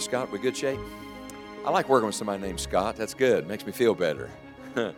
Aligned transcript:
Brother 0.00 0.10
Scott, 0.12 0.32
we 0.32 0.38
good 0.38 0.56
shape? 0.56 0.80
I 1.62 1.68
like 1.68 1.90
working 1.90 2.06
with 2.06 2.14
somebody 2.14 2.40
named 2.40 2.58
Scott. 2.58 2.96
That's 2.96 3.12
good. 3.12 3.46
Makes 3.46 3.66
me 3.66 3.72
feel 3.72 3.94
better. 3.94 4.30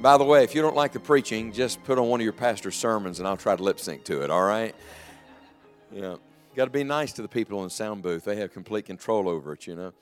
By 0.00 0.18
the 0.18 0.24
way, 0.24 0.42
if 0.42 0.52
you 0.52 0.62
don't 0.62 0.74
like 0.74 0.90
the 0.90 0.98
preaching, 0.98 1.52
just 1.52 1.84
put 1.84 1.96
on 1.96 2.08
one 2.08 2.20
of 2.20 2.24
your 2.24 2.32
pastor's 2.32 2.74
sermons 2.74 3.20
and 3.20 3.28
I'll 3.28 3.36
try 3.36 3.54
to 3.54 3.62
lip 3.62 3.78
sync 3.78 4.02
to 4.06 4.22
it, 4.22 4.30
all 4.30 4.42
right? 4.42 4.74
Yeah. 5.92 6.16
Got 6.56 6.64
to 6.64 6.70
be 6.72 6.82
nice 6.82 7.12
to 7.12 7.22
the 7.22 7.28
people 7.28 7.58
in 7.58 7.64
the 7.66 7.70
sound 7.70 8.02
booth. 8.02 8.24
They 8.24 8.34
have 8.34 8.52
complete 8.52 8.84
control 8.84 9.28
over 9.28 9.52
it, 9.52 9.68
you 9.68 9.76
know. 9.76 9.92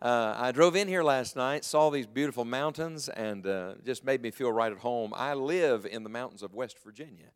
Uh, 0.00 0.34
I 0.38 0.50
drove 0.50 0.74
in 0.74 0.88
here 0.88 1.02
last 1.02 1.36
night, 1.36 1.66
saw 1.66 1.90
these 1.90 2.06
beautiful 2.06 2.46
mountains, 2.46 3.10
and 3.10 3.46
uh, 3.46 3.74
just 3.84 4.06
made 4.06 4.22
me 4.22 4.30
feel 4.30 4.50
right 4.50 4.72
at 4.72 4.78
home. 4.78 5.12
I 5.14 5.34
live 5.34 5.84
in 5.84 6.02
the 6.02 6.08
mountains 6.08 6.42
of 6.42 6.54
West 6.54 6.78
Virginia 6.82 7.28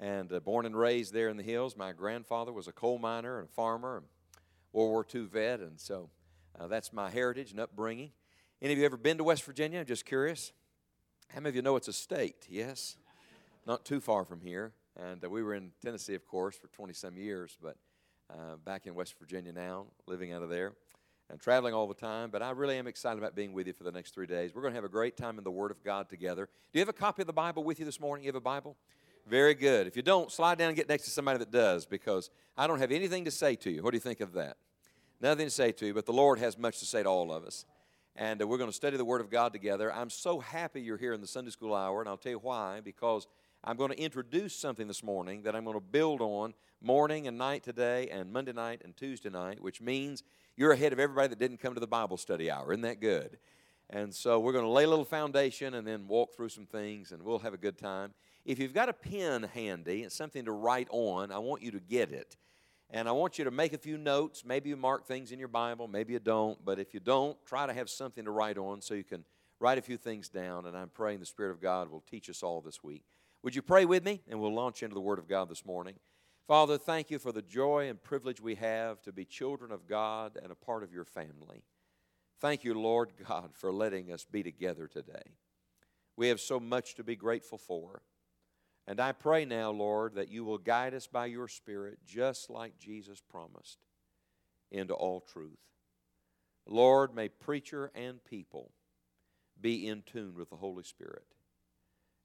and 0.00 0.32
uh, 0.32 0.40
born 0.40 0.66
and 0.66 0.76
raised 0.76 1.12
there 1.12 1.28
in 1.28 1.36
the 1.36 1.44
hills. 1.44 1.76
My 1.76 1.92
grandfather 1.92 2.52
was 2.52 2.66
a 2.66 2.72
coal 2.72 2.98
miner 2.98 3.38
and 3.38 3.48
a 3.48 3.52
farmer. 3.52 4.02
World 4.76 4.90
War 4.90 5.06
II 5.14 5.22
vet, 5.22 5.60
and 5.60 5.80
so 5.80 6.10
uh, 6.60 6.66
that's 6.66 6.92
my 6.92 7.08
heritage 7.08 7.50
and 7.50 7.58
upbringing. 7.58 8.10
Any 8.60 8.74
of 8.74 8.78
you 8.78 8.84
ever 8.84 8.98
been 8.98 9.16
to 9.16 9.24
West 9.24 9.42
Virginia? 9.44 9.80
I'm 9.80 9.86
just 9.86 10.04
curious. 10.04 10.52
How 11.30 11.40
many 11.40 11.48
of 11.48 11.56
you 11.56 11.62
know 11.62 11.76
it's 11.76 11.88
a 11.88 11.94
state? 11.94 12.46
Yes? 12.50 12.98
Not 13.66 13.86
too 13.86 14.00
far 14.00 14.26
from 14.26 14.42
here. 14.42 14.74
And 15.02 15.24
uh, 15.24 15.30
we 15.30 15.42
were 15.42 15.54
in 15.54 15.70
Tennessee, 15.82 16.14
of 16.14 16.26
course, 16.26 16.56
for 16.56 16.68
20 16.68 16.92
some 16.92 17.16
years, 17.16 17.56
but 17.62 17.78
uh, 18.28 18.56
back 18.66 18.86
in 18.86 18.94
West 18.94 19.14
Virginia 19.18 19.50
now, 19.50 19.86
living 20.06 20.32
out 20.32 20.42
of 20.42 20.50
there 20.50 20.74
and 21.30 21.40
traveling 21.40 21.72
all 21.72 21.86
the 21.86 21.94
time. 21.94 22.28
But 22.28 22.42
I 22.42 22.50
really 22.50 22.76
am 22.76 22.86
excited 22.86 23.18
about 23.18 23.34
being 23.34 23.54
with 23.54 23.66
you 23.66 23.72
for 23.72 23.84
the 23.84 23.92
next 23.92 24.12
three 24.12 24.26
days. 24.26 24.54
We're 24.54 24.60
going 24.60 24.74
to 24.74 24.76
have 24.76 24.84
a 24.84 24.90
great 24.90 25.16
time 25.16 25.38
in 25.38 25.44
the 25.44 25.50
Word 25.50 25.70
of 25.70 25.82
God 25.82 26.10
together. 26.10 26.50
Do 26.74 26.78
you 26.78 26.80
have 26.80 26.90
a 26.90 26.92
copy 26.92 27.22
of 27.22 27.26
the 27.26 27.32
Bible 27.32 27.64
with 27.64 27.78
you 27.78 27.86
this 27.86 27.98
morning? 27.98 28.24
You 28.24 28.28
have 28.28 28.34
a 28.34 28.40
Bible? 28.42 28.76
Very 29.26 29.54
good. 29.54 29.86
If 29.86 29.96
you 29.96 30.02
don't, 30.02 30.30
slide 30.30 30.58
down 30.58 30.68
and 30.68 30.76
get 30.76 30.86
next 30.86 31.04
to 31.04 31.10
somebody 31.10 31.38
that 31.38 31.50
does 31.50 31.86
because 31.86 32.28
I 32.58 32.66
don't 32.66 32.78
have 32.78 32.92
anything 32.92 33.24
to 33.24 33.30
say 33.30 33.56
to 33.56 33.70
you. 33.70 33.82
What 33.82 33.92
do 33.92 33.96
you 33.96 34.00
think 34.00 34.20
of 34.20 34.34
that? 34.34 34.58
Nothing 35.20 35.46
to 35.46 35.50
say 35.50 35.72
to 35.72 35.86
you, 35.86 35.94
but 35.94 36.04
the 36.04 36.12
Lord 36.12 36.38
has 36.38 36.58
much 36.58 36.78
to 36.80 36.84
say 36.84 37.02
to 37.02 37.08
all 37.08 37.32
of 37.32 37.44
us. 37.44 37.64
And 38.16 38.40
uh, 38.40 38.46
we're 38.46 38.58
going 38.58 38.70
to 38.70 38.76
study 38.76 38.98
the 38.98 39.04
Word 39.04 39.22
of 39.22 39.30
God 39.30 39.52
together. 39.52 39.92
I'm 39.92 40.10
so 40.10 40.40
happy 40.40 40.82
you're 40.82 40.98
here 40.98 41.14
in 41.14 41.22
the 41.22 41.26
Sunday 41.26 41.50
school 41.50 41.74
hour, 41.74 42.00
and 42.00 42.08
I'll 42.08 42.18
tell 42.18 42.32
you 42.32 42.38
why. 42.38 42.80
Because 42.84 43.26
I'm 43.64 43.76
going 43.76 43.90
to 43.90 43.98
introduce 43.98 44.54
something 44.54 44.86
this 44.86 45.02
morning 45.02 45.42
that 45.42 45.56
I'm 45.56 45.64
going 45.64 45.76
to 45.76 45.80
build 45.80 46.20
on 46.20 46.52
morning 46.82 47.26
and 47.26 47.38
night 47.38 47.62
today, 47.62 48.08
and 48.10 48.30
Monday 48.30 48.52
night 48.52 48.82
and 48.84 48.94
Tuesday 48.94 49.30
night, 49.30 49.62
which 49.62 49.80
means 49.80 50.22
you're 50.54 50.72
ahead 50.72 50.92
of 50.92 51.00
everybody 51.00 51.28
that 51.28 51.38
didn't 51.38 51.60
come 51.60 51.72
to 51.72 51.80
the 51.80 51.86
Bible 51.86 52.18
study 52.18 52.50
hour. 52.50 52.72
Isn't 52.72 52.82
that 52.82 53.00
good? 53.00 53.38
And 53.88 54.14
so 54.14 54.38
we're 54.38 54.52
going 54.52 54.64
to 54.64 54.70
lay 54.70 54.84
a 54.84 54.88
little 54.88 55.04
foundation 55.04 55.74
and 55.74 55.86
then 55.86 56.08
walk 56.08 56.34
through 56.34 56.50
some 56.50 56.66
things, 56.66 57.12
and 57.12 57.22
we'll 57.22 57.38
have 57.38 57.54
a 57.54 57.58
good 57.58 57.78
time. 57.78 58.12
If 58.44 58.58
you've 58.58 58.74
got 58.74 58.90
a 58.90 58.92
pen 58.92 59.44
handy 59.54 60.02
and 60.02 60.12
something 60.12 60.44
to 60.44 60.52
write 60.52 60.88
on, 60.90 61.32
I 61.32 61.38
want 61.38 61.62
you 61.62 61.70
to 61.70 61.80
get 61.80 62.12
it. 62.12 62.36
And 62.90 63.08
I 63.08 63.12
want 63.12 63.38
you 63.38 63.44
to 63.44 63.50
make 63.50 63.72
a 63.72 63.78
few 63.78 63.98
notes. 63.98 64.44
Maybe 64.44 64.68
you 64.68 64.76
mark 64.76 65.06
things 65.06 65.32
in 65.32 65.38
your 65.38 65.48
Bible, 65.48 65.88
maybe 65.88 66.12
you 66.12 66.20
don't. 66.20 66.64
But 66.64 66.78
if 66.78 66.94
you 66.94 67.00
don't, 67.00 67.36
try 67.44 67.66
to 67.66 67.72
have 67.72 67.90
something 67.90 68.24
to 68.24 68.30
write 68.30 68.58
on 68.58 68.80
so 68.80 68.94
you 68.94 69.04
can 69.04 69.24
write 69.58 69.78
a 69.78 69.82
few 69.82 69.96
things 69.96 70.28
down. 70.28 70.66
And 70.66 70.76
I'm 70.76 70.90
praying 70.90 71.20
the 71.20 71.26
Spirit 71.26 71.50
of 71.50 71.60
God 71.60 71.90
will 71.90 72.04
teach 72.08 72.30
us 72.30 72.42
all 72.42 72.60
this 72.60 72.82
week. 72.82 73.04
Would 73.42 73.54
you 73.54 73.62
pray 73.62 73.84
with 73.84 74.04
me? 74.04 74.22
And 74.28 74.40
we'll 74.40 74.54
launch 74.54 74.82
into 74.82 74.94
the 74.94 75.00
Word 75.00 75.18
of 75.18 75.28
God 75.28 75.48
this 75.48 75.64
morning. 75.64 75.94
Father, 76.46 76.78
thank 76.78 77.10
you 77.10 77.18
for 77.18 77.32
the 77.32 77.42
joy 77.42 77.88
and 77.88 78.00
privilege 78.00 78.40
we 78.40 78.54
have 78.54 79.02
to 79.02 79.12
be 79.12 79.24
children 79.24 79.72
of 79.72 79.88
God 79.88 80.38
and 80.40 80.52
a 80.52 80.56
part 80.56 80.84
of 80.84 80.92
your 80.92 81.04
family. 81.04 81.64
Thank 82.40 82.62
you, 82.62 82.74
Lord 82.74 83.12
God, 83.28 83.50
for 83.54 83.72
letting 83.72 84.12
us 84.12 84.24
be 84.24 84.42
together 84.42 84.86
today. 84.86 85.34
We 86.16 86.28
have 86.28 86.40
so 86.40 86.60
much 86.60 86.94
to 86.94 87.04
be 87.04 87.16
grateful 87.16 87.58
for. 87.58 88.02
And 88.86 89.00
I 89.00 89.12
pray 89.12 89.44
now, 89.44 89.70
Lord, 89.70 90.14
that 90.14 90.30
you 90.30 90.44
will 90.44 90.58
guide 90.58 90.94
us 90.94 91.06
by 91.06 91.26
your 91.26 91.48
Spirit, 91.48 91.98
just 92.06 92.50
like 92.50 92.78
Jesus 92.78 93.20
promised, 93.20 93.78
into 94.70 94.94
all 94.94 95.20
truth. 95.20 95.58
Lord, 96.68 97.14
may 97.14 97.28
preacher 97.28 97.90
and 97.94 98.24
people 98.24 98.70
be 99.60 99.88
in 99.88 100.02
tune 100.02 100.34
with 100.36 100.50
the 100.50 100.56
Holy 100.56 100.84
Spirit. 100.84 101.24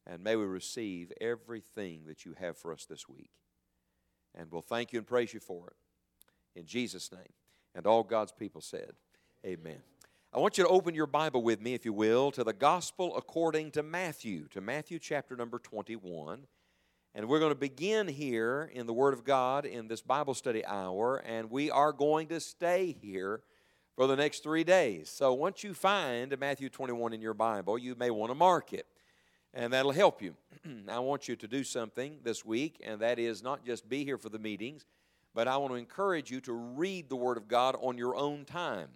And 0.06 0.24
may 0.24 0.36
we 0.36 0.46
receive 0.46 1.12
everything 1.22 2.02
that 2.08 2.26
you 2.26 2.36
have 2.40 2.58
for 2.58 2.74
us 2.74 2.86
this 2.86 3.08
week. 3.08 3.30
And 4.36 4.52
we'll 4.52 4.62
thank 4.62 4.94
you 4.94 5.00
and 5.00 5.08
praise 5.08 5.34
you 5.34 5.40
for 5.40 5.68
it. 5.68 6.60
In 6.60 6.66
Jesus' 6.66 7.12
name. 7.12 7.34
And 7.76 7.86
all 7.86 8.04
God's 8.04 8.32
people 8.32 8.62
said, 8.62 8.94
Amen. 9.46 9.80
I 10.34 10.40
want 10.40 10.58
you 10.58 10.64
to 10.64 10.70
open 10.70 10.96
your 10.96 11.08
Bible 11.08 11.44
with 11.44 11.60
me, 11.60 11.74
if 11.74 11.84
you 11.84 11.92
will, 11.92 12.32
to 12.32 12.46
the 12.46 12.54
Gospel 12.54 13.18
according 13.18 13.72
to 13.72 13.84
Matthew, 13.84 14.48
to 14.52 14.62
Matthew 14.62 14.98
chapter 14.98 15.36
number 15.36 15.60
21. 15.60 16.48
And 17.14 17.28
we're 17.28 17.40
going 17.40 17.52
to 17.52 17.60
begin 17.60 18.08
here 18.08 18.72
in 18.74 18.88
the 18.88 18.94
Word 18.94 19.14
of 19.14 19.26
God 19.26 19.66
in 19.66 19.90
this 19.90 20.02
Bible 20.02 20.34
study 20.34 20.66
hour, 20.66 21.18
and 21.18 21.52
we 21.52 21.70
are 21.70 21.92
going 21.92 22.30
to 22.30 22.40
stay 22.40 22.96
here 23.02 23.42
for 23.98 24.08
the 24.08 24.16
next 24.16 24.42
three 24.42 24.64
days. 24.64 25.10
So 25.10 25.34
once 25.34 25.66
you 25.66 25.74
find 25.74 26.40
Matthew 26.40 26.70
21 26.70 27.12
in 27.12 27.20
your 27.20 27.34
Bible, 27.34 27.78
you 27.78 27.94
may 27.96 28.10
want 28.10 28.32
to 28.32 28.36
mark 28.36 28.72
it, 28.72 28.88
and 29.54 29.74
that'll 29.74 29.92
help 29.92 30.22
you. 30.22 30.38
I 30.88 31.00
want 31.00 31.28
you 31.28 31.36
to 31.36 31.48
do 31.48 31.66
something 31.66 32.20
this 32.24 32.46
week, 32.46 32.82
and 32.86 33.02
that 33.02 33.20
is 33.20 33.44
not 33.44 33.66
just 33.66 33.90
be 33.90 34.06
here 34.06 34.18
for 34.18 34.30
the 34.30 34.40
meetings, 34.40 34.86
but 35.36 35.50
I 35.50 35.58
want 35.58 35.74
to 35.74 35.78
encourage 35.78 36.32
you 36.32 36.40
to 36.40 36.54
read 36.54 37.10
the 37.10 37.18
Word 37.18 37.36
of 37.36 37.50
God 37.50 37.76
on 37.82 37.98
your 37.98 38.16
own 38.16 38.46
time. 38.46 38.88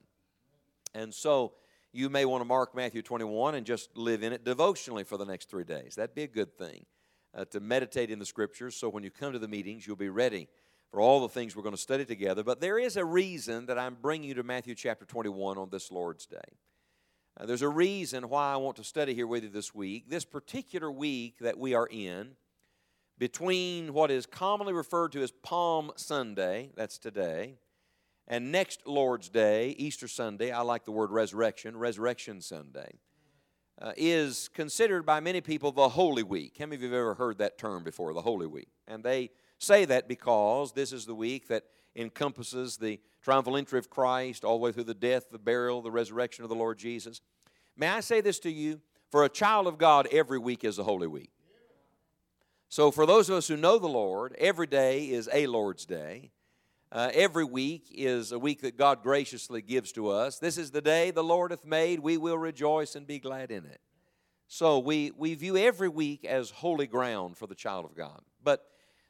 And 0.95 1.13
so 1.13 1.53
you 1.91 2.09
may 2.09 2.25
want 2.25 2.41
to 2.41 2.45
mark 2.45 2.73
Matthew 2.73 3.01
21 3.01 3.55
and 3.55 3.65
just 3.65 3.95
live 3.95 4.23
in 4.23 4.33
it 4.33 4.43
devotionally 4.43 5.03
for 5.03 5.17
the 5.17 5.25
next 5.25 5.49
three 5.49 5.65
days. 5.65 5.95
That'd 5.95 6.15
be 6.15 6.23
a 6.23 6.27
good 6.27 6.57
thing 6.57 6.85
uh, 7.35 7.45
to 7.45 7.59
meditate 7.59 8.09
in 8.09 8.17
the 8.17 8.25
Scriptures 8.25 8.75
so 8.75 8.89
when 8.89 9.03
you 9.03 9.11
come 9.11 9.33
to 9.33 9.39
the 9.39 9.47
meetings, 9.47 9.85
you'll 9.85 9.97
be 9.97 10.09
ready 10.09 10.47
for 10.89 11.01
all 11.01 11.19
the 11.19 11.29
things 11.29 11.55
we're 11.55 11.63
going 11.63 11.75
to 11.75 11.81
study 11.81 12.05
together. 12.05 12.43
But 12.43 12.61
there 12.61 12.79
is 12.79 12.95
a 12.95 13.03
reason 13.03 13.65
that 13.65 13.77
I'm 13.77 13.97
bringing 14.01 14.29
you 14.29 14.35
to 14.35 14.43
Matthew 14.43 14.73
chapter 14.73 15.05
21 15.05 15.57
on 15.57 15.69
this 15.69 15.91
Lord's 15.91 16.25
Day. 16.25 16.37
Uh, 17.37 17.45
there's 17.45 17.61
a 17.61 17.69
reason 17.69 18.29
why 18.29 18.53
I 18.53 18.55
want 18.55 18.77
to 18.77 18.83
study 18.85 19.13
here 19.13 19.27
with 19.27 19.43
you 19.43 19.49
this 19.49 19.75
week. 19.75 20.09
This 20.09 20.23
particular 20.23 20.89
week 20.89 21.39
that 21.39 21.59
we 21.59 21.73
are 21.73 21.87
in, 21.91 22.37
between 23.17 23.93
what 23.93 24.11
is 24.11 24.25
commonly 24.25 24.73
referred 24.73 25.11
to 25.13 25.21
as 25.21 25.31
Palm 25.31 25.91
Sunday, 25.97 26.71
that's 26.75 26.97
today, 26.97 27.55
and 28.27 28.51
next 28.51 28.87
Lord's 28.87 29.29
Day, 29.29 29.75
Easter 29.77 30.07
Sunday, 30.07 30.51
I 30.51 30.61
like 30.61 30.85
the 30.85 30.91
word 30.91 31.11
resurrection, 31.11 31.77
Resurrection 31.77 32.41
Sunday, 32.41 32.99
uh, 33.79 33.93
is 33.95 34.49
considered 34.53 35.05
by 35.05 35.19
many 35.19 35.41
people 35.41 35.71
the 35.71 35.89
Holy 35.89 36.23
Week. 36.23 36.55
How 36.57 36.65
many 36.65 36.77
of 36.77 36.81
you 36.81 36.87
have 36.87 36.97
ever 36.97 37.13
heard 37.15 37.37
that 37.37 37.57
term 37.57 37.83
before, 37.83 38.13
the 38.13 38.21
Holy 38.21 38.47
Week? 38.47 38.69
And 38.87 39.03
they 39.03 39.29
say 39.59 39.85
that 39.85 40.07
because 40.07 40.71
this 40.71 40.91
is 40.91 41.05
the 41.05 41.15
week 41.15 41.47
that 41.49 41.65
encompasses 41.95 42.77
the 42.77 42.99
triumphal 43.21 43.57
entry 43.57 43.79
of 43.79 43.89
Christ 43.89 44.43
all 44.43 44.57
the 44.57 44.63
way 44.63 44.71
through 44.71 44.83
the 44.85 44.93
death, 44.93 45.29
the 45.31 45.39
burial, 45.39 45.81
the 45.81 45.91
resurrection 45.91 46.43
of 46.43 46.49
the 46.49 46.55
Lord 46.55 46.77
Jesus. 46.77 47.21
May 47.77 47.89
I 47.89 47.99
say 47.99 48.21
this 48.21 48.39
to 48.39 48.51
you? 48.51 48.81
For 49.11 49.23
a 49.23 49.29
child 49.29 49.67
of 49.67 49.77
God, 49.77 50.07
every 50.11 50.39
week 50.39 50.63
is 50.63 50.79
a 50.79 50.83
Holy 50.83 51.07
Week. 51.07 51.31
So, 52.69 52.91
for 52.91 53.05
those 53.05 53.29
of 53.29 53.37
us 53.37 53.47
who 53.47 53.55
know 53.55 53.77
the 53.77 53.87
Lord, 53.87 54.35
every 54.37 54.67
day 54.67 55.05
is 55.05 55.29
a 55.31 55.47
Lord's 55.47 55.85
Day. 55.85 56.31
Uh, 56.91 57.11
every 57.13 57.43
week 57.43 57.87
is 57.91 58.31
a 58.31 58.39
week 58.39 58.61
that 58.61 58.77
God 58.77 59.03
graciously 59.03 59.61
gives 59.61 59.91
to 59.93 60.09
us. 60.09 60.39
This 60.39 60.57
is 60.57 60.71
the 60.71 60.81
day 60.81 61.11
the 61.11 61.23
Lord 61.23 61.51
hath 61.51 61.65
made. 61.65 61.99
We 61.99 62.17
will 62.17 62.37
rejoice 62.37 62.95
and 62.95 63.07
be 63.07 63.19
glad 63.19 63.51
in 63.51 63.65
it. 63.65 63.81
So 64.47 64.79
we, 64.79 65.11
we 65.17 65.33
view 65.33 65.57
every 65.57 65.89
week 65.89 66.23
as 66.23 66.51
holy 66.51 66.87
ground 66.87 67.37
for 67.37 67.47
the 67.47 67.55
child 67.55 67.85
of 67.85 67.95
God. 67.95 68.21
But 68.43 68.65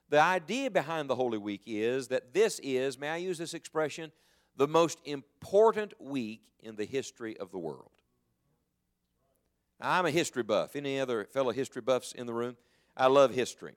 the 0.10 0.22
idea 0.22 0.72
behind 0.72 1.10
the 1.10 1.16
Holy 1.16 1.38
Week 1.38 1.63
is 1.66 2.07
that 2.07 2.33
this 2.33 2.60
is, 2.63 2.98
may 2.98 3.10
I 3.10 3.18
use 3.18 3.38
this 3.38 3.54
expression, 3.54 4.12
the 4.56 4.68
most 4.68 5.00
important 5.04 5.94
week 6.00 6.42
in 6.62 6.75
the 6.75 6.86
history 6.86 7.38
of 7.38 7.51
the 7.51 7.60
world. 7.60 7.92
Now, 9.81 9.92
I'm 9.92 10.06
a 10.06 10.12
history 10.12 10.44
buff. 10.44 10.75
Any 10.75 11.00
other 11.00 11.25
fellow 11.25 11.51
history 11.51 11.81
buffs 11.81 12.13
in 12.13 12.27
the 12.27 12.33
room? 12.33 12.56
I 12.95 13.07
love 13.07 13.33
history. 13.33 13.74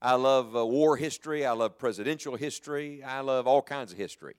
I 0.00 0.14
love 0.14 0.54
uh, 0.54 0.64
war 0.66 0.96
history. 0.96 1.46
I 1.46 1.52
love 1.52 1.78
presidential 1.78 2.36
history. 2.36 3.02
I 3.02 3.20
love 3.20 3.46
all 3.46 3.62
kinds 3.62 3.92
of 3.92 3.98
history. 3.98 4.34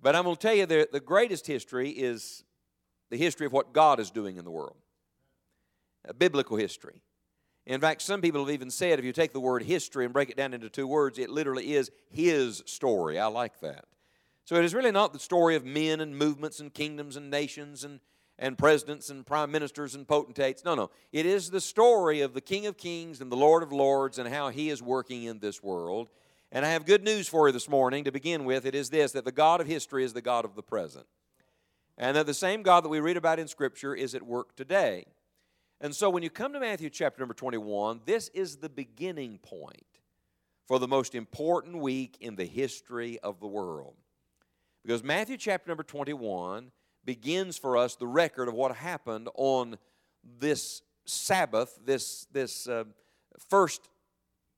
But 0.00 0.16
I'm 0.16 0.24
going 0.24 0.36
to 0.36 0.40
tell 0.40 0.54
you 0.54 0.66
the, 0.66 0.88
the 0.90 1.00
greatest 1.00 1.46
history 1.46 1.90
is 1.90 2.44
the 3.10 3.18
history 3.18 3.46
of 3.46 3.52
what 3.52 3.72
God 3.72 4.00
is 4.00 4.10
doing 4.10 4.36
in 4.36 4.44
the 4.44 4.50
world, 4.50 4.76
a 6.04 6.14
biblical 6.14 6.56
history. 6.56 7.02
In 7.66 7.80
fact, 7.80 8.02
some 8.02 8.22
people 8.22 8.44
have 8.44 8.54
even 8.54 8.70
said 8.70 8.98
if 8.98 9.04
you 9.04 9.12
take 9.12 9.32
the 9.32 9.40
word 9.40 9.62
history 9.62 10.04
and 10.04 10.14
break 10.14 10.30
it 10.30 10.36
down 10.36 10.54
into 10.54 10.70
two 10.70 10.86
words, 10.86 11.18
it 11.18 11.28
literally 11.28 11.74
is 11.74 11.90
His 12.08 12.62
story. 12.66 13.18
I 13.18 13.26
like 13.26 13.60
that. 13.60 13.84
So 14.44 14.56
it 14.56 14.64
is 14.64 14.74
really 14.74 14.90
not 14.90 15.12
the 15.12 15.18
story 15.18 15.54
of 15.54 15.64
men 15.64 16.00
and 16.00 16.16
movements 16.16 16.58
and 16.58 16.72
kingdoms 16.72 17.16
and 17.16 17.30
nations 17.30 17.84
and, 17.84 18.00
and 18.40 18.56
presidents 18.56 19.10
and 19.10 19.24
prime 19.24 19.52
ministers 19.52 19.94
and 19.94 20.08
potentates. 20.08 20.64
No, 20.64 20.74
no. 20.74 20.90
It 21.12 21.26
is 21.26 21.50
the 21.50 21.60
story 21.60 22.22
of 22.22 22.32
the 22.32 22.40
King 22.40 22.66
of 22.66 22.78
Kings 22.78 23.20
and 23.20 23.30
the 23.30 23.36
Lord 23.36 23.62
of 23.62 23.70
Lords 23.70 24.18
and 24.18 24.26
how 24.28 24.48
He 24.48 24.70
is 24.70 24.82
working 24.82 25.24
in 25.24 25.38
this 25.38 25.62
world. 25.62 26.08
And 26.50 26.64
I 26.64 26.70
have 26.70 26.86
good 26.86 27.04
news 27.04 27.28
for 27.28 27.46
you 27.46 27.52
this 27.52 27.68
morning 27.68 28.04
to 28.04 28.10
begin 28.10 28.46
with. 28.46 28.64
It 28.64 28.74
is 28.74 28.88
this 28.88 29.12
that 29.12 29.26
the 29.26 29.30
God 29.30 29.60
of 29.60 29.66
history 29.66 30.04
is 30.04 30.14
the 30.14 30.22
God 30.22 30.46
of 30.46 30.56
the 30.56 30.62
present. 30.62 31.06
And 31.98 32.16
that 32.16 32.24
the 32.24 32.34
same 32.34 32.62
God 32.62 32.82
that 32.82 32.88
we 32.88 32.98
read 32.98 33.18
about 33.18 33.38
in 33.38 33.46
Scripture 33.46 33.94
is 33.94 34.14
at 34.14 34.22
work 34.22 34.56
today. 34.56 35.04
And 35.82 35.94
so 35.94 36.08
when 36.08 36.22
you 36.22 36.30
come 36.30 36.54
to 36.54 36.60
Matthew 36.60 36.88
chapter 36.88 37.20
number 37.20 37.34
21, 37.34 38.00
this 38.06 38.28
is 38.28 38.56
the 38.56 38.70
beginning 38.70 39.38
point 39.38 39.84
for 40.66 40.78
the 40.78 40.88
most 40.88 41.14
important 41.14 41.76
week 41.76 42.16
in 42.20 42.36
the 42.36 42.46
history 42.46 43.18
of 43.18 43.38
the 43.38 43.46
world. 43.46 43.96
Because 44.82 45.04
Matthew 45.04 45.36
chapter 45.36 45.68
number 45.68 45.82
21 45.82 46.70
begins 47.04 47.58
for 47.58 47.76
us 47.76 47.96
the 47.96 48.06
record 48.06 48.48
of 48.48 48.54
what 48.54 48.74
happened 48.76 49.28
on 49.34 49.78
this 50.38 50.82
Sabbath, 51.06 51.78
this, 51.84 52.26
this 52.32 52.68
uh, 52.68 52.84
first 53.48 53.88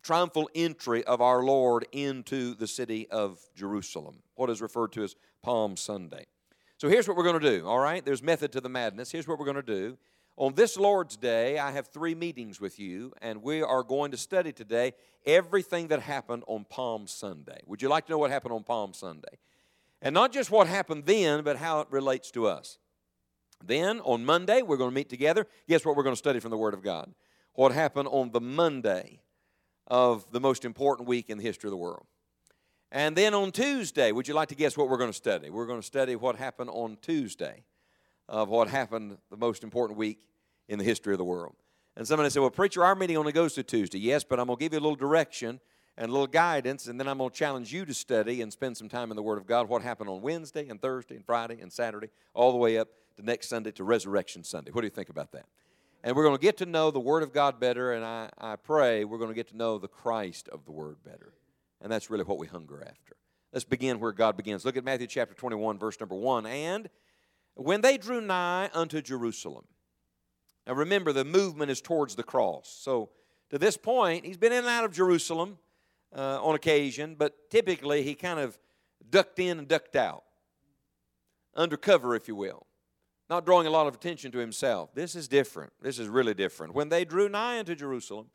triumphal 0.03 0.51
entry 0.55 1.05
of 1.05 1.21
our 1.21 1.43
Lord 1.43 1.87
into 1.93 2.55
the 2.55 2.67
city 2.67 3.09
of 3.11 3.39
Jerusalem, 3.55 4.23
what 4.35 4.51
is 4.51 4.61
referred 4.61 4.93
to 4.93 5.05
as 5.05 5.15
Palm 5.43 5.77
Sunday. 5.77 6.25
So 6.79 6.89
here's 6.89 7.07
what 7.07 7.17
we're 7.17 7.23
going 7.25 7.41
to 7.41 7.59
do, 7.59 7.67
all 7.67 7.79
right? 7.79 8.05
There's 8.05 8.23
method 8.23 8.53
to 8.53 8.61
the 8.61 8.69
madness. 8.69 9.13
Here's 9.13 9.29
what 9.29 9.39
we're 9.39 9.45
going 9.45 9.57
to 9.57 9.63
do. 9.63 9.97
On 10.37 10.55
this 10.55 10.77
Lord's 10.77 11.17
Day, 11.17 11.59
I 11.59 11.71
have 11.71 11.89
three 11.89 12.15
meetings 12.15 12.61
with 12.61 12.79
you, 12.79 13.13
and 13.21 13.43
we 13.43 13.63
are 13.63 13.83
going 13.83 14.11
to 14.11 14.17
study 14.17 14.53
today 14.53 14.95
everything 15.25 15.89
that 15.89 16.01
happened 16.01 16.43
on 16.47 16.65
Palm 16.65 17.07
Sunday. 17.07 17.61
Would 17.67 17.83
you 17.83 17.89
like 17.89 18.07
to 18.07 18.13
know 18.13 18.19
what 18.19 18.31
happened 18.31 18.55
on 18.55 18.65
Palm 18.65 18.95
Sunday? 18.95 19.39
And 20.03 20.13
not 20.13 20.33
just 20.33 20.51
what 20.51 20.67
happened 20.67 21.07
then, 21.07 21.45
but 21.45 21.57
how 21.57 21.81
it 21.81 21.89
relates 21.91 22.31
to 22.33 22.47
us. 22.47 22.79
Then 23.65 24.01
on 24.01 24.25
Monday, 24.25 24.61
we're 24.61 24.77
going 24.77 24.91
to 24.91 24.95
meet 24.95 25.09
together. 25.09 25.47
Guess 25.69 25.87
what 25.87 25.97
we're 25.97 26.03
going 26.03 26.15
to 26.15 26.19
study 26.19 26.41
from 26.41 26.51
the 26.51 26.59
Word 26.59 26.75
of 26.75 26.83
God? 26.83 27.15
What 27.55 27.73
happened 27.73 28.09
on 28.09 28.33
the 28.33 28.41
Monday 28.41 29.21
of 29.87 30.31
the 30.33 30.41
most 30.41 30.65
important 30.65 31.09
week 31.09 31.31
in 31.31 31.39
the 31.39 31.45
history 31.45 31.69
of 31.69 31.73
the 31.73 31.77
world. 31.77 32.07
And 32.91 33.17
then 33.17 33.35
on 33.35 33.53
Tuesday, 33.53 34.13
would 34.13 34.29
you 34.29 34.35
like 34.35 34.49
to 34.49 34.55
guess 34.55 34.77
what 34.77 34.89
we're 34.89 34.99
going 34.99 35.11
to 35.11 35.17
study? 35.17 35.51
We're 35.51 35.67
going 35.67 35.81
to 35.81 35.87
study 35.87 36.17
what 36.17 36.37
happened 36.37 36.71
on 36.71 36.99
Tuesday 37.01 37.65
of 38.29 38.49
what 38.49 38.69
happened 38.69 39.19
the 39.31 39.37
most 39.37 39.65
important 39.65 39.99
week 39.99 40.27
in 40.69 40.79
the 40.79 40.85
history 40.85 41.15
of 41.15 41.19
the 41.19 41.25
world. 41.25 41.55
And 41.97 42.07
somebody 42.07 42.31
said, 42.31 42.41
Well, 42.41 42.51
preacher, 42.51 42.85
our 42.85 42.95
meeting 42.95 43.17
only 43.17 43.33
goes 43.33 43.55
to 43.55 43.63
Tuesday. 43.63 43.99
Yes, 43.99 44.25
but 44.25 44.39
I'm 44.39 44.47
going 44.47 44.59
to 44.59 44.65
give 44.65 44.73
you 44.73 44.79
a 44.79 44.81
little 44.81 44.97
direction 44.97 45.61
and 45.97 46.09
a 46.09 46.13
little 46.13 46.27
guidance, 46.27 46.87
and 46.87 46.99
then 46.99 47.07
I'm 47.07 47.19
going 47.19 47.31
to 47.31 47.37
challenge 47.37 47.73
you 47.73 47.85
to 47.85 47.95
study 47.95 48.41
and 48.41 48.53
spend 48.53 48.77
some 48.77 48.89
time 48.89 49.11
in 49.11 49.17
the 49.17 49.23
Word 49.23 49.39
of 49.39 49.47
God. 49.47 49.69
What 49.69 49.83
happened 49.83 50.09
on 50.09 50.23
Wednesday 50.23 50.69
and 50.69 50.81
Thursday 50.81 51.17
and 51.17 51.25
Friday 51.25 51.61
and 51.61 51.73
Saturday, 51.73 52.09
all 52.35 52.53
the 52.53 52.59
way 52.59 52.79
up 52.79 52.89
to 53.17 53.23
next 53.23 53.49
Sunday 53.49 53.73
to 53.73 53.85
Resurrection 53.85 54.43
Sunday. 54.43 54.71
What 54.71 54.81
do 54.81 54.87
you 54.87 54.91
think 54.91 55.11
about 55.11 55.33
that? 55.33 55.47
And 56.03 56.17
we're 56.17 56.25
going 56.25 56.37
to 56.37 56.43
get 56.43 56.57
to 56.59 56.67
know 56.67 56.91
the 56.91 57.01
Word 57.01 57.23
of 57.23 57.33
God 57.33 57.61
better, 57.61 57.93
and 57.93 58.05
I, 58.05 58.31
I 58.39 58.57
pray 58.57 59.05
we're 59.05 59.19
going 59.19 59.31
to 59.31 59.35
get 59.35 59.49
to 59.49 59.57
know 59.57 59.79
the 59.79 59.89
Christ 59.89 60.49
of 60.49 60.65
the 60.65 60.73
Word 60.73 60.97
better. 61.05 61.35
And 61.81 61.93
that's 61.93 62.11
really 62.11 62.25
what 62.25 62.39
we 62.39 62.47
hunger 62.47 62.83
after. 62.83 63.17
Let's 63.53 63.65
begin 63.65 64.01
where 64.01 64.13
God 64.13 64.37
begins. 64.37 64.65
Look 64.65 64.77
at 64.77 64.85
Matthew 64.85 65.07
chapter 65.07 65.35
21, 65.35 65.79
verse 65.79 66.01
number 66.01 66.15
1. 66.15 66.47
And 66.47 66.89
when 67.55 67.83
they 67.83 67.99
drew 67.99 68.21
nigh 68.21 68.71
unto 68.73 69.03
Jerusalem, 69.03 69.65
now 70.67 70.75
remember, 70.75 71.13
the 71.13 71.25
movement 71.25 71.71
is 71.71 71.81
towards 71.81 72.15
the 72.15 72.23
cross. 72.23 72.75
So 72.81 73.11
to 73.51 73.59
this 73.59 73.77
point, 73.77 74.25
he's 74.25 74.37
been 74.37 74.53
in 74.53 74.61
and 74.61 74.69
out 74.69 74.85
of 74.85 74.93
Jerusalem 74.93 75.59
uh, 76.15 76.43
on 76.43 76.55
occasion, 76.55 77.15
but 77.19 77.51
typically 77.51 78.03
he 78.03 78.15
kind 78.15 78.39
of 78.39 78.59
ducked 79.09 79.39
in 79.39 79.59
and 79.59 79.69
ducked 79.69 79.97
out, 79.97 80.25
undercover, 81.55 82.15
if 82.15 82.29
you 82.29 82.37
will, 82.37 82.67
not 83.29 83.47
drawing 83.47 83.67
a 83.67 83.71
lot 83.71 83.87
of 83.87 83.95
attention 83.95 84.31
to 84.33 84.39
himself. 84.39 84.95
This 84.95 85.15
is 85.15 85.29
different. 85.29 85.73
This 85.81 85.99
is 85.99 86.09
really 86.09 86.35
different. 86.35 86.75
When 86.75 86.89
they 86.89 87.05
drew 87.05 87.29
nigh 87.29 87.59
unto 87.59 87.75
Jerusalem 87.75 88.27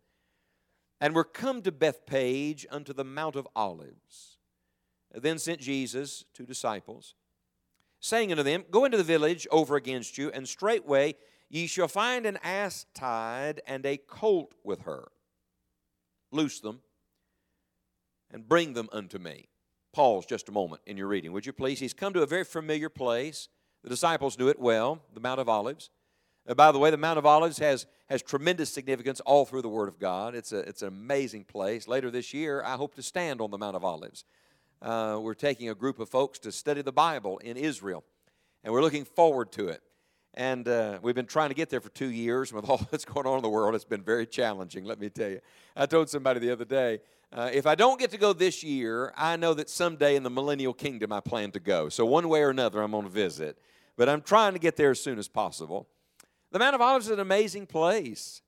and 1.00 1.14
were 1.14 1.24
come 1.24 1.62
to 1.62 1.72
Bethpage 1.72 2.66
unto 2.72 2.94
the 2.94 3.04
Mount 3.04 3.36
of 3.36 3.48
Olives, 3.56 4.38
then 5.14 5.38
sent 5.38 5.62
Jesus 5.62 6.26
two 6.34 6.46
disciples 6.46 7.16
saying 8.00 8.32
unto 8.32 8.44
them, 8.44 8.66
Go 8.72 8.86
into 8.86 8.98
the 8.98 9.04
village 9.04 9.48
over 9.52 9.76
against 9.76 10.18
you, 10.18 10.32
and 10.32 10.48
straightway 10.48 11.16
ye 11.50 11.68
shall 11.68 11.88
find 11.88 12.26
an 12.26 12.38
ass 12.44 12.86
tied 12.94 13.62
and 13.66 13.86
a 13.86 13.98
colt 13.98 14.54
with 14.64 14.82
her. 14.82 15.10
Loose 16.32 16.60
them 16.60 16.82
and 18.32 18.48
bring 18.48 18.74
them 18.74 18.90
unto 18.92 19.18
me. 19.18 19.48
Pause 19.94 20.26
just 20.26 20.50
a 20.50 20.52
moment 20.52 20.82
in 20.86 20.98
your 20.98 21.08
reading, 21.08 21.32
would 21.32 21.46
you 21.46 21.54
please? 21.54 21.80
He's 21.80 21.94
come 21.94 22.14
to 22.14 22.22
a 22.22 22.28
very 22.28 22.44
familiar 22.44 22.90
place. 22.90 23.50
The 23.84 23.90
disciples 23.90 24.38
knew 24.38 24.48
it 24.48 24.60
well, 24.60 25.02
the 25.14 25.20
Mount 25.20 25.40
of 25.40 25.50
Olives. 25.50 25.90
Uh, 26.48 26.54
by 26.54 26.72
the 26.72 26.80
way, 26.80 26.92
the 26.92 26.98
Mount 26.98 27.18
of 27.18 27.26
Olives 27.26 27.58
has, 27.60 27.86
has 28.08 28.22
tremendous 28.22 28.70
significance 28.70 29.20
all 29.22 29.46
through 29.46 29.62
the 29.62 29.70
Word 29.70 29.88
of 29.88 30.00
God. 30.00 30.36
It's, 30.36 30.52
a, 30.52 30.60
it's 30.60 30.82
an 30.82 30.90
amazing 30.90 31.46
place. 31.46 31.88
Later 31.88 32.12
this 32.12 32.34
year, 32.34 32.64
I 32.64 32.76
hope 32.76 32.96
to 32.96 33.02
stand 33.02 33.42
on 33.42 33.52
the 33.52 33.58
Mount 33.58 33.76
of 33.76 33.84
Olives. 33.84 34.24
Uh, 34.82 35.20
we're 35.22 35.34
taking 35.34 35.70
a 35.70 35.76
group 35.76 36.00
of 36.00 36.10
folks 36.10 36.38
to 36.40 36.52
study 36.52 36.82
the 36.82 36.92
Bible 36.92 37.40
in 37.40 37.58
Israel, 37.58 38.04
and 38.64 38.72
we're 38.72 38.82
looking 38.82 39.06
forward 39.06 39.52
to 39.54 39.70
it. 39.70 39.82
And 40.36 40.68
uh, 40.68 41.00
we've 41.02 41.16
been 41.16 41.26
trying 41.26 41.50
to 41.50 41.56
get 41.56 41.72
there 41.72 41.82
for 41.82 41.90
two 41.90 42.12
years. 42.12 42.54
With 42.54 42.70
all 42.70 42.80
that's 42.92 43.06
going 43.06 43.26
on 43.26 43.38
in 43.38 43.42
the 43.42 43.50
world, 43.50 43.74
it's 43.74 43.86
been 43.86 44.04
very 44.04 44.28
challenging, 44.28 44.86
let 44.86 45.00
me 45.00 45.10
tell 45.10 45.30
you. 45.30 45.42
I 45.76 45.88
told 45.88 46.10
somebody 46.10 46.40
the 46.40 46.52
other 46.52 46.66
day 46.66 47.00
uh, 47.34 47.50
if 47.54 47.68
I 47.68 47.76
don't 47.76 48.00
get 48.00 48.12
to 48.12 48.18
go 48.18 48.34
this 48.34 48.64
year, 48.64 49.14
I 49.18 49.36
know 49.36 49.54
that 49.54 49.70
someday 49.70 50.16
in 50.16 50.24
the 50.24 50.30
millennial 50.30 50.74
kingdom 50.74 51.12
I 51.12 51.20
plan 51.20 51.52
to 51.52 51.60
go. 51.60 51.90
So, 51.90 52.06
one 52.06 52.30
way 52.30 52.42
or 52.42 52.50
another, 52.50 52.82
I'm 52.82 52.92
going 52.92 53.04
to 53.04 53.10
visit. 53.10 53.58
But 53.98 54.08
I'm 54.08 54.22
trying 54.22 54.54
to 54.54 54.60
get 54.60 54.76
there 54.76 54.92
as 54.92 55.02
soon 55.02 55.20
as 55.20 55.28
possible. 55.28 55.88
The 56.52 56.60
Mount 56.60 56.76
of 56.76 56.82
Olives 56.82 57.08
is 57.08 57.12
an 57.12 57.20
amazing 57.20 57.66
place. 57.66 58.42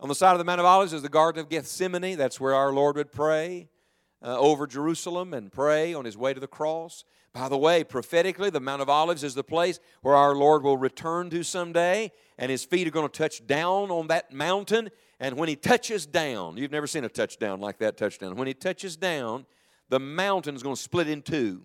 On 0.00 0.08
the 0.08 0.14
side 0.14 0.32
of 0.32 0.38
the 0.38 0.44
Mount 0.44 0.60
of 0.60 0.66
Olives 0.66 0.92
is 0.92 1.02
the 1.02 1.08
Garden 1.08 1.40
of 1.40 1.48
Gethsemane. 1.48 2.16
That's 2.16 2.40
where 2.40 2.54
our 2.54 2.72
Lord 2.72 2.96
would 2.96 3.12
pray 3.12 3.68
uh, 4.22 4.38
over 4.38 4.66
Jerusalem 4.66 5.34
and 5.34 5.52
pray 5.52 5.92
on 5.92 6.04
his 6.04 6.16
way 6.16 6.32
to 6.32 6.40
the 6.40 6.46
cross. 6.46 7.04
By 7.32 7.48
the 7.48 7.58
way, 7.58 7.82
prophetically, 7.82 8.50
the 8.50 8.60
Mount 8.60 8.82
of 8.82 8.88
Olives 8.88 9.24
is 9.24 9.34
the 9.34 9.44
place 9.44 9.80
where 10.02 10.14
our 10.14 10.34
Lord 10.34 10.62
will 10.62 10.76
return 10.76 11.30
to 11.30 11.42
someday, 11.42 12.12
and 12.38 12.50
his 12.50 12.64
feet 12.64 12.86
are 12.86 12.90
going 12.90 13.08
to 13.08 13.18
touch 13.18 13.46
down 13.46 13.90
on 13.90 14.08
that 14.08 14.32
mountain. 14.32 14.90
And 15.22 15.38
when 15.38 15.48
he 15.48 15.56
touches 15.56 16.04
down, 16.04 16.58
you've 16.58 16.70
never 16.70 16.86
seen 16.86 17.04
a 17.04 17.08
touchdown 17.08 17.60
like 17.60 17.78
that 17.78 17.96
touchdown. 17.96 18.36
When 18.36 18.46
he 18.46 18.52
touches 18.52 18.96
down, 18.96 19.46
the 19.88 19.98
mountain 19.98 20.54
is 20.54 20.62
going 20.62 20.76
to 20.76 20.82
split 20.82 21.08
in 21.08 21.22
two 21.22 21.62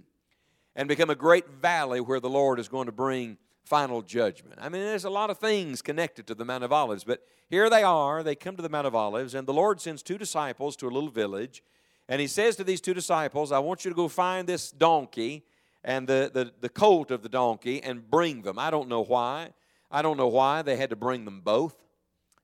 and 0.75 0.87
become 0.87 1.09
a 1.09 1.15
great 1.15 1.49
valley 1.49 1.99
where 1.99 2.21
the 2.21 2.29
Lord 2.29 2.59
is 2.59 2.69
going 2.69 2.85
to 2.85 2.93
bring 2.93 3.37
final 3.65 4.01
judgment. 4.01 4.55
I 4.61 4.69
mean, 4.69 4.83
there's 4.83 5.03
a 5.03 5.09
lot 5.09 5.29
of 5.29 5.39
things 5.39 5.81
connected 5.81 6.25
to 6.27 6.35
the 6.35 6.45
Mount 6.45 6.63
of 6.63 6.71
Olives, 6.71 7.03
but 7.03 7.21
here 7.49 7.69
they 7.69 7.83
are. 7.83 8.23
They 8.23 8.35
come 8.35 8.55
to 8.55 8.61
the 8.61 8.69
Mount 8.69 8.87
of 8.87 8.95
Olives, 8.95 9.33
and 9.33 9.45
the 9.45 9.53
Lord 9.53 9.81
sends 9.81 10.01
two 10.01 10.17
disciples 10.17 10.77
to 10.77 10.87
a 10.87 10.91
little 10.91 11.09
village 11.09 11.61
and 12.09 12.21
he 12.21 12.27
says 12.27 12.55
to 12.55 12.63
these 12.63 12.81
two 12.81 12.93
disciples, 12.93 13.51
I 13.51 13.59
want 13.59 13.83
you 13.83 13.91
to 13.91 13.95
go 13.95 14.07
find 14.07 14.47
this 14.47 14.71
donkey 14.71 15.43
and 15.83 16.07
the, 16.07 16.31
the, 16.33 16.51
the 16.61 16.69
colt 16.69 17.11
of 17.11 17.21
the 17.21 17.29
donkey 17.29 17.83
and 17.83 18.09
bring 18.09 18.43
them. 18.43 18.57
I 18.57 18.69
don't 18.71 18.87
know 18.87 19.03
why. 19.03 19.49
I 19.91 20.01
don't 20.01 20.17
know 20.17 20.27
why 20.27 20.61
they 20.61 20.77
had 20.77 20.89
to 20.91 20.95
bring 20.95 21.25
them 21.25 21.41
both. 21.41 21.75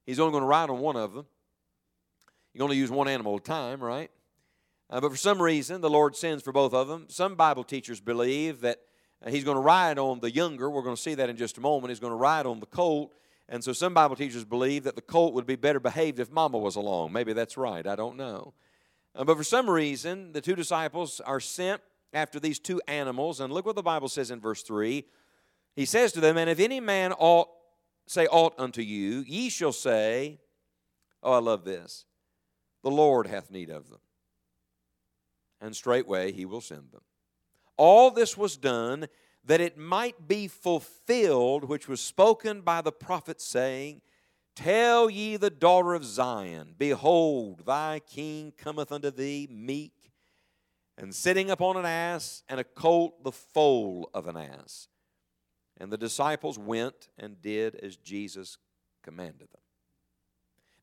He's 0.05 0.19
only 0.19 0.31
going 0.31 0.43
to 0.43 0.47
ride 0.47 0.69
on 0.69 0.79
one 0.79 0.95
of 0.95 1.13
them. 1.13 1.25
You're 2.53 2.59
going 2.59 2.71
to 2.71 2.77
use 2.77 2.91
one 2.91 3.07
animal 3.07 3.35
at 3.35 3.41
a 3.41 3.43
time, 3.43 3.83
right? 3.83 4.11
Uh, 4.89 5.01
but 5.01 5.09
for 5.09 5.17
some 5.17 5.41
reason, 5.41 5.81
the 5.81 5.89
Lord 5.89 6.15
sends 6.15 6.43
for 6.43 6.51
both 6.51 6.73
of 6.73 6.87
them. 6.87 7.05
Some 7.09 7.35
Bible 7.35 7.63
teachers 7.63 7.99
believe 7.99 8.61
that 8.61 8.79
uh, 9.25 9.29
he's 9.29 9.43
going 9.43 9.55
to 9.55 9.61
ride 9.61 9.97
on 9.97 10.19
the 10.19 10.31
younger. 10.31 10.69
We're 10.69 10.83
going 10.83 10.95
to 10.95 11.01
see 11.01 11.15
that 11.15 11.29
in 11.29 11.37
just 11.37 11.57
a 11.57 11.61
moment. 11.61 11.89
He's 11.89 11.99
going 11.99 12.11
to 12.11 12.17
ride 12.17 12.45
on 12.45 12.59
the 12.59 12.65
colt. 12.65 13.13
And 13.49 13.63
so 13.63 13.73
some 13.73 13.93
Bible 13.93 14.15
teachers 14.15 14.45
believe 14.45 14.83
that 14.83 14.95
the 14.95 15.01
colt 15.01 15.33
would 15.33 15.45
be 15.45 15.55
better 15.55 15.79
behaved 15.79 16.19
if 16.19 16.31
Mama 16.31 16.57
was 16.57 16.75
along. 16.75 17.11
Maybe 17.11 17.33
that's 17.33 17.57
right. 17.57 17.85
I 17.85 17.95
don't 17.95 18.17
know. 18.17 18.53
Uh, 19.15 19.23
but 19.23 19.37
for 19.37 19.43
some 19.43 19.69
reason, 19.69 20.31
the 20.31 20.41
two 20.41 20.55
disciples 20.55 21.19
are 21.21 21.39
sent 21.39 21.81
after 22.13 22.39
these 22.39 22.59
two 22.59 22.81
animals. 22.87 23.39
And 23.39 23.51
look 23.51 23.65
what 23.65 23.75
the 23.75 23.81
Bible 23.81 24.09
says 24.09 24.31
in 24.31 24.39
verse 24.39 24.61
3. 24.61 25.05
He 25.75 25.85
says 25.85 26.11
to 26.13 26.19
them, 26.19 26.37
And 26.37 26.49
if 26.49 26.59
any 26.59 26.79
man 26.79 27.13
ought, 27.13 27.47
say 28.07 28.27
ought 28.27 28.53
unto 28.57 28.81
you, 28.81 29.23
ye 29.27 29.49
shall 29.49 29.71
say, 29.71 30.39
Oh, 31.21 31.33
I 31.33 31.39
love 31.39 31.63
this. 31.63 32.05
The 32.83 32.91
Lord 32.91 33.27
hath 33.27 33.49
need 33.49 33.69
of 33.69 33.89
them. 33.89 33.99
And 35.61 35.75
straightway 35.75 36.31
he 36.33 36.45
will 36.45 36.61
send 36.61 36.91
them. 36.91 37.01
All 37.77 38.11
this 38.11 38.37
was 38.37 38.57
done 38.57 39.07
that 39.45 39.61
it 39.61 39.77
might 39.77 40.27
be 40.27 40.47
fulfilled, 40.47 41.65
which 41.65 41.87
was 41.87 42.01
spoken 42.01 42.61
by 42.61 42.81
the 42.81 42.91
prophet, 42.91 43.41
saying, 43.41 44.01
Tell 44.55 45.09
ye 45.09 45.37
the 45.37 45.49
daughter 45.49 45.93
of 45.93 46.05
Zion, 46.05 46.75
Behold, 46.77 47.65
thy 47.65 47.99
king 47.99 48.53
cometh 48.57 48.91
unto 48.91 49.09
thee 49.09 49.47
meek, 49.49 50.11
and 50.97 51.15
sitting 51.15 51.49
upon 51.49 51.75
an 51.75 51.85
ass, 51.85 52.43
and 52.47 52.59
a 52.59 52.63
colt 52.63 53.23
the 53.23 53.31
foal 53.31 54.09
of 54.13 54.27
an 54.27 54.37
ass. 54.37 54.87
And 55.79 55.91
the 55.91 55.97
disciples 55.97 56.59
went 56.59 57.09
and 57.17 57.41
did 57.41 57.75
as 57.75 57.95
Jesus 57.97 58.57
commanded 59.01 59.49
them. 59.51 59.61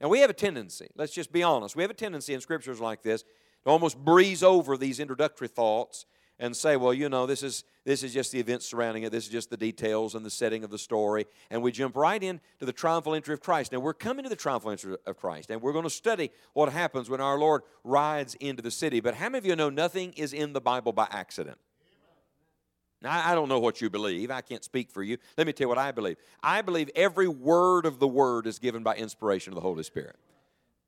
Now, 0.00 0.09
we 0.09 0.20
have 0.20 0.30
a 0.30 0.35
tendency, 0.35 0.88
let's 0.97 1.12
just 1.12 1.30
be 1.30 1.42
honest, 1.42 1.76
we 1.76 1.82
have 1.82 1.90
a 1.90 1.94
tendency 1.94 2.32
in 2.32 2.40
scriptures 2.40 2.80
like 2.80 3.02
this 3.02 3.23
to 3.64 3.70
almost 3.70 3.99
breeze 3.99 4.42
over 4.42 4.76
these 4.76 4.99
introductory 4.99 5.49
thoughts 5.49 6.06
and 6.38 6.56
say, 6.56 6.75
well, 6.76 6.94
you 6.94 7.11
know, 7.11 7.26
this 7.26 7.42
is, 7.42 7.64
this 7.85 8.02
is 8.02 8.14
just 8.14 8.32
the 8.32 8.40
events 8.40 8.66
surrounding 8.66 9.02
it, 9.02 9.12
this 9.12 9.25
is 9.25 9.30
just 9.30 9.50
the 9.50 9.59
details 9.59 10.14
and 10.14 10.25
the 10.25 10.30
setting 10.30 10.64
of 10.64 10.70
the 10.70 10.78
story, 10.78 11.26
and 11.50 11.62
we 11.62 11.70
jump 11.70 11.94
right 11.94 12.23
into 12.23 12.40
the 12.61 12.73
triumphal 12.73 13.14
entry 13.14 13.35
of 13.35 13.40
Christ. 13.40 13.73
Now, 13.73 13.80
we're 13.80 13.92
coming 13.92 14.23
to 14.23 14.30
the 14.30 14.37
triumphal 14.37 14.70
entry 14.70 14.97
of 15.06 15.16
Christ, 15.18 15.50
and 15.50 15.61
we're 15.61 15.75
going 15.75 15.85
to 15.85 15.90
study 15.90 16.30
what 16.54 16.73
happens 16.73 17.11
when 17.11 17.20
our 17.20 17.38
Lord 17.38 17.61
rides 17.85 18.37
into 18.37 18.62
the 18.62 18.70
city. 18.70 19.00
But 19.00 19.14
how 19.14 19.26
many 19.26 19.38
of 19.38 19.44
you 19.44 19.54
know 19.54 19.68
nothing 19.68 20.14
is 20.14 20.32
in 20.32 20.54
the 20.54 20.62
Bible 20.62 20.94
by 20.94 21.09
accident? 21.11 21.59
Now, 23.02 23.23
I 23.26 23.35
don't 23.35 23.49
know 23.49 23.61
what 23.61 23.80
you 23.80 23.88
believe. 23.88 24.30
I 24.30 24.42
can't 24.42 24.62
speak 24.62 24.90
for 24.90 25.02
you. 25.02 25.16
Let 25.38 25.47
me 25.47 25.52
tell 25.52 25.64
you 25.64 25.69
what 25.71 25.78
I 25.78 25.90
believe. 25.90 26.16
I 26.42 26.61
believe 26.61 26.90
every 26.95 27.28
word 27.28 27.87
of 27.87 27.99
the 27.99 28.09
word 28.09 28.47
is 28.47 28.59
given 28.59 28.83
by 28.83 28.97
inspiration 28.97 29.52
of 29.52 29.54
the 29.54 29.62
Holy 29.62 29.83
Spirit. 29.83 30.16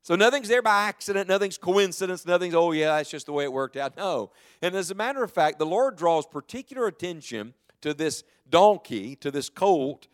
So 0.03 0.17
nothing's 0.17 0.49
there 0.49 0.63
by 0.63 0.89
accident, 0.89 1.29
nothing's 1.29 1.59
coincidence, 1.59 2.27
nothing's, 2.27 2.55
oh 2.55 2.73
yeah, 2.73 2.97
that's 2.97 3.11
just 3.11 3.27
the 3.27 3.33
way 3.33 3.45
it 3.45 3.53
worked 3.53 3.77
out. 3.77 3.97
No. 3.97 4.33
And 4.61 4.75
as 4.75 4.91
a 4.91 4.97
matter 4.97 5.23
of 5.23 5.31
fact, 5.31 5.59
the 5.61 5.67
Lord 5.67 5.97
draws 5.97 6.27
particular 6.27 6.87
attention 6.89 7.55
to 7.83 7.95
this 7.95 8.25
donkey, 8.51 9.15
to 9.17 9.31
this 9.31 9.49
colt, 9.49 10.09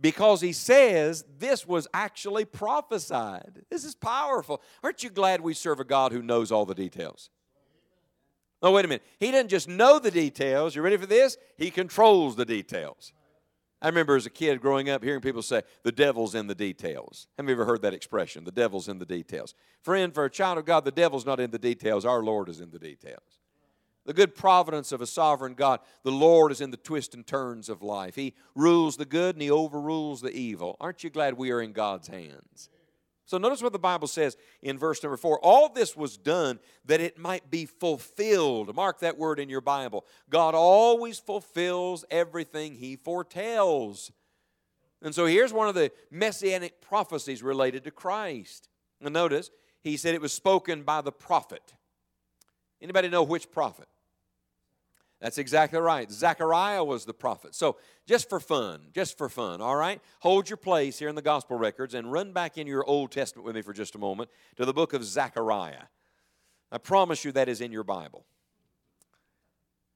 because 0.00 0.40
he 0.40 0.52
says 0.52 1.24
this 1.38 1.66
was 1.66 1.88
actually 1.92 2.44
prophesied. 2.44 3.64
This 3.68 3.84
is 3.84 3.94
powerful. 3.94 4.62
Aren't 4.82 5.02
you 5.02 5.10
glad 5.10 5.40
we 5.40 5.54
serve 5.54 5.80
a 5.80 5.84
God 5.84 6.12
who 6.12 6.22
knows 6.22 6.52
all 6.52 6.64
the 6.64 6.74
details? 6.74 7.28
Oh, 8.62 8.70
wait 8.70 8.84
a 8.84 8.88
minute. 8.88 9.02
He 9.18 9.30
doesn't 9.30 9.48
just 9.48 9.68
know 9.68 9.98
the 9.98 10.10
details. 10.10 10.76
You 10.76 10.82
ready 10.82 10.96
for 10.96 11.06
this? 11.06 11.36
He 11.56 11.70
controls 11.70 12.36
the 12.36 12.44
details. 12.44 13.12
I 13.82 13.88
remember 13.88 14.14
as 14.14 14.26
a 14.26 14.30
kid 14.30 14.60
growing 14.60 14.88
up 14.88 15.02
hearing 15.02 15.20
people 15.20 15.42
say, 15.42 15.62
the 15.82 15.90
devil's 15.90 16.36
in 16.36 16.46
the 16.46 16.54
details. 16.54 17.26
Have 17.36 17.46
you 17.46 17.52
ever 17.52 17.64
heard 17.64 17.82
that 17.82 17.94
expression? 17.94 18.44
The 18.44 18.52
devil's 18.52 18.88
in 18.88 19.00
the 19.00 19.04
details. 19.04 19.54
Friend, 19.82 20.14
for 20.14 20.24
a 20.24 20.30
child 20.30 20.58
of 20.58 20.64
God, 20.64 20.84
the 20.84 20.92
devil's 20.92 21.26
not 21.26 21.40
in 21.40 21.50
the 21.50 21.58
details. 21.58 22.04
Our 22.04 22.22
Lord 22.22 22.48
is 22.48 22.60
in 22.60 22.70
the 22.70 22.78
details. 22.78 23.40
The 24.04 24.12
good 24.12 24.36
providence 24.36 24.92
of 24.92 25.00
a 25.00 25.06
sovereign 25.06 25.54
God, 25.54 25.80
the 26.04 26.12
Lord 26.12 26.52
is 26.52 26.60
in 26.60 26.70
the 26.70 26.76
twists 26.76 27.14
and 27.14 27.26
turns 27.26 27.68
of 27.68 27.82
life. 27.82 28.14
He 28.14 28.34
rules 28.54 28.96
the 28.96 29.04
good 29.04 29.34
and 29.34 29.42
He 29.42 29.50
overrules 29.50 30.20
the 30.20 30.32
evil. 30.32 30.76
Aren't 30.80 31.02
you 31.02 31.10
glad 31.10 31.34
we 31.34 31.50
are 31.50 31.60
in 31.60 31.72
God's 31.72 32.06
hands? 32.06 32.68
So 33.32 33.38
notice 33.38 33.62
what 33.62 33.72
the 33.72 33.78
Bible 33.78 34.08
says 34.08 34.36
in 34.60 34.76
verse 34.76 35.02
number 35.02 35.16
four. 35.16 35.40
All 35.40 35.70
this 35.70 35.96
was 35.96 36.18
done 36.18 36.60
that 36.84 37.00
it 37.00 37.16
might 37.16 37.50
be 37.50 37.64
fulfilled. 37.64 38.76
Mark 38.76 38.98
that 38.98 39.16
word 39.16 39.40
in 39.40 39.48
your 39.48 39.62
Bible. 39.62 40.04
God 40.28 40.54
always 40.54 41.18
fulfills 41.18 42.04
everything 42.10 42.74
he 42.74 42.94
foretells. 42.94 44.12
And 45.00 45.14
so 45.14 45.24
here's 45.24 45.50
one 45.50 45.66
of 45.66 45.74
the 45.74 45.90
messianic 46.10 46.82
prophecies 46.82 47.42
related 47.42 47.84
to 47.84 47.90
Christ. 47.90 48.68
And 49.00 49.14
notice, 49.14 49.50
he 49.80 49.96
said 49.96 50.14
it 50.14 50.20
was 50.20 50.34
spoken 50.34 50.82
by 50.82 51.00
the 51.00 51.10
prophet. 51.10 51.72
Anybody 52.82 53.08
know 53.08 53.22
which 53.22 53.50
prophet? 53.50 53.88
That's 55.22 55.38
exactly 55.38 55.78
right. 55.78 56.10
Zechariah 56.10 56.82
was 56.82 57.04
the 57.04 57.14
prophet. 57.14 57.54
So, 57.54 57.76
just 58.08 58.28
for 58.28 58.40
fun, 58.40 58.88
just 58.92 59.16
for 59.16 59.28
fun, 59.28 59.60
all 59.60 59.76
right? 59.76 60.00
Hold 60.18 60.50
your 60.50 60.56
place 60.56 60.98
here 60.98 61.08
in 61.08 61.14
the 61.14 61.22
gospel 61.22 61.56
records 61.56 61.94
and 61.94 62.10
run 62.10 62.32
back 62.32 62.58
in 62.58 62.66
your 62.66 62.84
Old 62.84 63.12
Testament 63.12 63.46
with 63.46 63.54
me 63.54 63.62
for 63.62 63.72
just 63.72 63.94
a 63.94 63.98
moment 63.98 64.30
to 64.56 64.64
the 64.64 64.72
book 64.72 64.92
of 64.92 65.04
Zechariah. 65.04 65.84
I 66.72 66.78
promise 66.78 67.24
you 67.24 67.30
that 67.32 67.48
is 67.48 67.60
in 67.60 67.70
your 67.70 67.84
Bible. 67.84 68.24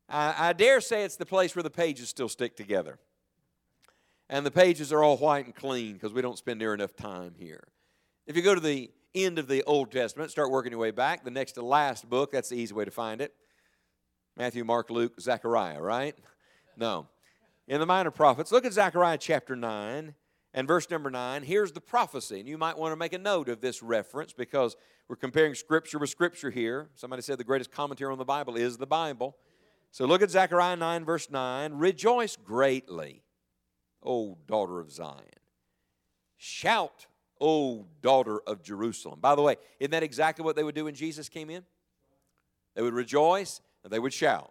I, 0.08 0.50
I 0.50 0.52
dare 0.52 0.80
say 0.80 1.02
it's 1.02 1.16
the 1.16 1.26
place 1.26 1.56
where 1.56 1.64
the 1.64 1.70
pages 1.70 2.08
still 2.08 2.28
stick 2.28 2.56
together. 2.56 2.96
And 4.28 4.46
the 4.46 4.52
pages 4.52 4.92
are 4.92 5.02
all 5.02 5.16
white 5.16 5.44
and 5.44 5.54
clean 5.56 5.94
because 5.94 6.12
we 6.12 6.22
don't 6.22 6.38
spend 6.38 6.60
near 6.60 6.72
enough 6.72 6.94
time 6.94 7.34
here. 7.36 7.64
If 8.28 8.36
you 8.36 8.42
go 8.42 8.54
to 8.54 8.60
the 8.60 8.92
end 9.12 9.40
of 9.40 9.48
the 9.48 9.64
Old 9.64 9.90
Testament, 9.90 10.30
start 10.30 10.52
working 10.52 10.70
your 10.70 10.80
way 10.80 10.92
back, 10.92 11.24
the 11.24 11.32
next 11.32 11.52
to 11.52 11.62
last 11.62 12.08
book, 12.08 12.30
that's 12.30 12.50
the 12.50 12.56
easy 12.56 12.74
way 12.74 12.84
to 12.84 12.92
find 12.92 13.20
it. 13.20 13.34
Matthew, 14.36 14.64
Mark, 14.64 14.90
Luke, 14.90 15.18
Zechariah, 15.20 15.80
right? 15.80 16.14
No. 16.76 17.06
In 17.68 17.80
the 17.80 17.86
minor 17.86 18.10
prophets, 18.10 18.52
look 18.52 18.64
at 18.64 18.72
Zechariah 18.72 19.18
chapter 19.18 19.56
9 19.56 20.14
and 20.52 20.68
verse 20.68 20.90
number 20.90 21.10
9. 21.10 21.42
Here's 21.42 21.72
the 21.72 21.80
prophecy, 21.80 22.40
and 22.40 22.48
you 22.48 22.58
might 22.58 22.76
want 22.76 22.92
to 22.92 22.96
make 22.96 23.12
a 23.12 23.18
note 23.18 23.48
of 23.48 23.60
this 23.60 23.82
reference 23.82 24.32
because 24.32 24.76
we're 25.08 25.16
comparing 25.16 25.54
Scripture 25.54 25.98
with 25.98 26.10
Scripture 26.10 26.50
here. 26.50 26.90
Somebody 26.94 27.22
said 27.22 27.38
the 27.38 27.44
greatest 27.44 27.72
commentary 27.72 28.12
on 28.12 28.18
the 28.18 28.24
Bible 28.24 28.56
is 28.56 28.76
the 28.76 28.86
Bible. 28.86 29.36
So 29.90 30.04
look 30.04 30.20
at 30.20 30.30
Zechariah 30.30 30.76
9, 30.76 31.04
verse 31.04 31.30
9. 31.30 31.72
Rejoice 31.74 32.36
greatly, 32.36 33.22
O 34.02 34.36
daughter 34.46 34.80
of 34.80 34.90
Zion. 34.92 35.24
Shout, 36.36 37.06
O 37.40 37.86
daughter 38.02 38.40
of 38.46 38.62
Jerusalem. 38.62 39.20
By 39.20 39.34
the 39.34 39.42
way, 39.42 39.56
isn't 39.80 39.92
that 39.92 40.02
exactly 40.02 40.44
what 40.44 40.56
they 40.56 40.64
would 40.64 40.74
do 40.74 40.84
when 40.84 40.94
Jesus 40.94 41.30
came 41.30 41.48
in? 41.48 41.64
They 42.74 42.82
would 42.82 42.92
rejoice 42.92 43.62
and 43.86 43.92
they 43.92 44.00
would 44.00 44.12
shout. 44.12 44.50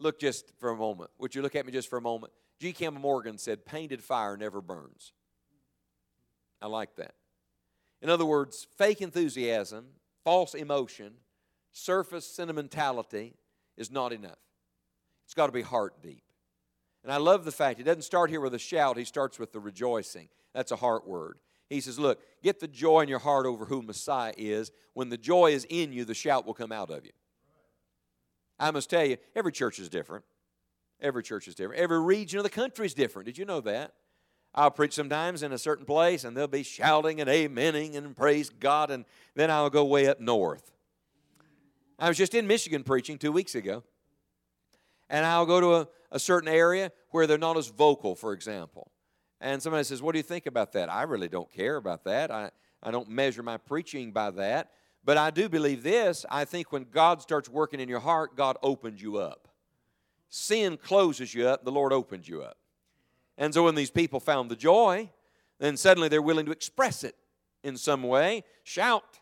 Look 0.00 0.18
just 0.18 0.52
for 0.58 0.70
a 0.70 0.76
moment. 0.76 1.12
Would 1.20 1.32
you 1.32 1.42
look 1.42 1.54
at 1.54 1.64
me 1.64 1.70
just 1.70 1.88
for 1.88 1.96
a 1.96 2.02
moment? 2.02 2.32
G. 2.58 2.72
Campbell 2.72 3.00
Morgan 3.00 3.38
said, 3.38 3.64
Painted 3.64 4.02
fire 4.02 4.36
never 4.36 4.60
burns. 4.60 5.12
I 6.60 6.66
like 6.66 6.96
that. 6.96 7.14
In 8.02 8.10
other 8.10 8.24
words, 8.24 8.66
fake 8.76 9.00
enthusiasm, 9.00 9.86
false 10.24 10.54
emotion, 10.54 11.12
surface 11.70 12.26
sentimentality 12.26 13.34
is 13.76 13.92
not 13.92 14.12
enough. 14.12 14.40
It's 15.24 15.34
got 15.34 15.46
to 15.46 15.52
be 15.52 15.62
heart 15.62 16.02
deep. 16.02 16.24
And 17.04 17.12
I 17.12 17.18
love 17.18 17.44
the 17.44 17.52
fact 17.52 17.78
he 17.78 17.84
doesn't 17.84 18.02
start 18.02 18.28
here 18.28 18.40
with 18.40 18.54
a 18.54 18.58
shout, 18.58 18.96
he 18.96 19.04
starts 19.04 19.38
with 19.38 19.52
the 19.52 19.60
rejoicing. 19.60 20.30
That's 20.52 20.72
a 20.72 20.76
heart 20.76 21.06
word. 21.06 21.38
He 21.70 21.80
says, 21.80 22.00
Look, 22.00 22.20
get 22.42 22.58
the 22.58 22.66
joy 22.66 23.02
in 23.02 23.08
your 23.08 23.20
heart 23.20 23.46
over 23.46 23.64
who 23.64 23.80
Messiah 23.80 24.34
is. 24.36 24.72
When 24.92 25.08
the 25.08 25.16
joy 25.16 25.52
is 25.52 25.64
in 25.70 25.92
you, 25.92 26.04
the 26.04 26.14
shout 26.14 26.44
will 26.44 26.52
come 26.52 26.72
out 26.72 26.90
of 26.90 27.04
you. 27.04 27.12
I 28.60 28.70
must 28.70 28.90
tell 28.90 29.04
you, 29.04 29.16
every 29.34 29.52
church 29.52 29.78
is 29.78 29.88
different. 29.88 30.24
Every 31.00 31.22
church 31.22 31.48
is 31.48 31.54
different. 31.54 31.80
Every 31.80 31.98
region 31.98 32.38
of 32.38 32.44
the 32.44 32.50
country 32.50 32.84
is 32.84 32.92
different. 32.92 33.24
Did 33.24 33.38
you 33.38 33.46
know 33.46 33.62
that? 33.62 33.94
I'll 34.54 34.70
preach 34.70 34.92
sometimes 34.92 35.42
in 35.42 35.52
a 35.52 35.58
certain 35.58 35.86
place 35.86 36.24
and 36.24 36.36
they'll 36.36 36.46
be 36.46 36.62
shouting 36.62 37.20
and 37.20 37.30
amening 37.30 37.96
and 37.96 38.14
praise 38.14 38.50
God, 38.50 38.90
and 38.90 39.04
then 39.34 39.50
I'll 39.50 39.70
go 39.70 39.84
way 39.84 40.08
up 40.08 40.20
north. 40.20 40.72
I 41.98 42.08
was 42.08 42.18
just 42.18 42.34
in 42.34 42.46
Michigan 42.46 42.82
preaching 42.82 43.16
two 43.18 43.32
weeks 43.32 43.54
ago, 43.54 43.82
and 45.08 45.24
I'll 45.24 45.46
go 45.46 45.60
to 45.60 45.74
a, 45.74 45.88
a 46.12 46.18
certain 46.18 46.48
area 46.48 46.92
where 47.10 47.26
they're 47.26 47.38
not 47.38 47.56
as 47.56 47.68
vocal, 47.68 48.14
for 48.14 48.32
example. 48.32 48.90
And 49.40 49.62
somebody 49.62 49.84
says, 49.84 50.02
What 50.02 50.12
do 50.12 50.18
you 50.18 50.22
think 50.22 50.46
about 50.46 50.72
that? 50.72 50.92
I 50.92 51.02
really 51.02 51.28
don't 51.28 51.50
care 51.50 51.76
about 51.76 52.04
that. 52.04 52.30
I, 52.30 52.50
I 52.82 52.90
don't 52.90 53.08
measure 53.08 53.42
my 53.42 53.56
preaching 53.56 54.12
by 54.12 54.30
that. 54.32 54.70
But 55.04 55.16
I 55.16 55.30
do 55.30 55.48
believe 55.48 55.82
this. 55.82 56.26
I 56.30 56.44
think 56.44 56.72
when 56.72 56.84
God 56.84 57.22
starts 57.22 57.48
working 57.48 57.80
in 57.80 57.88
your 57.88 58.00
heart, 58.00 58.36
God 58.36 58.56
opens 58.62 59.00
you 59.00 59.16
up. 59.16 59.48
Sin 60.28 60.76
closes 60.76 61.34
you 61.34 61.48
up, 61.48 61.64
the 61.64 61.72
Lord 61.72 61.92
opens 61.92 62.28
you 62.28 62.42
up. 62.42 62.58
And 63.36 63.52
so 63.52 63.64
when 63.64 63.74
these 63.74 63.90
people 63.90 64.20
found 64.20 64.50
the 64.50 64.56
joy, 64.56 65.10
then 65.58 65.76
suddenly 65.76 66.08
they're 66.08 66.22
willing 66.22 66.46
to 66.46 66.52
express 66.52 67.02
it 67.02 67.16
in 67.64 67.76
some 67.76 68.02
way. 68.02 68.44
Shout, 68.62 69.20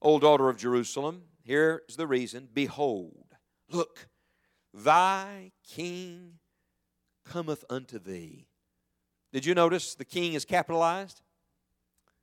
O 0.00 0.18
daughter 0.18 0.48
of 0.48 0.56
Jerusalem. 0.56 1.22
Here's 1.42 1.96
the 1.96 2.06
reason 2.06 2.48
Behold, 2.54 3.34
look, 3.70 4.08
thy 4.72 5.52
king 5.68 6.38
cometh 7.24 7.64
unto 7.68 7.98
thee. 7.98 8.46
Did 9.32 9.44
you 9.44 9.54
notice 9.54 9.94
the 9.94 10.04
king 10.04 10.34
is 10.34 10.44
capitalized? 10.44 11.20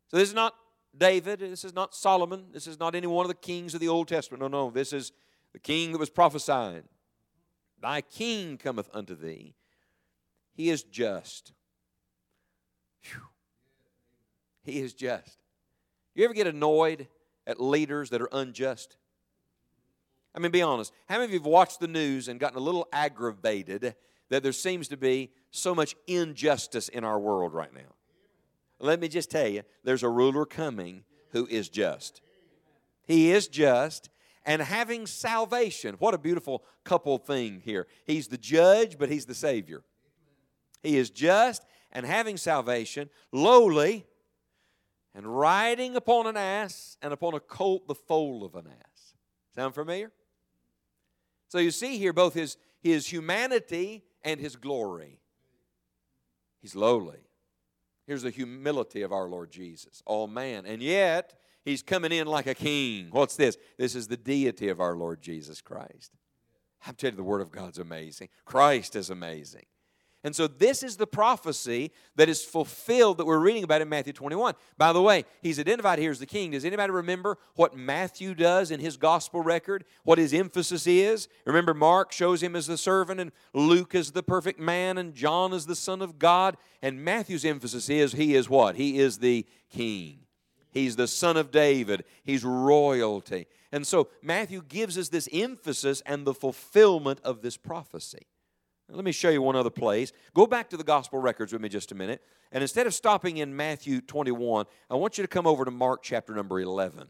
So 0.07 0.17
this 0.17 0.29
is 0.29 0.35
not 0.35 0.55
David. 0.97 1.39
This 1.39 1.63
is 1.63 1.73
not 1.73 1.95
Solomon. 1.95 2.45
This 2.51 2.67
is 2.67 2.79
not 2.79 2.95
any 2.95 3.07
one 3.07 3.25
of 3.25 3.29
the 3.29 3.35
kings 3.35 3.73
of 3.73 3.79
the 3.79 3.87
Old 3.87 4.07
Testament. 4.07 4.41
No, 4.41 4.47
no. 4.47 4.69
This 4.69 4.93
is 4.93 5.11
the 5.53 5.59
king 5.59 5.91
that 5.91 5.97
was 5.97 6.09
prophesied. 6.09 6.83
Thy 7.81 8.01
king 8.01 8.57
cometh 8.57 8.89
unto 8.93 9.15
thee. 9.15 9.55
He 10.53 10.69
is 10.69 10.83
just. 10.83 11.53
Whew. 13.01 13.21
He 14.63 14.79
is 14.79 14.93
just. 14.93 15.39
You 16.13 16.25
ever 16.25 16.33
get 16.33 16.47
annoyed 16.47 17.07
at 17.47 17.61
leaders 17.61 18.09
that 18.11 18.21
are 18.21 18.29
unjust? 18.31 18.97
I 20.35 20.39
mean, 20.39 20.51
be 20.51 20.61
honest. 20.61 20.93
How 21.07 21.15
many 21.15 21.25
of 21.25 21.31
you 21.31 21.39
have 21.39 21.45
watched 21.45 21.79
the 21.79 21.87
news 21.87 22.27
and 22.27 22.39
gotten 22.39 22.57
a 22.57 22.61
little 22.61 22.87
aggravated 22.93 23.95
that 24.29 24.43
there 24.43 24.51
seems 24.51 24.87
to 24.89 24.97
be 24.97 25.31
so 25.49 25.73
much 25.73 25.95
injustice 26.07 26.87
in 26.89 27.03
our 27.03 27.19
world 27.19 27.53
right 27.53 27.73
now? 27.73 27.95
Let 28.81 28.99
me 28.99 29.07
just 29.07 29.29
tell 29.29 29.47
you, 29.47 29.61
there's 29.83 30.03
a 30.03 30.09
ruler 30.09 30.45
coming 30.45 31.03
who 31.31 31.47
is 31.47 31.69
just. 31.69 32.21
He 33.05 33.31
is 33.31 33.47
just 33.47 34.09
and 34.45 34.61
having 34.61 35.05
salvation. 35.05 35.95
What 35.99 36.13
a 36.13 36.17
beautiful 36.17 36.63
couple 36.83 37.17
thing 37.19 37.61
here. 37.63 37.87
He's 38.05 38.27
the 38.27 38.37
judge, 38.37 38.97
but 38.97 39.09
he's 39.09 39.25
the 39.25 39.35
Savior. 39.35 39.83
He 40.81 40.97
is 40.97 41.11
just 41.11 41.63
and 41.91 42.05
having 42.05 42.37
salvation, 42.37 43.09
lowly, 43.31 44.05
and 45.13 45.25
riding 45.25 45.95
upon 45.95 46.25
an 46.25 46.37
ass 46.37 46.97
and 47.01 47.13
upon 47.13 47.33
a 47.33 47.39
colt 47.39 47.87
the 47.87 47.95
foal 47.95 48.43
of 48.43 48.55
an 48.55 48.67
ass. 48.67 49.13
Sound 49.53 49.75
familiar? 49.75 50.11
So 51.49 51.57
you 51.57 51.71
see 51.71 51.97
here 51.97 52.13
both 52.13 52.33
his, 52.33 52.57
his 52.81 53.07
humanity 53.07 54.03
and 54.23 54.39
his 54.39 54.55
glory. 54.55 55.19
He's 56.61 56.75
lowly. 56.75 57.27
Here's 58.07 58.23
the 58.23 58.29
humility 58.29 59.01
of 59.01 59.11
our 59.11 59.27
Lord 59.27 59.51
Jesus, 59.51 60.01
all 60.05 60.27
man. 60.27 60.65
And 60.65 60.81
yet, 60.81 61.33
he's 61.63 61.83
coming 61.83 62.11
in 62.11 62.27
like 62.27 62.47
a 62.47 62.55
king. 62.55 63.07
What's 63.11 63.35
this? 63.35 63.57
This 63.77 63.95
is 63.95 64.07
the 64.07 64.17
deity 64.17 64.69
of 64.69 64.79
our 64.79 64.95
Lord 64.95 65.21
Jesus 65.21 65.61
Christ. 65.61 66.11
I'm 66.85 66.95
telling 66.95 67.13
you, 67.13 67.17
the 67.17 67.23
Word 67.23 67.41
of 67.41 67.51
God's 67.51 67.77
amazing. 67.77 68.29
Christ 68.43 68.95
is 68.95 69.09
amazing. 69.09 69.65
And 70.23 70.35
so 70.35 70.45
this 70.45 70.83
is 70.83 70.97
the 70.97 71.07
prophecy 71.07 71.91
that 72.15 72.29
is 72.29 72.43
fulfilled 72.43 73.17
that 73.17 73.25
we're 73.25 73.39
reading 73.39 73.63
about 73.63 73.81
in 73.81 73.89
Matthew 73.89 74.13
21. 74.13 74.53
By 74.77 74.93
the 74.93 75.01
way, 75.01 75.25
he's 75.41 75.59
identified 75.59 75.97
here 75.97 76.11
as 76.11 76.19
the 76.19 76.27
king. 76.27 76.51
Does 76.51 76.63
anybody 76.63 76.91
remember 76.91 77.39
what 77.55 77.75
Matthew 77.75 78.35
does 78.35 78.69
in 78.69 78.79
his 78.79 78.97
gospel 78.97 79.41
record? 79.41 79.83
What 80.03 80.19
his 80.19 80.33
emphasis 80.33 80.85
is? 80.85 81.27
Remember, 81.45 81.73
Mark 81.73 82.11
shows 82.11 82.43
him 82.43 82.55
as 82.55 82.67
the 82.67 82.77
servant, 82.77 83.19
and 83.19 83.31
Luke 83.53 83.95
as 83.95 84.11
the 84.11 84.21
perfect 84.21 84.59
man, 84.59 84.99
and 84.99 85.15
John 85.15 85.53
as 85.53 85.65
the 85.65 85.75
Son 85.75 86.03
of 86.03 86.19
God. 86.19 86.55
And 86.83 87.03
Matthew's 87.03 87.45
emphasis 87.45 87.89
is 87.89 88.11
he 88.11 88.35
is 88.35 88.47
what? 88.47 88.75
He 88.75 88.99
is 88.99 89.17
the 89.17 89.47
king. 89.71 90.19
He's 90.71 90.95
the 90.95 91.07
son 91.07 91.35
of 91.35 91.51
David. 91.51 92.05
He's 92.23 92.45
royalty. 92.45 93.47
And 93.71 93.85
so 93.85 94.07
Matthew 94.21 94.61
gives 94.61 94.97
us 94.97 95.09
this 95.09 95.27
emphasis 95.31 96.01
and 96.05 96.25
the 96.25 96.33
fulfillment 96.33 97.19
of 97.23 97.41
this 97.41 97.57
prophecy. 97.57 98.27
Let 98.93 99.05
me 99.05 99.11
show 99.11 99.29
you 99.29 99.41
one 99.41 99.55
other 99.55 99.69
place. 99.69 100.11
Go 100.33 100.45
back 100.45 100.69
to 100.69 100.77
the 100.77 100.83
gospel 100.83 101.19
records 101.19 101.53
with 101.53 101.61
me 101.61 101.69
just 101.69 101.91
a 101.91 101.95
minute. 101.95 102.21
And 102.51 102.61
instead 102.61 102.87
of 102.87 102.93
stopping 102.93 103.37
in 103.37 103.55
Matthew 103.55 104.01
21, 104.01 104.65
I 104.89 104.95
want 104.95 105.17
you 105.17 105.23
to 105.23 105.27
come 105.27 105.47
over 105.47 105.63
to 105.63 105.71
Mark 105.71 106.03
chapter 106.03 106.33
number 106.33 106.59
11. 106.59 107.07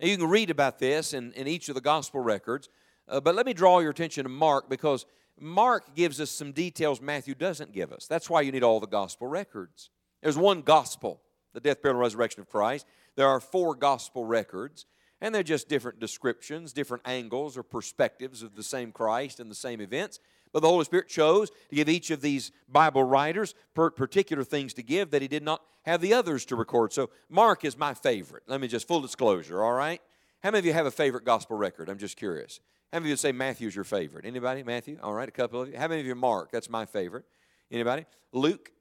Now, 0.00 0.06
you 0.06 0.16
can 0.16 0.28
read 0.28 0.50
about 0.50 0.78
this 0.78 1.12
in, 1.14 1.32
in 1.32 1.48
each 1.48 1.68
of 1.68 1.74
the 1.74 1.80
gospel 1.80 2.20
records, 2.20 2.68
uh, 3.08 3.20
but 3.20 3.34
let 3.34 3.46
me 3.46 3.54
draw 3.54 3.80
your 3.80 3.90
attention 3.90 4.24
to 4.24 4.28
Mark 4.28 4.68
because 4.68 5.06
Mark 5.40 5.94
gives 5.94 6.20
us 6.20 6.30
some 6.30 6.52
details 6.52 7.00
Matthew 7.00 7.34
doesn't 7.34 7.72
give 7.72 7.92
us. 7.92 8.06
That's 8.06 8.30
why 8.30 8.42
you 8.42 8.52
need 8.52 8.62
all 8.62 8.80
the 8.80 8.86
gospel 8.86 9.26
records. 9.26 9.90
There's 10.22 10.38
one 10.38 10.62
gospel, 10.62 11.20
the 11.52 11.60
death, 11.60 11.82
burial, 11.82 11.96
and 11.96 12.00
resurrection 12.00 12.40
of 12.40 12.48
Christ. 12.48 12.86
There 13.16 13.28
are 13.28 13.40
four 13.40 13.74
gospel 13.74 14.24
records, 14.24 14.86
and 15.20 15.34
they're 15.34 15.42
just 15.42 15.68
different 15.68 15.98
descriptions, 15.98 16.72
different 16.72 17.02
angles 17.06 17.56
or 17.56 17.62
perspectives 17.62 18.42
of 18.42 18.54
the 18.54 18.62
same 18.62 18.92
Christ 18.92 19.40
and 19.40 19.50
the 19.50 19.54
same 19.54 19.80
events. 19.80 20.20
But 20.56 20.62
the 20.62 20.68
Holy 20.68 20.86
Spirit 20.86 21.06
chose 21.06 21.50
to 21.50 21.74
give 21.74 21.86
each 21.86 22.10
of 22.10 22.22
these 22.22 22.50
Bible 22.66 23.04
writers 23.04 23.54
particular 23.74 24.42
things 24.42 24.72
to 24.72 24.82
give 24.82 25.10
that 25.10 25.20
He 25.20 25.28
did 25.28 25.42
not 25.42 25.60
have 25.84 26.00
the 26.00 26.14
others 26.14 26.46
to 26.46 26.56
record. 26.56 26.94
So 26.94 27.10
Mark 27.28 27.62
is 27.62 27.76
my 27.76 27.92
favorite. 27.92 28.44
Let 28.46 28.62
me 28.62 28.66
just 28.66 28.88
full 28.88 29.02
disclosure, 29.02 29.62
all 29.62 29.74
right? 29.74 30.00
How 30.42 30.50
many 30.50 30.60
of 30.60 30.64
you 30.64 30.72
have 30.72 30.86
a 30.86 30.90
favorite 30.90 31.26
gospel 31.26 31.58
record? 31.58 31.90
I'm 31.90 31.98
just 31.98 32.16
curious. 32.16 32.60
How 32.90 33.00
many 33.00 33.08
of 33.08 33.10
you 33.10 33.16
say 33.18 33.32
Matthew's 33.32 33.74
your 33.74 33.84
favorite? 33.84 34.24
Anybody? 34.24 34.62
Matthew? 34.62 34.98
All 35.02 35.12
right, 35.12 35.28
a 35.28 35.30
couple 35.30 35.60
of 35.60 35.68
you. 35.68 35.76
How 35.76 35.88
many 35.88 36.00
of 36.00 36.06
you 36.06 36.14
Mark? 36.14 36.50
That's 36.52 36.70
my 36.70 36.86
favorite. 36.86 37.26
Anybody? 37.70 38.06
Luke? 38.32 38.72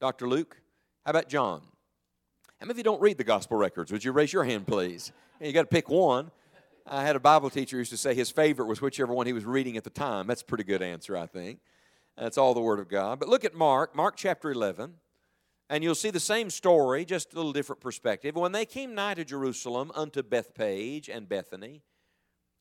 Dr. 0.00 0.28
Luke? 0.28 0.56
How 1.04 1.10
about 1.10 1.28
John? 1.28 1.62
How 2.60 2.66
many 2.66 2.74
of 2.74 2.78
you 2.78 2.84
don't 2.84 3.00
read 3.00 3.18
the 3.18 3.24
gospel 3.24 3.56
records? 3.56 3.90
Would 3.90 4.04
you 4.04 4.12
raise 4.12 4.32
your 4.32 4.44
hand, 4.44 4.68
please? 4.68 5.10
You 5.40 5.52
got 5.52 5.62
to 5.62 5.66
pick 5.66 5.88
one. 5.88 6.30
I 6.90 7.04
had 7.04 7.16
a 7.16 7.20
Bible 7.20 7.50
teacher 7.50 7.76
who 7.76 7.80
used 7.80 7.90
to 7.90 7.98
say 7.98 8.14
his 8.14 8.30
favorite 8.30 8.66
was 8.66 8.80
whichever 8.80 9.12
one 9.12 9.26
he 9.26 9.32
was 9.34 9.44
reading 9.44 9.76
at 9.76 9.84
the 9.84 9.90
time. 9.90 10.26
That's 10.26 10.40
a 10.40 10.46
pretty 10.46 10.64
good 10.64 10.80
answer, 10.80 11.16
I 11.16 11.26
think. 11.26 11.60
That's 12.16 12.38
all 12.38 12.54
the 12.54 12.60
Word 12.60 12.80
of 12.80 12.88
God. 12.88 13.20
But 13.20 13.28
look 13.28 13.44
at 13.44 13.54
Mark, 13.54 13.94
Mark 13.94 14.16
chapter 14.16 14.50
11, 14.50 14.94
and 15.68 15.84
you'll 15.84 15.94
see 15.94 16.10
the 16.10 16.18
same 16.18 16.48
story, 16.48 17.04
just 17.04 17.32
a 17.32 17.36
little 17.36 17.52
different 17.52 17.80
perspective. 17.80 18.36
When 18.36 18.52
they 18.52 18.64
came 18.64 18.94
nigh 18.94 19.14
to 19.14 19.24
Jerusalem 19.24 19.92
unto 19.94 20.22
Bethpage 20.22 21.14
and 21.14 21.28
Bethany, 21.28 21.82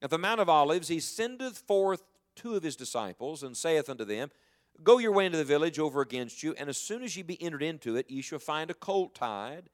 at 0.01 0.09
the 0.09 0.17
Mount 0.17 0.41
of 0.41 0.49
Olives, 0.49 0.89
he 0.89 0.99
sendeth 0.99 1.59
forth 1.59 2.03
two 2.35 2.55
of 2.55 2.63
his 2.63 2.75
disciples, 2.75 3.43
and 3.43 3.55
saith 3.55 3.89
unto 3.89 4.03
them, 4.03 4.29
Go 4.83 4.99
your 4.99 5.11
way 5.11 5.25
into 5.25 5.39
the 5.39 5.43
village 5.43 5.79
over 5.79 6.01
against 6.01 6.43
you, 6.43 6.53
and 6.57 6.69
as 6.69 6.77
soon 6.77 7.01
as 7.01 7.15
ye 7.15 7.23
be 7.23 7.41
entered 7.41 7.63
into 7.63 7.95
it, 7.95 8.11
ye 8.11 8.21
shall 8.21 8.39
find 8.39 8.69
a 8.69 8.75
colt 8.75 9.15
tied, 9.15 9.69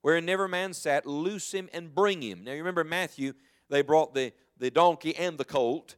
wherein 0.00 0.24
never 0.24 0.48
man 0.48 0.72
sat. 0.72 1.06
Loose 1.06 1.52
him 1.52 1.68
and 1.72 1.94
bring 1.94 2.22
him. 2.22 2.42
Now 2.42 2.52
you 2.52 2.58
remember 2.58 2.82
Matthew 2.82 3.34
they 3.72 3.82
brought 3.82 4.14
the, 4.14 4.32
the 4.58 4.70
donkey 4.70 5.16
and 5.16 5.38
the 5.38 5.44
colt. 5.44 5.96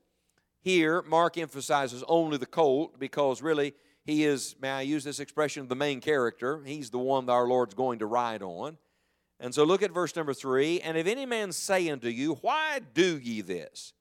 Here, 0.60 1.02
Mark 1.02 1.36
emphasizes 1.36 2.04
only 2.06 2.38
the 2.38 2.46
colt 2.46 2.98
because 3.00 3.42
really 3.42 3.74
he 4.04 4.24
is, 4.24 4.54
may 4.60 4.70
I 4.70 4.80
use 4.82 5.02
this 5.02 5.18
expression, 5.18 5.66
the 5.66 5.74
main 5.74 6.00
character. 6.00 6.62
He's 6.64 6.90
the 6.90 6.98
one 6.98 7.26
that 7.26 7.32
our 7.32 7.48
Lord's 7.48 7.74
going 7.74 7.98
to 7.98 8.06
ride 8.06 8.42
on. 8.42 8.78
And 9.40 9.52
so 9.52 9.64
look 9.64 9.82
at 9.82 9.90
verse 9.90 10.14
number 10.14 10.32
three. 10.32 10.80
And 10.80 10.96
if 10.96 11.06
any 11.08 11.26
man 11.26 11.50
say 11.50 11.90
unto 11.90 12.08
you, 12.08 12.34
Why 12.34 12.80
do 12.94 13.18
ye 13.18 13.40
this? 13.40 13.92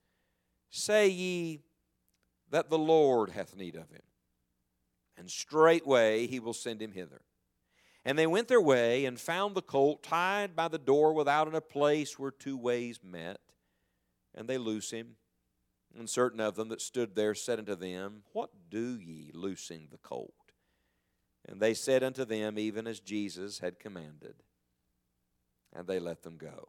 Say 0.70 1.08
ye 1.08 1.60
that 2.50 2.70
the 2.70 2.78
Lord 2.78 3.30
hath 3.30 3.56
need 3.56 3.74
of 3.74 3.90
him. 3.90 4.02
And 5.18 5.28
straightway 5.28 6.28
he 6.28 6.38
will 6.38 6.54
send 6.54 6.80
him 6.80 6.92
hither. 6.92 7.22
And 8.04 8.16
they 8.16 8.26
went 8.26 8.46
their 8.46 8.60
way 8.60 9.04
and 9.04 9.18
found 9.18 9.54
the 9.54 9.62
colt 9.62 10.04
tied 10.04 10.54
by 10.54 10.68
the 10.68 10.78
door 10.78 11.12
without 11.12 11.48
in 11.48 11.54
a 11.56 11.60
place 11.60 12.18
where 12.18 12.30
two 12.30 12.56
ways 12.56 13.00
met 13.02 13.40
and 14.34 14.48
they 14.48 14.58
loose 14.58 14.90
him. 14.90 15.16
And 15.96 16.10
certain 16.10 16.40
of 16.40 16.56
them 16.56 16.68
that 16.70 16.80
stood 16.80 17.14
there 17.14 17.34
said 17.34 17.58
unto 17.58 17.76
them, 17.76 18.22
What 18.32 18.50
do 18.68 18.98
ye, 18.98 19.30
loosing 19.32 19.88
the 19.90 19.98
colt? 19.98 20.34
And 21.46 21.60
they 21.60 21.74
said 21.74 22.02
unto 22.02 22.24
them, 22.24 22.58
Even 22.58 22.86
as 22.86 23.00
Jesus 23.00 23.60
had 23.60 23.78
commanded. 23.78 24.34
And 25.72 25.86
they 25.86 26.00
let 26.00 26.22
them 26.22 26.36
go. 26.36 26.68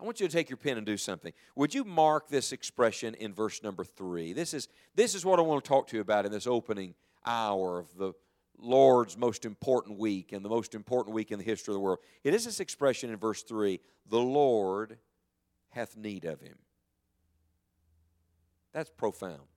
I 0.00 0.04
want 0.04 0.20
you 0.20 0.28
to 0.28 0.32
take 0.32 0.48
your 0.48 0.56
pen 0.56 0.76
and 0.76 0.86
do 0.86 0.96
something. 0.96 1.32
Would 1.56 1.74
you 1.74 1.82
mark 1.84 2.28
this 2.28 2.52
expression 2.52 3.14
in 3.14 3.34
verse 3.34 3.62
number 3.62 3.84
three? 3.84 4.32
This 4.32 4.54
is, 4.54 4.68
this 4.94 5.14
is 5.14 5.24
what 5.24 5.38
I 5.38 5.42
want 5.42 5.64
to 5.64 5.68
talk 5.68 5.88
to 5.88 5.96
you 5.96 6.00
about 6.00 6.24
in 6.24 6.30
this 6.30 6.46
opening 6.46 6.94
hour 7.26 7.80
of 7.80 7.96
the 7.96 8.12
Lord's 8.60 9.16
most 9.16 9.44
important 9.44 9.98
week 9.98 10.32
and 10.32 10.44
the 10.44 10.48
most 10.48 10.74
important 10.74 11.14
week 11.14 11.32
in 11.32 11.38
the 11.38 11.44
history 11.44 11.72
of 11.72 11.76
the 11.76 11.80
world. 11.80 11.98
It 12.22 12.32
is 12.32 12.44
this 12.44 12.60
expression 12.60 13.10
in 13.10 13.16
verse 13.16 13.42
3 13.42 13.80
the 14.06 14.20
Lord 14.20 14.98
hath 15.70 15.96
need 15.96 16.24
of 16.24 16.40
him. 16.40 16.58
That's 18.72 18.90
profound. 18.90 19.48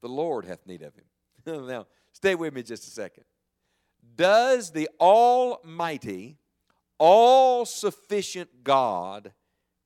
The 0.00 0.08
Lord 0.08 0.44
hath 0.44 0.66
need 0.66 0.82
of 0.82 0.94
him. 0.94 1.66
now, 1.66 1.86
stay 2.12 2.34
with 2.34 2.54
me 2.54 2.62
just 2.62 2.86
a 2.86 2.90
second. 2.90 3.24
Does 4.16 4.70
the 4.70 4.88
Almighty, 5.00 6.38
all 6.98 7.64
sufficient 7.64 8.64
God 8.64 9.32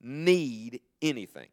need 0.01 0.81
anything? 1.01 1.49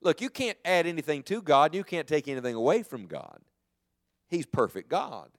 Look, 0.00 0.20
you 0.20 0.28
can't 0.28 0.58
add 0.64 0.86
anything 0.86 1.22
to 1.24 1.40
God, 1.40 1.74
you 1.74 1.82
can't 1.82 2.06
take 2.06 2.28
anything 2.28 2.54
away 2.54 2.82
from 2.82 3.06
God. 3.06 3.40
He's 4.28 4.46
perfect 4.46 4.88
God. 4.88 5.30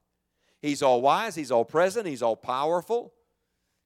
He's 0.61 0.81
all 0.81 1.01
wise, 1.01 1.35
He's 1.35 1.51
all 1.51 1.65
present, 1.65 2.07
He's 2.07 2.23
all 2.23 2.35
powerful. 2.35 3.13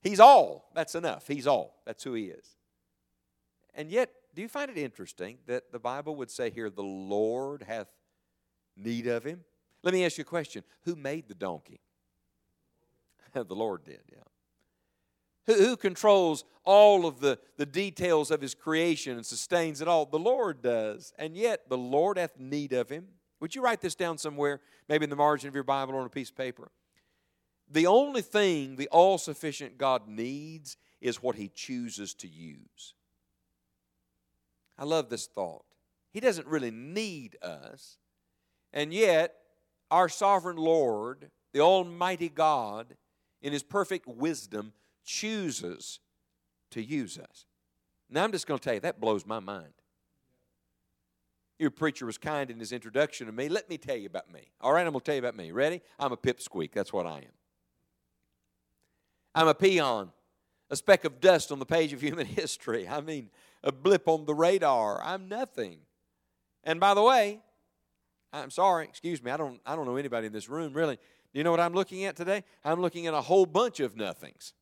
He's 0.01 0.21
all. 0.21 0.71
That's 0.73 0.95
enough. 0.95 1.27
He's 1.27 1.45
all. 1.45 1.81
That's 1.85 2.03
who 2.03 2.13
He 2.13 2.25
is. 2.25 2.55
And 3.75 3.91
yet, 3.91 4.09
do 4.35 4.41
you 4.41 4.47
find 4.47 4.69
it 4.69 4.77
interesting 4.77 5.37
that 5.47 5.71
the 5.71 5.79
Bible 5.79 6.15
would 6.17 6.29
say 6.29 6.49
here, 6.49 6.69
the 6.69 6.83
Lord 6.83 7.63
hath 7.63 7.87
need 8.77 9.07
of 9.07 9.23
him? 9.23 9.43
Let 9.83 9.93
me 9.93 10.05
ask 10.05 10.17
you 10.17 10.23
a 10.23 10.25
question 10.25 10.63
Who 10.83 10.95
made 10.95 11.27
the 11.27 11.35
donkey? 11.35 11.79
the 13.33 13.55
Lord 13.55 13.83
did, 13.83 14.01
yeah. 14.11 14.19
Who, 15.47 15.53
who 15.53 15.77
controls 15.77 16.43
all 16.63 17.05
of 17.05 17.19
the, 17.19 17.39
the 17.57 17.65
details 17.65 18.29
of 18.31 18.41
his 18.41 18.53
creation 18.53 19.17
and 19.17 19.25
sustains 19.25 19.81
it 19.81 19.87
all? 19.87 20.05
The 20.05 20.19
Lord 20.19 20.61
does. 20.61 21.13
And 21.17 21.35
yet, 21.35 21.69
the 21.69 21.77
Lord 21.77 22.17
hath 22.17 22.39
need 22.39 22.73
of 22.73 22.89
him. 22.89 23.07
Would 23.39 23.55
you 23.55 23.61
write 23.61 23.81
this 23.81 23.95
down 23.95 24.17
somewhere, 24.17 24.59
maybe 24.87 25.05
in 25.05 25.09
the 25.09 25.15
margin 25.15 25.47
of 25.47 25.55
your 25.55 25.63
Bible 25.63 25.95
or 25.95 26.01
on 26.01 26.05
a 26.05 26.09
piece 26.09 26.29
of 26.29 26.35
paper? 26.35 26.71
The 27.71 27.87
only 27.87 28.21
thing 28.21 28.75
the 28.75 28.89
all 28.89 29.17
sufficient 29.17 29.77
God 29.77 30.07
needs 30.07 30.77
is 31.01 31.23
what 31.23 31.35
he 31.35 31.47
chooses 31.47 32.13
to 32.15 32.27
use. 32.27 32.93
I 34.79 34.85
love 34.85 35.09
this 35.09 35.27
thought. 35.27 35.65
He 36.11 36.19
doesn't 36.19 36.47
really 36.47 36.71
need 36.71 37.37
us, 37.43 37.97
and 38.73 38.93
yet 38.93 39.35
our 39.91 40.09
sovereign 40.09 40.57
Lord, 40.57 41.29
the 41.53 41.59
Almighty 41.59 42.29
God, 42.29 42.95
in 43.41 43.53
His 43.53 43.61
perfect 43.61 44.07
wisdom, 44.07 44.73
chooses 45.03 45.99
to 46.71 46.81
use 46.81 47.17
us. 47.19 47.45
Now, 48.09 48.23
I'm 48.23 48.31
just 48.31 48.47
going 48.47 48.59
to 48.59 48.63
tell 48.63 48.73
you, 48.73 48.79
that 48.79 48.99
blows 48.99 49.25
my 49.25 49.39
mind. 49.39 49.73
Your 51.59 51.71
preacher 51.71 52.05
was 52.05 52.17
kind 52.17 52.49
in 52.49 52.57
his 52.57 52.71
introduction 52.71 53.27
to 53.27 53.33
me. 53.33 53.49
Let 53.49 53.69
me 53.69 53.77
tell 53.77 53.97
you 53.97 54.07
about 54.07 54.31
me. 54.31 54.49
All 54.61 54.71
right, 54.71 54.85
I'm 54.85 54.93
going 54.93 55.01
to 55.01 55.05
tell 55.05 55.15
you 55.15 55.19
about 55.19 55.35
me. 55.35 55.51
Ready? 55.51 55.81
I'm 55.99 56.13
a 56.13 56.17
pipsqueak. 56.17 56.71
That's 56.71 56.93
what 56.93 57.05
I 57.05 57.17
am. 57.17 57.33
I'm 59.35 59.47
a 59.47 59.53
peon, 59.53 60.11
a 60.69 60.75
speck 60.75 61.03
of 61.03 61.19
dust 61.19 61.51
on 61.51 61.59
the 61.59 61.65
page 61.65 61.91
of 61.91 62.01
human 62.03 62.25
history. 62.25 62.87
I 62.87 63.01
mean, 63.01 63.29
a 63.63 63.71
blip 63.71 64.07
on 64.07 64.25
the 64.25 64.33
radar. 64.33 65.01
I'm 65.03 65.27
nothing. 65.27 65.79
And 66.63 66.79
by 66.79 66.93
the 66.93 67.03
way, 67.03 67.39
I'm 68.31 68.51
sorry, 68.51 68.85
excuse 68.85 69.23
me, 69.23 69.31
I 69.31 69.37
don't, 69.37 69.59
I 69.65 69.75
don't 69.75 69.85
know 69.85 69.95
anybody 69.95 70.27
in 70.27 70.33
this 70.33 70.49
room 70.49 70.73
really. 70.73 70.95
Do 70.95 71.37
you 71.37 71.43
know 71.43 71.51
what 71.51 71.59
I'm 71.59 71.73
looking 71.73 72.05
at 72.05 72.15
today? 72.15 72.43
I'm 72.63 72.81
looking 72.81 73.07
at 73.07 73.13
a 73.13 73.21
whole 73.21 73.45
bunch 73.45 73.79
of 73.79 73.95
nothings. 73.95 74.53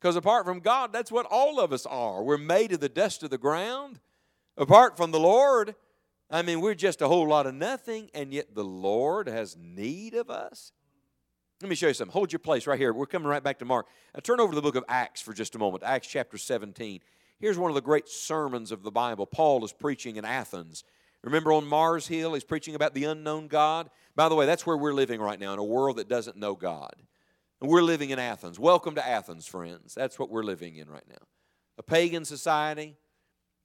Because 0.00 0.16
apart 0.16 0.44
from 0.46 0.60
God, 0.60 0.92
that's 0.92 1.10
what 1.10 1.26
all 1.28 1.60
of 1.60 1.72
us 1.72 1.84
are. 1.86 2.22
We're 2.22 2.38
made 2.38 2.72
of 2.72 2.80
the 2.80 2.88
dust 2.88 3.22
of 3.22 3.30
the 3.30 3.38
ground. 3.38 4.00
Apart 4.56 4.96
from 4.96 5.10
the 5.10 5.18
Lord, 5.18 5.74
I 6.30 6.42
mean, 6.42 6.60
we're 6.60 6.74
just 6.74 7.00
a 7.00 7.08
whole 7.08 7.26
lot 7.26 7.46
of 7.46 7.54
nothing, 7.54 8.10
and 8.14 8.32
yet 8.32 8.54
the 8.54 8.64
Lord 8.64 9.28
has 9.28 9.56
need 9.56 10.14
of 10.14 10.30
us. 10.30 10.72
Let 11.60 11.68
me 11.68 11.74
show 11.74 11.88
you 11.88 11.94
something. 11.94 12.12
Hold 12.12 12.32
your 12.32 12.38
place 12.38 12.66
right 12.66 12.78
here. 12.78 12.92
We're 12.92 13.06
coming 13.06 13.26
right 13.26 13.42
back 13.42 13.58
to 13.58 13.64
Mark. 13.64 13.86
Now, 14.14 14.20
turn 14.20 14.38
over 14.38 14.52
to 14.52 14.56
the 14.56 14.62
book 14.62 14.76
of 14.76 14.84
Acts 14.88 15.20
for 15.20 15.32
just 15.32 15.56
a 15.56 15.58
moment. 15.58 15.82
Acts 15.82 16.06
chapter 16.06 16.38
17. 16.38 17.00
Here's 17.40 17.58
one 17.58 17.70
of 17.70 17.76
the 17.76 17.80
great 17.80 18.08
sermons 18.08 18.72
of 18.72 18.82
the 18.82 18.90
Bible. 18.90 19.26
Paul 19.26 19.64
is 19.64 19.72
preaching 19.72 20.16
in 20.16 20.24
Athens. 20.24 20.82
Remember 21.22 21.52
on 21.52 21.66
Mars 21.66 22.08
Hill, 22.08 22.34
he's 22.34 22.44
preaching 22.44 22.74
about 22.74 22.94
the 22.94 23.04
unknown 23.04 23.48
God? 23.48 23.90
By 24.16 24.28
the 24.28 24.34
way, 24.34 24.46
that's 24.46 24.66
where 24.66 24.76
we're 24.76 24.92
living 24.92 25.20
right 25.20 25.38
now, 25.38 25.52
in 25.52 25.58
a 25.58 25.64
world 25.64 25.96
that 25.96 26.08
doesn't 26.08 26.36
know 26.36 26.54
God. 26.54 26.94
And 27.60 27.70
we're 27.70 27.82
living 27.82 28.10
in 28.10 28.18
Athens. 28.18 28.58
Welcome 28.58 28.94
to 28.96 29.06
Athens, 29.06 29.46
friends. 29.46 29.94
That's 29.94 30.18
what 30.18 30.30
we're 30.30 30.42
living 30.42 30.76
in 30.76 30.88
right 30.88 31.06
now. 31.08 31.26
A 31.78 31.82
pagan 31.82 32.24
society, 32.24 32.96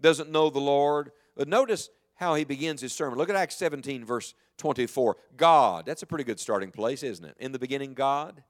doesn't 0.02 0.30
know 0.30 0.52
the 0.52 0.60
Lord. 0.60 1.12
But 1.36 1.48
notice 1.48 1.90
how 2.16 2.36
he 2.36 2.44
begins 2.44 2.82
his 2.82 2.94
sermon. 2.94 3.18
Look 3.18 3.30
at 3.30 3.36
Acts 3.36 3.56
17, 3.56 4.06
verse 4.06 4.36
24. 4.58 5.18
God, 5.36 5.88
that's 5.88 6.04
a 6.04 6.08
pretty 6.08 6.24
good 6.24 6.40
starting 6.40 6.70
place, 6.70 7.02
isn't 7.02 7.26
it? 7.26 7.36
In 7.40 7.52
the 7.52 7.60
beginning, 7.60 7.96
God. 7.96 8.44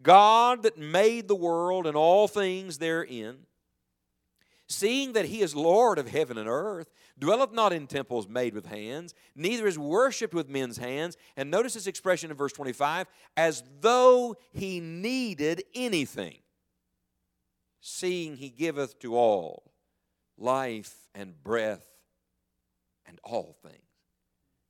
God 0.00 0.62
that 0.62 0.78
made 0.78 1.26
the 1.26 1.34
world 1.34 1.86
and 1.86 1.96
all 1.96 2.28
things 2.28 2.78
therein, 2.78 3.38
seeing 4.70 5.14
that 5.14 5.26
he 5.26 5.42
is 5.42 5.54
Lord 5.54 5.98
of 5.98 6.08
heaven 6.08 6.38
and 6.38 6.48
earth, 6.48 6.90
dwelleth 7.18 7.52
not 7.52 7.72
in 7.72 7.88
temples 7.88 8.28
made 8.28 8.54
with 8.54 8.66
hands, 8.66 9.14
neither 9.34 9.66
is 9.66 9.76
worshipped 9.76 10.32
with 10.32 10.48
men's 10.48 10.78
hands. 10.78 11.16
And 11.36 11.50
notice 11.50 11.74
this 11.74 11.88
expression 11.88 12.30
in 12.30 12.36
verse 12.36 12.52
25 12.52 13.08
as 13.36 13.64
though 13.80 14.36
he 14.52 14.78
needed 14.78 15.64
anything, 15.74 16.38
seeing 17.80 18.36
he 18.36 18.48
giveth 18.48 18.98
to 19.00 19.16
all 19.16 19.72
life 20.38 20.94
and 21.16 21.42
breath 21.42 21.84
and 23.06 23.18
all 23.24 23.56
things. 23.62 23.74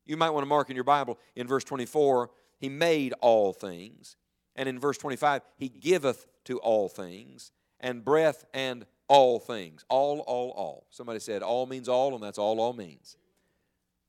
You 0.07 0.17
might 0.17 0.31
want 0.31 0.43
to 0.43 0.49
mark 0.49 0.71
in 0.71 0.77
your 0.77 0.85
Bible 0.85 1.19
in 1.37 1.47
verse 1.47 1.63
24, 1.63 2.31
he 2.59 2.71
made 2.71 3.13
all 3.21 3.53
things. 3.53 4.17
And 4.57 4.67
in 4.67 4.81
verse 4.81 4.97
25, 4.97 5.43
he 5.57 5.69
giveth 5.69 6.27
to 6.47 6.59
all 6.59 6.89
things, 6.89 7.53
and 7.79 8.05
breath 8.05 8.45
and 8.53 8.87
all 9.11 9.41
things. 9.41 9.85
All, 9.89 10.21
all, 10.21 10.53
all. 10.53 10.87
Somebody 10.91 11.19
said 11.19 11.43
all 11.43 11.67
means 11.67 11.89
all, 11.89 12.15
and 12.15 12.23
that's 12.23 12.39
all 12.39 12.61
all 12.61 12.73
means. 12.73 13.17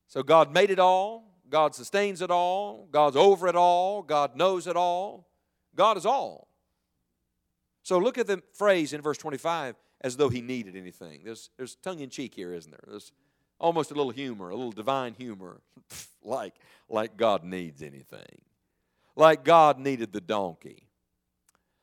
So 0.06 0.22
God 0.22 0.54
made 0.54 0.70
it 0.70 0.78
all, 0.78 1.24
God 1.50 1.74
sustains 1.74 2.22
it 2.22 2.30
all, 2.30 2.86
God's 2.92 3.16
over 3.16 3.48
it 3.48 3.56
all, 3.56 4.02
God 4.02 4.36
knows 4.36 4.68
it 4.68 4.76
all. 4.76 5.26
God 5.74 5.96
is 5.96 6.06
all. 6.06 6.46
So 7.82 7.98
look 7.98 8.16
at 8.16 8.28
the 8.28 8.42
phrase 8.52 8.92
in 8.92 9.02
verse 9.02 9.18
25 9.18 9.74
as 10.02 10.16
though 10.16 10.28
he 10.28 10.40
needed 10.40 10.76
anything. 10.76 11.22
There's, 11.24 11.50
there's 11.56 11.74
tongue 11.74 11.98
in 11.98 12.08
cheek 12.08 12.34
here, 12.34 12.54
isn't 12.54 12.70
there? 12.70 12.84
There's 12.86 13.10
almost 13.58 13.90
a 13.90 13.94
little 13.94 14.12
humor, 14.12 14.50
a 14.50 14.54
little 14.54 14.70
divine 14.70 15.14
humor, 15.14 15.60
like, 16.22 16.54
like 16.88 17.16
God 17.16 17.42
needs 17.42 17.82
anything. 17.82 18.42
Like 19.16 19.44
God 19.44 19.80
needed 19.80 20.12
the 20.12 20.20
donkey. 20.20 20.86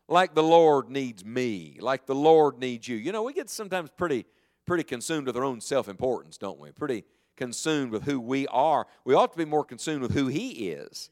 Like 0.09 0.33
the 0.33 0.43
Lord 0.43 0.89
needs 0.89 1.23
me. 1.23 1.77
Like 1.79 2.07
the 2.07 2.15
Lord 2.15 2.57
needs 2.57 2.87
you. 2.87 2.97
You 2.97 3.11
know, 3.11 3.21
we 3.21 3.31
get 3.31 3.49
sometimes 3.49 3.91
pretty, 3.95 4.25
pretty 4.65 4.83
consumed 4.83 5.27
with 5.27 5.37
our 5.37 5.43
own 5.43 5.61
self 5.61 5.87
importance, 5.87 6.37
don't 6.37 6.59
we? 6.59 6.71
Pretty 6.71 7.05
consumed 7.37 7.91
with 7.91 8.03
who 8.03 8.19
we 8.19 8.47
are. 8.47 8.87
We 9.05 9.13
ought 9.13 9.31
to 9.31 9.37
be 9.37 9.45
more 9.45 9.63
consumed 9.63 10.01
with 10.01 10.13
who 10.13 10.25
He 10.25 10.71
is. 10.71 11.11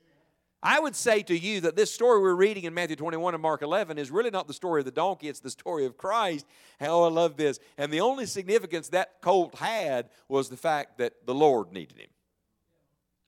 I 0.63 0.79
would 0.79 0.95
say 0.95 1.21
to 1.21 1.37
you 1.37 1.61
that 1.61 1.75
this 1.75 1.93
story 1.93 2.19
we're 2.19 2.33
reading 2.33 2.63
in 2.63 2.73
Matthew 2.73 2.95
21 2.95 3.35
and 3.35 3.43
Mark 3.43 3.61
11 3.61 3.99
is 3.99 4.09
really 4.09 4.31
not 4.31 4.47
the 4.47 4.53
story 4.55 4.81
of 4.81 4.85
the 4.85 4.91
donkey, 4.91 5.29
it's 5.29 5.39
the 5.39 5.51
story 5.51 5.85
of 5.85 5.95
Christ. 5.95 6.47
How 6.79 7.03
I 7.03 7.09
love 7.09 7.37
this. 7.37 7.59
And 7.77 7.93
the 7.93 8.01
only 8.01 8.25
significance 8.25 8.89
that 8.89 9.21
colt 9.21 9.53
had 9.55 10.09
was 10.27 10.49
the 10.49 10.57
fact 10.57 10.97
that 10.97 11.13
the 11.27 11.35
Lord 11.35 11.71
needed 11.71 11.99
him. 11.99 12.09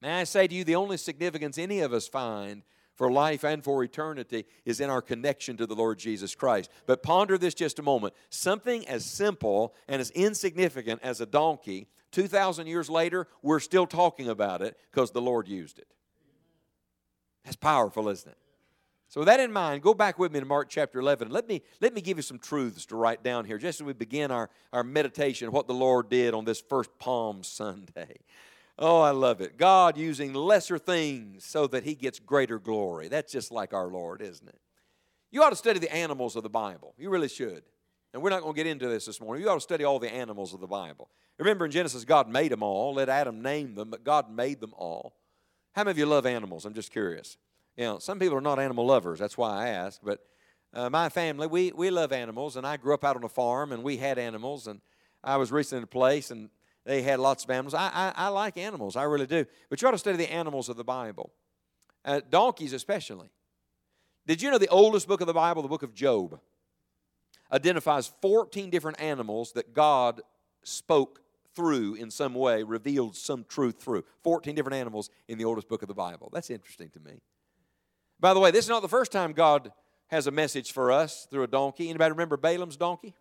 May 0.01 0.21
I 0.21 0.23
say 0.23 0.47
to 0.47 0.55
you, 0.55 0.63
the 0.63 0.75
only 0.75 0.97
significance 0.97 1.59
any 1.59 1.81
of 1.81 1.93
us 1.93 2.07
find 2.07 2.63
for 2.99 3.09
life 3.09 3.45
and 3.45 3.63
for 3.63 3.81
eternity 3.81 4.45
is 4.65 4.81
in 4.81 4.89
our 4.89 5.01
connection 5.01 5.55
to 5.55 5.65
the 5.65 5.73
Lord 5.73 5.97
Jesus 5.97 6.35
Christ. 6.35 6.69
But 6.85 7.01
ponder 7.01 7.37
this 7.37 7.53
just 7.53 7.79
a 7.79 7.81
moment. 7.81 8.13
Something 8.29 8.85
as 8.89 9.05
simple 9.05 9.73
and 9.87 10.01
as 10.01 10.11
insignificant 10.11 10.99
as 11.01 11.21
a 11.21 11.25
donkey, 11.25 11.87
2,000 12.11 12.67
years 12.67 12.89
later, 12.89 13.25
we're 13.41 13.61
still 13.61 13.87
talking 13.87 14.27
about 14.27 14.61
it 14.61 14.77
because 14.91 15.11
the 15.11 15.21
Lord 15.21 15.47
used 15.47 15.79
it. 15.79 15.87
That's 17.45 17.55
powerful, 17.55 18.09
isn't 18.09 18.29
it? 18.29 18.37
So 19.07 19.21
with 19.21 19.27
that 19.27 19.39
in 19.39 19.53
mind, 19.53 19.81
go 19.81 19.93
back 19.93 20.19
with 20.19 20.33
me 20.33 20.41
to 20.41 20.45
Mark 20.45 20.67
chapter 20.67 20.99
11. 20.99 21.29
Let 21.29 21.47
me, 21.47 21.61
let 21.79 21.93
me 21.93 22.01
give 22.01 22.17
you 22.17 22.21
some 22.21 22.37
truths 22.37 22.85
to 22.87 22.97
write 22.97 23.23
down 23.23 23.45
here 23.45 23.57
just 23.57 23.79
as 23.79 23.85
we 23.85 23.93
begin 23.93 24.29
our, 24.29 24.49
our 24.73 24.83
meditation 24.83 25.47
on 25.47 25.53
what 25.53 25.67
the 25.67 25.73
Lord 25.73 26.09
did 26.09 26.33
on 26.33 26.43
this 26.43 26.59
first 26.59 26.89
Palm 26.99 27.43
Sunday. 27.43 28.17
Oh, 28.81 29.01
I 29.01 29.11
love 29.11 29.41
it. 29.41 29.57
God 29.57 29.97
using 29.97 30.33
lesser 30.33 30.77
things 30.77 31.43
so 31.43 31.67
that 31.67 31.83
he 31.83 31.95
gets 31.95 32.17
greater 32.17 32.57
glory. 32.57 33.09
That's 33.09 33.29
just 33.29 33.51
like 33.51 33.73
our 33.73 33.87
Lord, 33.87 34.21
isn't 34.21 34.47
it? 34.47 34.59
You 35.31 35.43
ought 35.43 35.49
to 35.49 35.57
study 35.57 35.79
the 35.79 35.93
animals 35.93 36.37
of 36.37 36.43
the 36.43 36.49
Bible. 36.49 36.95
You 36.97 37.09
really 37.09 37.27
should. 37.27 37.63
And 38.13 38.23
we're 38.23 38.29
not 38.29 38.41
going 38.41 38.53
to 38.53 38.57
get 38.57 38.67
into 38.67 38.87
this 38.87 39.05
this 39.05 39.19
morning. 39.19 39.43
You 39.43 39.49
ought 39.49 39.55
to 39.55 39.61
study 39.61 39.83
all 39.83 39.99
the 39.99 40.11
animals 40.11 40.53
of 40.53 40.61
the 40.61 40.67
Bible. 40.67 41.09
Remember 41.37 41.65
in 41.65 41.71
Genesis, 41.71 42.05
God 42.05 42.29
made 42.29 42.51
them 42.51 42.63
all. 42.63 42.93
Let 42.93 43.09
Adam 43.09 43.41
name 43.41 43.75
them, 43.75 43.89
but 43.89 44.05
God 44.05 44.31
made 44.31 44.61
them 44.61 44.73
all. 44.77 45.13
How 45.73 45.83
many 45.83 45.91
of 45.91 45.97
you 45.97 46.05
love 46.05 46.25
animals? 46.25 46.65
I'm 46.65 46.73
just 46.73 46.91
curious. 46.91 47.37
You 47.75 47.83
know, 47.83 47.99
some 47.99 48.17
people 48.17 48.37
are 48.37 48.41
not 48.41 48.59
animal 48.59 48.85
lovers. 48.85 49.19
That's 49.19 49.37
why 49.37 49.65
I 49.65 49.69
ask. 49.69 49.99
But 50.01 50.21
uh, 50.73 50.89
my 50.89 51.09
family, 51.09 51.47
we, 51.47 51.73
we 51.73 51.89
love 51.89 52.13
animals, 52.13 52.55
and 52.55 52.65
I 52.65 52.77
grew 52.77 52.93
up 52.93 53.03
out 53.03 53.17
on 53.17 53.23
a 53.25 53.29
farm, 53.29 53.73
and 53.73 53.83
we 53.83 53.97
had 53.97 54.17
animals. 54.17 54.67
And 54.67 54.81
I 55.23 55.35
was 55.35 55.51
recently 55.51 55.79
in 55.79 55.83
a 55.83 55.87
place, 55.87 56.31
and 56.31 56.49
they 56.89 57.03
had 57.03 57.19
lots 57.19 57.43
of 57.43 57.51
animals. 57.51 57.75
I, 57.75 57.91
I, 57.93 58.13
I 58.15 58.27
like 58.29 58.57
animals, 58.57 58.95
I 58.95 59.03
really 59.03 59.27
do. 59.27 59.45
But 59.69 59.79
you 59.79 59.87
ought 59.87 59.91
to 59.91 59.99
study 59.99 60.17
the 60.17 60.31
animals 60.31 60.69
of 60.69 60.75
the 60.75 60.83
Bible, 60.83 61.31
uh, 62.03 62.21
donkeys 62.27 62.73
especially. 62.73 63.29
Did 64.25 64.41
you 64.41 64.49
know 64.49 64.57
the 64.57 64.67
oldest 64.69 65.07
book 65.07 65.21
of 65.21 65.27
the 65.27 65.33
Bible, 65.33 65.61
the 65.61 65.67
book 65.67 65.83
of 65.83 65.93
Job, 65.93 66.39
identifies 67.51 68.11
14 68.23 68.71
different 68.71 68.99
animals 68.99 69.51
that 69.51 69.71
God 69.71 70.21
spoke 70.63 71.21
through 71.55 71.93
in 71.93 72.09
some 72.09 72.33
way, 72.33 72.63
revealed 72.63 73.15
some 73.15 73.45
truth 73.47 73.79
through. 73.79 74.03
14 74.23 74.55
different 74.55 74.75
animals 74.75 75.11
in 75.27 75.37
the 75.37 75.45
oldest 75.45 75.67
book 75.67 75.83
of 75.83 75.87
the 75.87 75.93
Bible. 75.93 76.29
That's 76.33 76.49
interesting 76.49 76.89
to 76.91 76.99
me. 76.99 77.21
By 78.19 78.33
the 78.33 78.39
way, 78.39 78.49
this 78.49 78.65
is 78.65 78.69
not 78.69 78.81
the 78.81 78.89
first 78.89 79.11
time 79.11 79.33
God 79.33 79.71
has 80.07 80.25
a 80.25 80.31
message 80.31 80.71
for 80.71 80.91
us 80.91 81.27
through 81.29 81.43
a 81.43 81.47
donkey. 81.47 81.89
Anybody 81.89 82.11
remember 82.13 82.35
Balaam's 82.35 82.77
donkey? 82.77 83.13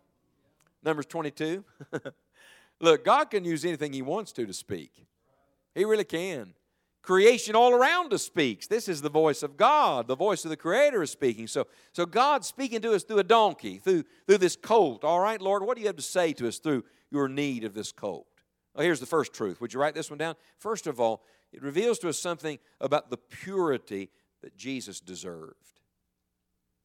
Numbers 0.83 1.05
22. 1.05 1.63
Look, 2.81 3.05
God 3.05 3.29
can 3.29 3.43
use 3.43 3.65
anything 3.65 3.93
He 3.93 4.01
wants 4.01 4.31
to 4.33 4.45
to 4.45 4.53
speak. 4.53 5.05
He 5.75 5.85
really 5.85 6.03
can. 6.03 6.53
Creation 7.01 7.55
all 7.55 7.73
around 7.73 8.13
us 8.13 8.23
speaks. 8.23 8.67
This 8.67 8.87
is 8.87 9.01
the 9.01 9.09
voice 9.09 9.41
of 9.41 9.57
God. 9.57 10.07
The 10.07 10.15
voice 10.15 10.43
of 10.43 10.49
the 10.49 10.57
Creator 10.57 11.01
is 11.01 11.11
speaking. 11.11 11.47
So, 11.47 11.67
so 11.93 12.05
God's 12.05 12.47
speaking 12.47 12.81
to 12.81 12.93
us 12.93 13.03
through 13.03 13.19
a 13.19 13.23
donkey, 13.23 13.77
through, 13.77 14.03
through 14.27 14.37
this 14.37 14.55
colt. 14.55 15.03
All 15.03 15.19
right, 15.19 15.41
Lord, 15.41 15.63
what 15.63 15.75
do 15.75 15.81
you 15.81 15.87
have 15.87 15.95
to 15.95 16.01
say 16.01 16.33
to 16.33 16.47
us 16.47 16.59
through 16.59 16.83
your 17.11 17.27
need 17.27 17.63
of 17.63 17.73
this 17.73 17.91
colt. 17.91 18.27
Well, 18.73 18.83
here's 18.83 18.99
the 18.99 19.05
first 19.05 19.33
truth. 19.33 19.59
Would 19.61 19.73
you 19.73 19.79
write 19.79 19.95
this 19.95 20.09
one 20.09 20.19
down? 20.19 20.35
First 20.57 20.87
of 20.87 20.99
all, 20.99 21.23
it 21.51 21.61
reveals 21.61 21.99
to 21.99 22.09
us 22.09 22.19
something 22.19 22.59
about 22.79 23.09
the 23.09 23.17
purity 23.17 24.09
that 24.41 24.55
Jesus 24.55 24.99
deserved. 24.99 25.55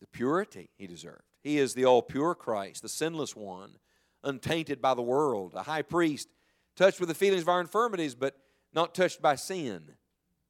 The 0.00 0.06
purity 0.06 0.70
he 0.76 0.86
deserved. 0.86 1.22
He 1.42 1.58
is 1.58 1.74
the 1.74 1.84
all 1.84 2.02
pure 2.02 2.34
Christ, 2.34 2.82
the 2.82 2.88
sinless 2.88 3.36
one, 3.36 3.76
untainted 4.24 4.80
by 4.82 4.94
the 4.94 5.02
world, 5.02 5.52
a 5.54 5.62
high 5.62 5.82
priest, 5.82 6.28
touched 6.76 7.00
with 7.00 7.08
the 7.08 7.14
feelings 7.14 7.42
of 7.42 7.48
our 7.48 7.60
infirmities, 7.60 8.14
but 8.14 8.36
not 8.72 8.94
touched 8.94 9.22
by 9.22 9.36
sin. 9.36 9.92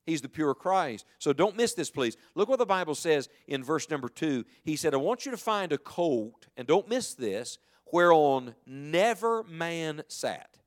He's 0.07 0.23
the 0.23 0.29
pure 0.29 0.55
Christ. 0.55 1.07
So 1.19 1.33
don't 1.33 1.57
miss 1.57 1.75
this, 1.75 1.91
please. 1.91 2.17
Look 2.35 2.49
what 2.49 2.59
the 2.59 2.67
Bible 2.67 2.95
says 2.95 3.29
in 3.47 3.65
verse 3.65 3.89
number 3.89 4.09
two. 4.09 4.45
He 4.63 4.77
said, 4.77 4.95
I 4.95 4.99
want 4.99 5.25
you 5.25 5.31
to 5.31 5.37
find 5.39 5.73
a 5.73 5.79
colt, 5.79 6.47
and 6.57 6.67
don't 6.67 6.89
miss 6.89 7.15
this, 7.15 7.59
whereon 7.91 8.55
never 8.67 9.43
man 9.45 10.03
sat. 10.09 10.59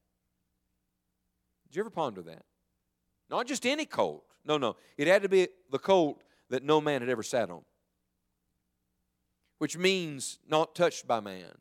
Did 1.68 1.76
you 1.76 1.82
ever 1.82 1.90
ponder 1.90 2.22
that? 2.24 2.46
Not 3.30 3.46
just 3.46 3.66
any 3.66 3.86
colt. 3.86 4.24
No, 4.46 4.58
no. 4.58 4.76
It 4.98 5.08
had 5.08 5.24
to 5.24 5.30
be 5.30 5.50
the 5.70 5.80
colt 5.80 6.24
that 6.50 6.64
no 6.64 6.80
man 6.80 7.02
had 7.02 7.10
ever 7.10 7.24
sat 7.24 7.50
on, 7.50 7.62
which 9.58 9.78
means 9.78 10.40
not 10.48 10.74
touched 10.74 11.06
by 11.06 11.20
man, 11.20 11.52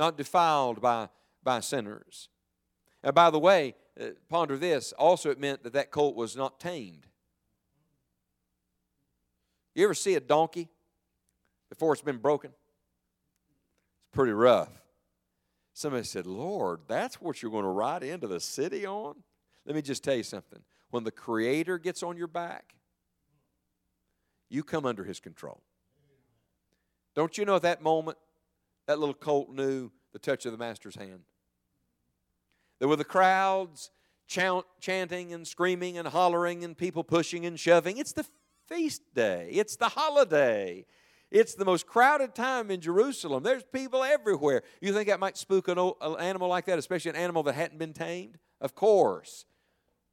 not 0.00 0.16
defiled 0.16 0.80
by, 0.80 1.08
by 1.44 1.60
sinners. 1.60 2.30
And 3.04 3.14
by 3.14 3.30
the 3.30 3.38
way, 3.38 3.74
uh, 4.00 4.06
ponder 4.28 4.56
this 4.56 4.92
also, 4.92 5.30
it 5.30 5.38
meant 5.38 5.62
that 5.62 5.74
that 5.74 5.90
colt 5.90 6.16
was 6.16 6.34
not 6.34 6.58
tamed. 6.58 7.06
You 9.74 9.84
ever 9.84 9.94
see 9.94 10.14
a 10.14 10.20
donkey 10.20 10.68
before 11.68 11.92
it's 11.92 12.02
been 12.02 12.16
broken? 12.16 12.50
It's 12.50 14.08
pretty 14.10 14.32
rough. 14.32 14.70
Somebody 15.74 16.04
said, 16.04 16.26
Lord, 16.26 16.80
that's 16.88 17.20
what 17.20 17.42
you're 17.42 17.52
going 17.52 17.64
to 17.64 17.70
ride 17.70 18.02
into 18.02 18.26
the 18.26 18.40
city 18.40 18.86
on? 18.86 19.16
Let 19.66 19.76
me 19.76 19.82
just 19.82 20.02
tell 20.02 20.16
you 20.16 20.22
something. 20.22 20.60
when 20.90 21.04
the 21.04 21.12
Creator 21.12 21.78
gets 21.78 22.02
on 22.02 22.16
your 22.16 22.26
back, 22.26 22.74
you 24.48 24.64
come 24.64 24.84
under 24.84 25.04
His 25.04 25.20
control. 25.20 25.62
Don't 27.14 27.38
you 27.38 27.44
know 27.44 27.56
at 27.56 27.62
that 27.62 27.82
moment, 27.82 28.18
that 28.90 28.98
little 28.98 29.14
colt 29.14 29.50
knew 29.50 29.88
the 30.12 30.18
touch 30.18 30.46
of 30.46 30.52
the 30.52 30.58
Master's 30.58 30.96
hand? 30.96 31.20
There 32.80 32.88
were 32.88 32.96
the 32.96 33.04
crowds 33.04 33.92
chant, 34.26 34.64
chanting 34.80 35.32
and 35.32 35.46
screaming 35.46 35.96
and 35.96 36.08
hollering 36.08 36.64
and 36.64 36.76
people 36.76 37.04
pushing 37.04 37.46
and 37.46 37.58
shoving. 37.58 37.98
It's 37.98 38.12
the 38.12 38.26
feast 38.66 39.02
day, 39.14 39.48
it's 39.52 39.76
the 39.76 39.90
holiday. 39.90 40.86
It's 41.30 41.54
the 41.54 41.64
most 41.64 41.86
crowded 41.86 42.34
time 42.34 42.72
in 42.72 42.80
Jerusalem. 42.80 43.44
There's 43.44 43.62
people 43.62 44.02
everywhere. 44.02 44.64
You 44.80 44.92
think 44.92 45.08
that 45.08 45.20
might 45.20 45.36
spook 45.36 45.68
an, 45.68 45.78
old, 45.78 45.94
an 46.00 46.16
animal 46.18 46.48
like 46.48 46.64
that, 46.64 46.76
especially 46.76 47.10
an 47.10 47.16
animal 47.16 47.44
that 47.44 47.54
hadn't 47.54 47.78
been 47.78 47.92
tamed? 47.92 48.38
Of 48.60 48.74
course. 48.74 49.44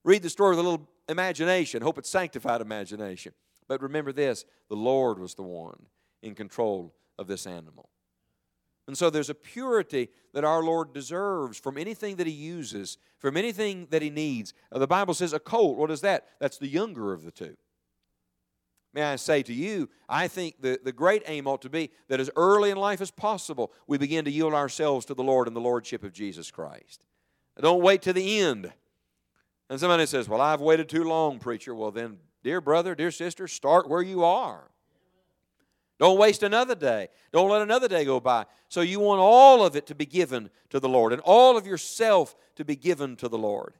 Read 0.04 0.22
the 0.22 0.30
story 0.30 0.52
with 0.52 0.60
a 0.60 0.70
little 0.70 0.88
imagination. 1.10 1.82
Hope 1.82 1.98
it's 1.98 2.10
sanctified 2.12 2.62
imagination. 2.62 3.34
But 3.68 3.82
remember 3.82 4.12
this 4.12 4.46
the 4.70 4.76
Lord 4.76 5.18
was 5.18 5.34
the 5.34 5.42
one 5.42 5.88
in 6.22 6.36
control 6.36 6.94
of 7.18 7.26
this 7.26 7.48
animal. 7.48 7.90
And 8.88 8.98
so 8.98 9.10
there's 9.10 9.30
a 9.30 9.36
purity 9.36 10.10
that 10.34 10.46
our 10.46 10.64
Lord 10.64 10.94
deserves 10.94 11.60
from 11.60 11.78
anything 11.78 12.16
that 12.16 12.28
He 12.28 12.34
uses, 12.34 12.98
from 13.20 13.36
anything 13.36 13.88
that 13.90 14.02
He 14.02 14.10
needs. 14.10 14.54
Uh, 14.72 14.80
the 14.80 14.88
Bible 14.88 15.14
says 15.14 15.34
a 15.34 15.40
colt, 15.40 15.78
what 15.78 15.92
is 15.92 16.02
that? 16.02 16.28
That's 16.40 16.58
the 16.58 16.68
younger 16.68 17.12
of 17.12 17.24
the 17.24 17.32
two. 17.32 17.58
May 18.94 19.04
I 19.04 19.18
say 19.18 19.44
to 19.44 19.54
you, 19.54 19.90
I 20.08 20.28
think 20.28 20.62
the, 20.62 20.80
the 20.82 20.94
great 20.94 21.22
aim 21.28 21.48
ought 21.48 21.62
to 21.64 21.70
be 21.70 21.92
that 22.08 22.20
as 22.20 22.32
early 22.36 22.72
in 22.72 22.78
life 22.78 23.02
as 23.02 23.12
possible, 23.12 23.72
we 23.86 23.98
begin 23.98 24.26
to 24.26 24.32
yield 24.32 24.54
ourselves 24.54 25.06
to 25.08 25.14
the 25.14 25.24
Lord 25.24 25.48
and 25.48 25.56
the 25.56 25.62
Lordship 25.62 26.04
of 26.04 26.14
Jesus 26.14 26.50
Christ. 26.50 27.04
Don't 27.60 27.82
wait 27.82 28.02
to 28.04 28.14
the 28.14 28.40
end. 28.40 28.72
And 29.70 29.80
somebody 29.80 30.06
says, 30.06 30.30
Well, 30.30 30.42
I've 30.42 30.62
waited 30.62 30.88
too 30.88 31.04
long, 31.04 31.40
preacher. 31.40 31.76
Well, 31.76 31.92
then, 31.92 32.18
dear 32.44 32.62
brother, 32.62 32.96
dear 32.96 33.12
sister, 33.12 33.48
start 33.48 33.90
where 33.90 34.02
you 34.02 34.24
are. 34.24 34.72
Don't 36.00 36.20
waste 36.20 36.44
another 36.44 36.76
day. 36.76 37.08
Don't 37.32 37.50
let 37.50 37.62
another 37.62 37.88
day 37.88 38.06
go 38.06 38.20
by. 38.20 38.46
So 38.70 38.82
you 38.82 39.00
want 39.00 39.20
all 39.20 39.66
of 39.66 39.76
it 39.76 39.88
to 39.88 39.96
be 39.96 40.06
given 40.06 40.50
to 40.70 40.80
the 40.80 40.90
Lord 40.90 41.12
and 41.12 41.22
all 41.26 41.58
of 41.58 41.66
yourself 41.66 42.36
to 42.56 42.64
be 42.64 42.76
given 42.76 43.16
to 43.18 43.28
the 43.28 43.38
Lord. 43.38 43.74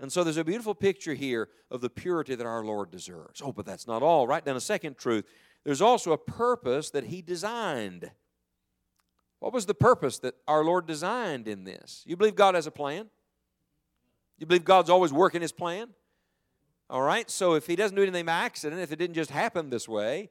And 0.00 0.10
so 0.12 0.24
there's 0.24 0.36
a 0.36 0.44
beautiful 0.44 0.74
picture 0.74 1.14
here 1.14 1.48
of 1.70 1.80
the 1.80 1.88
purity 1.88 2.34
that 2.34 2.46
our 2.46 2.64
Lord 2.64 2.90
deserves. 2.90 3.40
Oh, 3.44 3.52
but 3.52 3.64
that's 3.64 3.86
not 3.86 4.02
all. 4.02 4.26
Write 4.26 4.44
down 4.44 4.56
a 4.56 4.60
second 4.60 4.98
truth. 4.98 5.24
There's 5.62 5.80
also 5.80 6.10
a 6.10 6.18
purpose 6.18 6.90
that 6.90 7.04
He 7.04 7.22
designed. 7.22 8.10
What 9.38 9.52
was 9.52 9.66
the 9.66 9.74
purpose 9.74 10.18
that 10.18 10.34
our 10.48 10.64
Lord 10.64 10.86
designed 10.86 11.46
in 11.46 11.62
this? 11.62 12.02
You 12.04 12.16
believe 12.16 12.34
God 12.34 12.56
has 12.56 12.66
a 12.66 12.72
plan? 12.72 13.10
You 14.38 14.46
believe 14.46 14.64
God's 14.64 14.90
always 14.90 15.12
working 15.12 15.40
His 15.40 15.52
plan? 15.52 15.90
All 16.90 17.02
right, 17.02 17.30
so 17.30 17.54
if 17.54 17.68
He 17.68 17.76
doesn't 17.76 17.96
do 17.96 18.02
anything 18.02 18.26
by 18.26 18.32
accident, 18.32 18.82
if 18.82 18.90
it 18.90 18.98
didn't 18.98 19.14
just 19.14 19.30
happen 19.30 19.70
this 19.70 19.88
way, 19.88 20.30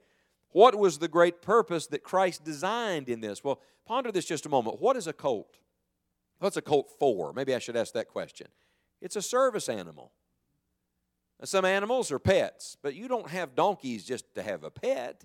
what 0.52 0.76
was 0.76 0.98
the 0.98 1.08
great 1.08 1.42
purpose 1.42 1.88
that 1.88 2.04
Christ 2.04 2.44
designed 2.44 3.10
in 3.10 3.22
this? 3.22 3.44
Well, 3.44 3.60
ponder 3.86 4.12
this 4.12 4.26
just 4.26 4.46
a 4.46 4.50
moment. 4.50 4.82
What 4.82 4.98
is 4.98 5.08
a 5.08 5.14
colt? 5.14 5.58
What's 6.40 6.58
a 6.58 6.62
colt 6.62 6.92
for? 7.00 7.34
Maybe 7.34 7.54
I 7.54 7.60
should 7.60 7.76
ask 7.76 7.94
that 7.94 8.08
question. 8.08 8.48
It's 9.02 9.16
a 9.16 9.22
service 9.22 9.70
animal. 9.70 10.12
some 11.44 11.66
animals 11.66 12.12
are 12.12 12.20
pets, 12.20 12.78
but 12.82 12.96
you 12.96 13.08
don't 13.08 13.30
have 13.30 13.56
donkeys 13.56 14.06
just 14.06 14.34
to 14.36 14.44
have 14.44 14.64
a 14.64 14.72
pet. 14.72 15.24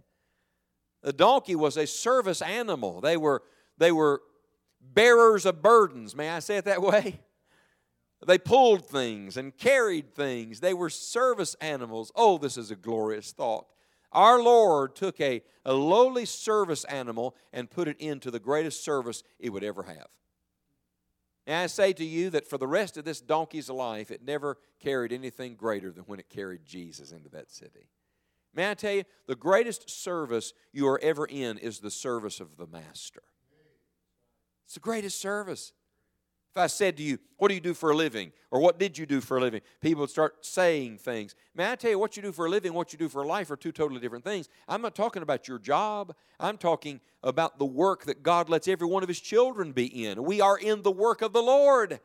The 1.03 1.13
donkey 1.13 1.55
was 1.55 1.77
a 1.77 1.87
service 1.87 2.43
animal. 2.43 3.01
They 3.01 3.17
were, 3.17 3.43
they 3.79 3.93
were 3.93 4.23
bearers 4.81 5.47
of 5.47 5.63
burdens. 5.63 6.15
May 6.15 6.31
I 6.31 6.39
say 6.39 6.57
it 6.57 6.65
that 6.65 6.83
way? 6.83 7.21
They 8.27 8.39
pulled 8.39 8.87
things 8.87 9.37
and 9.37 9.57
carried 9.57 10.15
things. 10.15 10.61
They 10.61 10.75
were 10.75 10.89
service 10.89 11.55
animals. 11.61 12.11
Oh, 12.15 12.39
this 12.39 12.57
is 12.57 12.71
a 12.71 12.77
glorious 12.77 13.33
thought. 13.33 13.67
Our 14.13 14.43
Lord 14.43 14.95
took 14.95 15.21
a, 15.21 15.43
a 15.65 15.73
lowly 15.73 16.25
service 16.25 16.85
animal 16.85 17.37
and 17.53 17.71
put 17.71 17.89
it 17.89 17.99
into 17.99 18.31
the 18.31 18.41
greatest 18.41 18.85
service 18.85 19.23
it 19.39 19.51
would 19.51 19.65
ever 19.65 19.83
have. 19.83 20.09
And 21.47 21.57
I 21.57 21.67
say 21.67 21.93
to 21.93 22.05
you 22.05 22.31
that 22.31 22.49
for 22.49 22.59
the 22.59 22.67
rest 22.67 22.97
of 22.97 23.05
this 23.05 23.21
donkey's 23.21 23.71
life, 23.71 24.11
it 24.11 24.25
never 24.25 24.59
carried 24.81 25.13
anything 25.13 25.55
greater 25.55 25.93
than 25.93 26.05
when 26.05 26.19
it 26.19 26.29
carried 26.29 26.65
Jesus 26.65 27.13
into 27.13 27.29
that 27.31 27.51
city. 27.51 27.89
May 28.53 28.71
I 28.71 28.75
tell 28.75 28.95
you, 28.95 29.05
the 29.27 29.37
greatest 29.37 29.89
service 29.91 30.55
you 30.73 30.89
are 30.89 30.99
ever 31.03 31.27
in 31.27 31.59
is 31.59 31.79
the 31.79 31.91
service 31.91 32.41
of 32.41 32.57
the 32.57 32.67
Master. 32.67 33.23
It's 34.65 34.75
the 34.75 34.81
greatest 34.81 35.21
service. 35.21 35.73
If 36.57 36.61
I 36.61 36.69
said 36.69 36.97
to 36.97 37.03
you, 37.03 37.19
What 37.37 37.49
do 37.49 37.55
you 37.55 37.61
do 37.61 37.75
for 37.75 37.91
a 37.91 37.95
living? 37.95 38.33
or 38.51 38.61
What 38.61 38.79
did 38.79 38.97
you 38.97 39.05
do 39.05 39.21
for 39.21 39.37
a 39.37 39.41
living? 39.43 39.61
people 39.83 40.01
would 40.01 40.09
start 40.09 40.47
saying 40.47 40.97
things. 40.97 41.35
May 41.55 41.71
I 41.71 41.77
tell 41.77 41.91
you, 41.91 41.99
what 41.99 42.17
you 42.17 42.23
do 42.23 42.33
for 42.33 42.47
a 42.47 42.49
living 42.49 42.73
what 42.73 42.95
you 42.95 42.99
do 42.99 43.11
for 43.11 43.27
life 43.27 43.51
are 43.51 43.57
two 43.57 43.73
totally 43.73 44.01
different 44.01 44.25
things. 44.25 44.49
I'm 44.67 44.81
not 44.81 44.95
talking 44.95 45.23
about 45.23 45.49
your 45.49 45.59
job, 45.59 46.15
I'm 46.41 46.57
talking 46.57 47.03
about 47.23 47.59
the 47.59 47.67
work 47.67 48.07
that 48.07 48.23
God 48.23 48.49
lets 48.49 48.69
every 48.69 48.87
one 48.87 49.03
of 49.03 49.09
His 49.11 49.21
children 49.21 49.73
be 49.73 50.07
in. 50.07 50.25
We 50.25 50.41
are 50.41 50.57
in 50.57 50.81
the 50.81 50.91
work 50.91 51.21
of 51.21 51.35
the 51.35 51.43
Lord. 51.43 52.01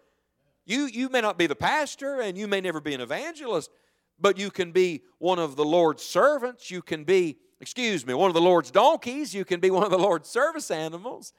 You, 0.66 0.86
you 0.86 1.08
may 1.08 1.22
not 1.22 1.38
be 1.38 1.48
the 1.48 1.56
pastor 1.56 2.20
and 2.20 2.38
you 2.38 2.46
may 2.46 2.60
never 2.60 2.82
be 2.82 2.94
an 2.94 3.00
evangelist, 3.00 3.72
but 4.20 4.38
you 4.38 4.52
can 4.52 4.74
be 4.74 5.04
one 5.18 5.40
of 5.40 5.56
the 5.56 5.64
Lord's 5.64 6.04
servants. 6.04 6.70
You 6.70 6.82
can 6.82 7.06
be, 7.06 7.38
excuse 7.62 8.06
me, 8.06 8.14
one 8.16 8.30
of 8.30 8.34
the 8.36 8.42
Lord's 8.42 8.70
donkeys. 8.70 9.34
You 9.34 9.46
can 9.46 9.62
be 9.62 9.72
one 9.72 9.86
of 9.86 9.92
the 9.92 9.98
Lord's 9.98 10.28
service 10.28 10.70
animals. 10.72 11.32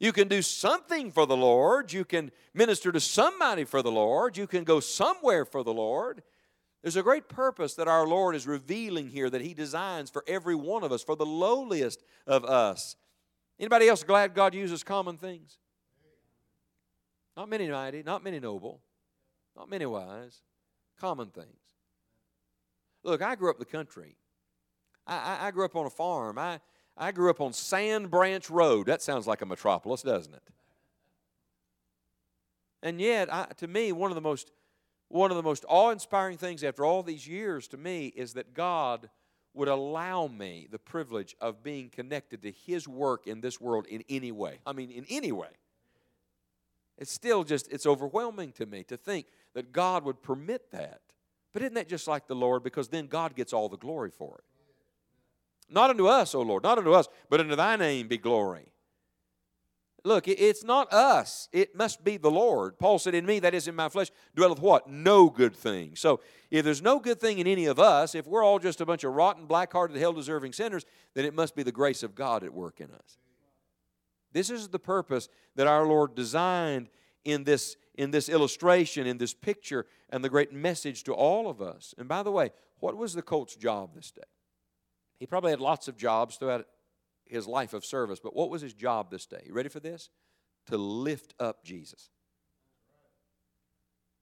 You 0.00 0.12
can 0.12 0.28
do 0.28 0.42
something 0.42 1.10
for 1.10 1.26
the 1.26 1.36
Lord. 1.36 1.92
You 1.92 2.04
can 2.04 2.30
minister 2.54 2.92
to 2.92 3.00
somebody 3.00 3.64
for 3.64 3.82
the 3.82 3.90
Lord. 3.90 4.36
You 4.36 4.46
can 4.46 4.64
go 4.64 4.78
somewhere 4.80 5.44
for 5.44 5.64
the 5.64 5.72
Lord. 5.72 6.22
There's 6.82 6.96
a 6.96 7.02
great 7.02 7.28
purpose 7.28 7.74
that 7.74 7.88
our 7.88 8.06
Lord 8.06 8.36
is 8.36 8.46
revealing 8.46 9.08
here 9.08 9.28
that 9.28 9.40
He 9.40 9.54
designs 9.54 10.10
for 10.10 10.22
every 10.28 10.54
one 10.54 10.84
of 10.84 10.92
us, 10.92 11.02
for 11.02 11.16
the 11.16 11.26
lowliest 11.26 12.04
of 12.26 12.44
us. 12.44 12.94
Anybody 13.58 13.88
else 13.88 14.04
glad 14.04 14.34
God 14.34 14.54
uses 14.54 14.84
common 14.84 15.16
things? 15.16 15.58
Not 17.36 17.48
many 17.48 17.68
mighty, 17.68 18.04
not 18.04 18.22
many 18.22 18.38
noble, 18.38 18.80
not 19.56 19.68
many 19.68 19.86
wise, 19.86 20.42
common 21.00 21.28
things. 21.28 21.58
Look, 23.02 23.22
I 23.22 23.34
grew 23.34 23.50
up 23.50 23.56
in 23.56 23.60
the 23.60 23.64
country. 23.64 24.16
I, 25.06 25.16
I, 25.16 25.46
I 25.46 25.50
grew 25.50 25.64
up 25.64 25.74
on 25.74 25.86
a 25.86 25.90
farm. 25.90 26.38
I, 26.38 26.60
I 26.98 27.12
grew 27.12 27.30
up 27.30 27.40
on 27.40 27.52
Sand 27.52 28.10
Branch 28.10 28.50
Road. 28.50 28.86
That 28.86 29.00
sounds 29.00 29.26
like 29.26 29.40
a 29.40 29.46
metropolis, 29.46 30.02
doesn't 30.02 30.34
it? 30.34 30.42
And 32.82 33.00
yet, 33.00 33.32
I, 33.32 33.46
to 33.58 33.68
me, 33.68 33.92
one 33.92 34.10
of 34.10 34.16
the 34.16 34.20
most 34.20 34.50
one 35.10 35.30
of 35.30 35.38
the 35.38 35.42
most 35.42 35.64
awe-inspiring 35.68 36.36
things 36.36 36.62
after 36.62 36.84
all 36.84 37.02
these 37.02 37.26
years 37.26 37.66
to 37.68 37.78
me 37.78 38.08
is 38.08 38.34
that 38.34 38.52
God 38.52 39.08
would 39.54 39.68
allow 39.68 40.26
me 40.26 40.68
the 40.70 40.78
privilege 40.78 41.34
of 41.40 41.62
being 41.62 41.88
connected 41.88 42.42
to 42.42 42.50
his 42.50 42.86
work 42.86 43.26
in 43.26 43.40
this 43.40 43.58
world 43.58 43.86
in 43.86 44.04
any 44.10 44.32
way. 44.32 44.58
I 44.66 44.74
mean, 44.74 44.90
in 44.90 45.06
any 45.08 45.32
way. 45.32 45.48
It's 46.98 47.12
still 47.12 47.42
just 47.42 47.72
it's 47.72 47.86
overwhelming 47.86 48.52
to 48.52 48.66
me 48.66 48.82
to 48.84 48.96
think 48.96 49.26
that 49.54 49.72
God 49.72 50.04
would 50.04 50.22
permit 50.22 50.70
that. 50.72 51.00
But 51.52 51.62
isn't 51.62 51.74
that 51.74 51.88
just 51.88 52.06
like 52.06 52.26
the 52.26 52.34
Lord 52.34 52.62
because 52.62 52.88
then 52.88 53.06
God 53.06 53.34
gets 53.34 53.52
all 53.52 53.68
the 53.68 53.78
glory 53.78 54.10
for 54.10 54.38
it. 54.38 54.57
Not 55.70 55.90
unto 55.90 56.06
us, 56.06 56.34
O 56.34 56.40
Lord, 56.40 56.62
not 56.62 56.78
unto 56.78 56.92
us, 56.92 57.08
but 57.28 57.40
unto 57.40 57.56
thy 57.56 57.76
name 57.76 58.08
be 58.08 58.18
glory. 58.18 58.72
Look, 60.04 60.28
it's 60.28 60.64
not 60.64 60.92
us. 60.92 61.48
It 61.52 61.76
must 61.76 62.04
be 62.04 62.16
the 62.16 62.30
Lord. 62.30 62.78
Paul 62.78 62.98
said, 62.98 63.14
In 63.14 63.26
me, 63.26 63.40
that 63.40 63.52
is 63.52 63.68
in 63.68 63.74
my 63.74 63.88
flesh, 63.88 64.10
dwelleth 64.34 64.60
what? 64.60 64.88
No 64.88 65.28
good 65.28 65.54
thing. 65.54 65.96
So 65.96 66.20
if 66.50 66.64
there's 66.64 66.80
no 66.80 67.00
good 67.00 67.20
thing 67.20 67.40
in 67.40 67.46
any 67.46 67.66
of 67.66 67.78
us, 67.78 68.14
if 68.14 68.26
we're 68.26 68.44
all 68.44 68.58
just 68.58 68.80
a 68.80 68.86
bunch 68.86 69.04
of 69.04 69.12
rotten, 69.12 69.46
black 69.46 69.72
hearted, 69.72 69.96
hell 69.98 70.12
deserving 70.12 70.52
sinners, 70.52 70.86
then 71.14 71.24
it 71.24 71.34
must 71.34 71.56
be 71.56 71.62
the 71.62 71.72
grace 71.72 72.02
of 72.02 72.14
God 72.14 72.44
at 72.44 72.54
work 72.54 72.80
in 72.80 72.90
us. 72.92 73.18
This 74.32 74.50
is 74.50 74.68
the 74.68 74.78
purpose 74.78 75.28
that 75.56 75.66
our 75.66 75.84
Lord 75.84 76.14
designed 76.14 76.88
in 77.24 77.44
this, 77.44 77.76
in 77.94 78.10
this 78.10 78.28
illustration, 78.28 79.06
in 79.06 79.18
this 79.18 79.34
picture, 79.34 79.84
and 80.10 80.24
the 80.24 80.30
great 80.30 80.52
message 80.52 81.02
to 81.04 81.12
all 81.12 81.50
of 81.50 81.60
us. 81.60 81.94
And 81.98 82.08
by 82.08 82.22
the 82.22 82.32
way, 82.32 82.52
what 82.78 82.96
was 82.96 83.14
the 83.14 83.22
colt's 83.22 83.56
job 83.56 83.94
this 83.94 84.10
day? 84.10 84.22
He 85.18 85.26
probably 85.26 85.50
had 85.50 85.60
lots 85.60 85.88
of 85.88 85.96
jobs 85.96 86.36
throughout 86.36 86.66
his 87.26 87.46
life 87.46 87.74
of 87.74 87.84
service, 87.84 88.20
but 88.20 88.34
what 88.34 88.50
was 88.50 88.62
his 88.62 88.72
job 88.72 89.10
this 89.10 89.26
day? 89.26 89.42
You 89.46 89.52
ready 89.52 89.68
for 89.68 89.80
this? 89.80 90.10
To 90.66 90.76
lift 90.76 91.34
up 91.38 91.64
Jesus. 91.64 92.10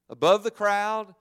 Above 0.09 0.43
the 0.43 0.51
crowd, 0.51 1.15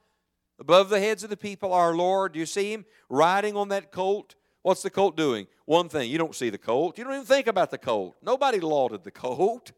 above 0.59 0.89
the 0.89 0.99
heads 0.99 1.23
of 1.23 1.29
the 1.29 1.37
people, 1.37 1.73
our 1.73 1.95
Lord, 1.95 2.33
do 2.33 2.39
you 2.39 2.45
see 2.45 2.71
him 2.71 2.85
riding 3.09 3.55
on 3.55 3.69
that 3.69 3.91
colt? 3.91 4.35
What's 4.61 4.83
the 4.83 4.89
colt 4.89 5.17
doing? 5.17 5.47
One 5.65 5.89
thing, 5.89 6.09
you 6.09 6.17
don't 6.17 6.35
see 6.35 6.49
the 6.49 6.57
colt. 6.57 6.97
You 6.97 7.03
don't 7.03 7.13
even 7.13 7.25
think 7.25 7.47
about 7.47 7.71
the 7.71 7.77
colt. 7.77 8.15
Nobody 8.21 8.59
lauded 8.59 9.03
the 9.03 9.11
colt. 9.11 9.71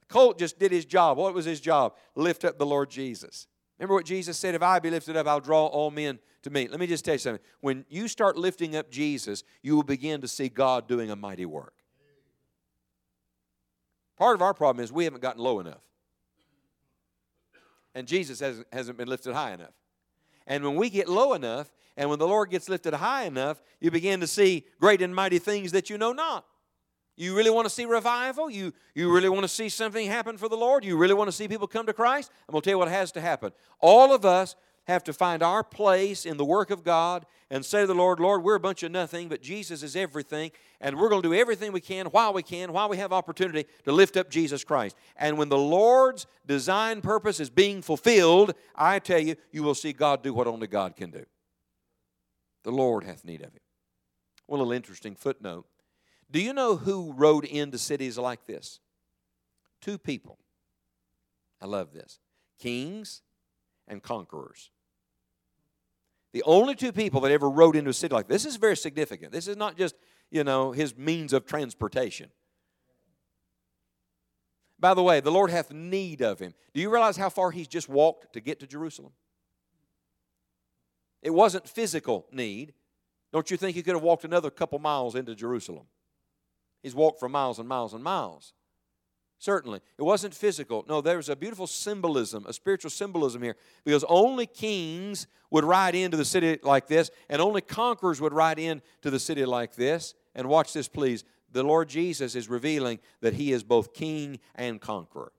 The 0.00 0.06
colt 0.06 0.38
just 0.38 0.58
did 0.58 0.72
his 0.72 0.84
job. 0.84 1.18
What 1.18 1.34
was 1.34 1.44
his 1.44 1.60
job? 1.60 1.94
Lift 2.14 2.44
up 2.44 2.58
the 2.58 2.66
Lord 2.66 2.90
Jesus. 2.90 3.46
Remember 3.78 3.94
what 3.94 4.06
Jesus 4.06 4.38
said, 4.38 4.54
If 4.54 4.62
I 4.62 4.78
be 4.78 4.90
lifted 4.90 5.16
up, 5.16 5.26
I'll 5.26 5.40
draw 5.40 5.66
all 5.66 5.90
men 5.90 6.18
to 6.44 6.50
me. 6.50 6.68
Let 6.68 6.80
me 6.80 6.86
just 6.86 7.04
tell 7.04 7.14
you 7.14 7.18
something. 7.18 7.42
When 7.60 7.84
you 7.88 8.08
start 8.08 8.36
lifting 8.36 8.76
up 8.76 8.90
Jesus, 8.90 9.44
you 9.62 9.76
will 9.76 9.82
begin 9.82 10.20
to 10.20 10.28
see 10.28 10.48
God 10.48 10.86
doing 10.88 11.10
a 11.10 11.16
mighty 11.16 11.46
work. 11.46 11.74
Part 14.16 14.36
of 14.36 14.42
our 14.42 14.54
problem 14.54 14.82
is 14.82 14.92
we 14.92 15.04
haven't 15.04 15.22
gotten 15.22 15.42
low 15.42 15.60
enough. 15.60 15.82
And 17.94 18.06
Jesus 18.06 18.40
hasn't, 18.40 18.66
hasn't 18.72 18.96
been 18.96 19.08
lifted 19.08 19.34
high 19.34 19.52
enough. 19.52 19.72
And 20.46 20.64
when 20.64 20.76
we 20.76 20.90
get 20.90 21.08
low 21.08 21.32
enough, 21.34 21.72
and 21.96 22.10
when 22.10 22.18
the 22.18 22.26
Lord 22.26 22.50
gets 22.50 22.68
lifted 22.68 22.94
high 22.94 23.24
enough, 23.24 23.62
you 23.80 23.90
begin 23.90 24.20
to 24.20 24.26
see 24.26 24.64
great 24.80 25.00
and 25.00 25.14
mighty 25.14 25.38
things 25.38 25.72
that 25.72 25.90
you 25.90 25.98
know 25.98 26.12
not. 26.12 26.44
You 27.16 27.36
really 27.36 27.50
want 27.50 27.66
to 27.66 27.70
see 27.70 27.84
revival? 27.84 28.50
You, 28.50 28.72
you 28.94 29.12
really 29.12 29.28
want 29.28 29.42
to 29.42 29.48
see 29.48 29.68
something 29.68 30.08
happen 30.08 30.36
for 30.36 30.48
the 30.48 30.56
Lord? 30.56 30.84
You 30.84 30.96
really 30.96 31.14
want 31.14 31.28
to 31.28 31.32
see 31.32 31.46
people 31.46 31.68
come 31.68 31.86
to 31.86 31.92
Christ? 31.92 32.30
I'm 32.48 32.52
going 32.52 32.62
to 32.62 32.64
tell 32.64 32.74
you 32.74 32.78
what 32.78 32.88
has 32.88 33.12
to 33.12 33.20
happen. 33.20 33.52
All 33.80 34.12
of 34.12 34.24
us 34.24 34.56
have 34.86 35.04
to 35.04 35.12
find 35.12 35.42
our 35.42 35.64
place 35.64 36.26
in 36.26 36.36
the 36.36 36.44
work 36.44 36.70
of 36.70 36.84
God 36.84 37.26
and 37.50 37.64
say 37.64 37.82
to 37.82 37.86
the 37.86 37.94
Lord, 37.94 38.20
Lord, 38.20 38.42
we're 38.42 38.54
a 38.54 38.60
bunch 38.60 38.82
of 38.82 38.92
nothing, 38.92 39.28
but 39.28 39.42
Jesus 39.42 39.82
is 39.82 39.96
everything, 39.96 40.50
and 40.80 40.98
we're 40.98 41.08
going 41.08 41.22
to 41.22 41.28
do 41.28 41.34
everything 41.34 41.72
we 41.72 41.80
can 41.80 42.06
while 42.06 42.32
we 42.32 42.42
can, 42.42 42.72
while 42.72 42.88
we 42.88 42.98
have 42.98 43.12
opportunity 43.12 43.66
to 43.84 43.92
lift 43.92 44.16
up 44.16 44.30
Jesus 44.30 44.64
Christ. 44.64 44.96
And 45.16 45.38
when 45.38 45.48
the 45.48 45.58
Lord's 45.58 46.26
design 46.46 47.00
purpose 47.00 47.40
is 47.40 47.50
being 47.50 47.82
fulfilled, 47.82 48.54
I 48.74 48.98
tell 48.98 49.20
you, 49.20 49.36
you 49.52 49.62
will 49.62 49.74
see 49.74 49.92
God 49.92 50.22
do 50.22 50.34
what 50.34 50.46
only 50.46 50.66
God 50.66 50.96
can 50.96 51.10
do. 51.10 51.24
The 52.64 52.72
Lord 52.72 53.04
hath 53.04 53.24
need 53.24 53.42
of 53.42 53.52
him. 53.52 53.60
Well, 54.46 54.58
little 54.58 54.72
interesting 54.72 55.14
footnote. 55.14 55.66
Do 56.30 56.40
you 56.40 56.52
know 56.52 56.76
who 56.76 57.12
rode 57.12 57.44
into 57.44 57.78
cities 57.78 58.18
like 58.18 58.46
this? 58.46 58.80
Two 59.80 59.98
people. 59.98 60.38
I 61.60 61.66
love 61.66 61.92
this 61.92 62.18
kings 62.58 63.22
and 63.88 64.02
conquerors. 64.02 64.70
The 66.32 66.42
only 66.42 66.74
two 66.74 66.92
people 66.92 67.20
that 67.20 67.30
ever 67.30 67.48
rode 67.48 67.76
into 67.76 67.90
a 67.90 67.94
city 67.94 68.14
like 68.14 68.26
this, 68.26 68.42
this 68.42 68.54
is 68.54 68.58
very 68.58 68.76
significant. 68.76 69.32
This 69.32 69.46
is 69.46 69.56
not 69.56 69.76
just, 69.76 69.94
you 70.30 70.42
know, 70.42 70.72
his 70.72 70.96
means 70.96 71.32
of 71.32 71.46
transportation. 71.46 72.30
By 74.80 74.94
the 74.94 75.02
way, 75.02 75.20
the 75.20 75.30
Lord 75.30 75.50
hath 75.50 75.72
need 75.72 76.20
of 76.20 76.40
him. 76.40 76.52
Do 76.74 76.80
you 76.80 76.90
realize 76.90 77.16
how 77.16 77.30
far 77.30 77.52
he's 77.52 77.68
just 77.68 77.88
walked 77.88 78.32
to 78.32 78.40
get 78.40 78.60
to 78.60 78.66
Jerusalem? 78.66 79.12
It 81.22 81.30
wasn't 81.30 81.68
physical 81.68 82.26
need. 82.32 82.74
Don't 83.32 83.50
you 83.50 83.56
think 83.56 83.76
he 83.76 83.82
could 83.82 83.94
have 83.94 84.02
walked 84.02 84.24
another 84.24 84.50
couple 84.50 84.78
miles 84.78 85.14
into 85.14 85.34
Jerusalem? 85.34 85.86
He's 86.82 86.94
walked 86.94 87.18
for 87.18 87.28
miles 87.28 87.58
and 87.58 87.68
miles 87.68 87.94
and 87.94 88.04
miles. 88.04 88.52
Certainly. 89.38 89.80
It 89.98 90.02
wasn't 90.02 90.34
physical. 90.34 90.84
No, 90.88 91.00
there 91.00 91.16
was 91.16 91.28
a 91.28 91.36
beautiful 91.36 91.66
symbolism, 91.66 92.46
a 92.48 92.52
spiritual 92.52 92.90
symbolism 92.90 93.42
here, 93.42 93.56
because 93.84 94.04
only 94.08 94.46
kings 94.46 95.26
would 95.50 95.64
ride 95.64 95.94
into 95.94 96.16
the 96.16 96.24
city 96.24 96.58
like 96.62 96.86
this, 96.86 97.10
and 97.28 97.42
only 97.42 97.60
conquerors 97.60 98.20
would 98.20 98.32
ride 98.32 98.58
into 98.58 99.10
the 99.10 99.18
city 99.18 99.44
like 99.44 99.74
this. 99.74 100.14
And 100.34 100.48
watch 100.48 100.72
this, 100.72 100.88
please. 100.88 101.24
The 101.52 101.62
Lord 101.62 101.88
Jesus 101.88 102.34
is 102.34 102.48
revealing 102.48 102.98
that 103.20 103.34
He 103.34 103.52
is 103.52 103.62
both 103.62 103.94
king 103.94 104.40
and 104.54 104.80
conqueror. 104.80 105.32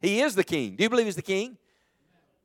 He 0.00 0.20
is 0.20 0.34
the 0.36 0.44
king. 0.44 0.76
Do 0.76 0.84
you 0.84 0.90
believe 0.90 1.06
He's 1.06 1.16
the 1.16 1.22
king? 1.22 1.56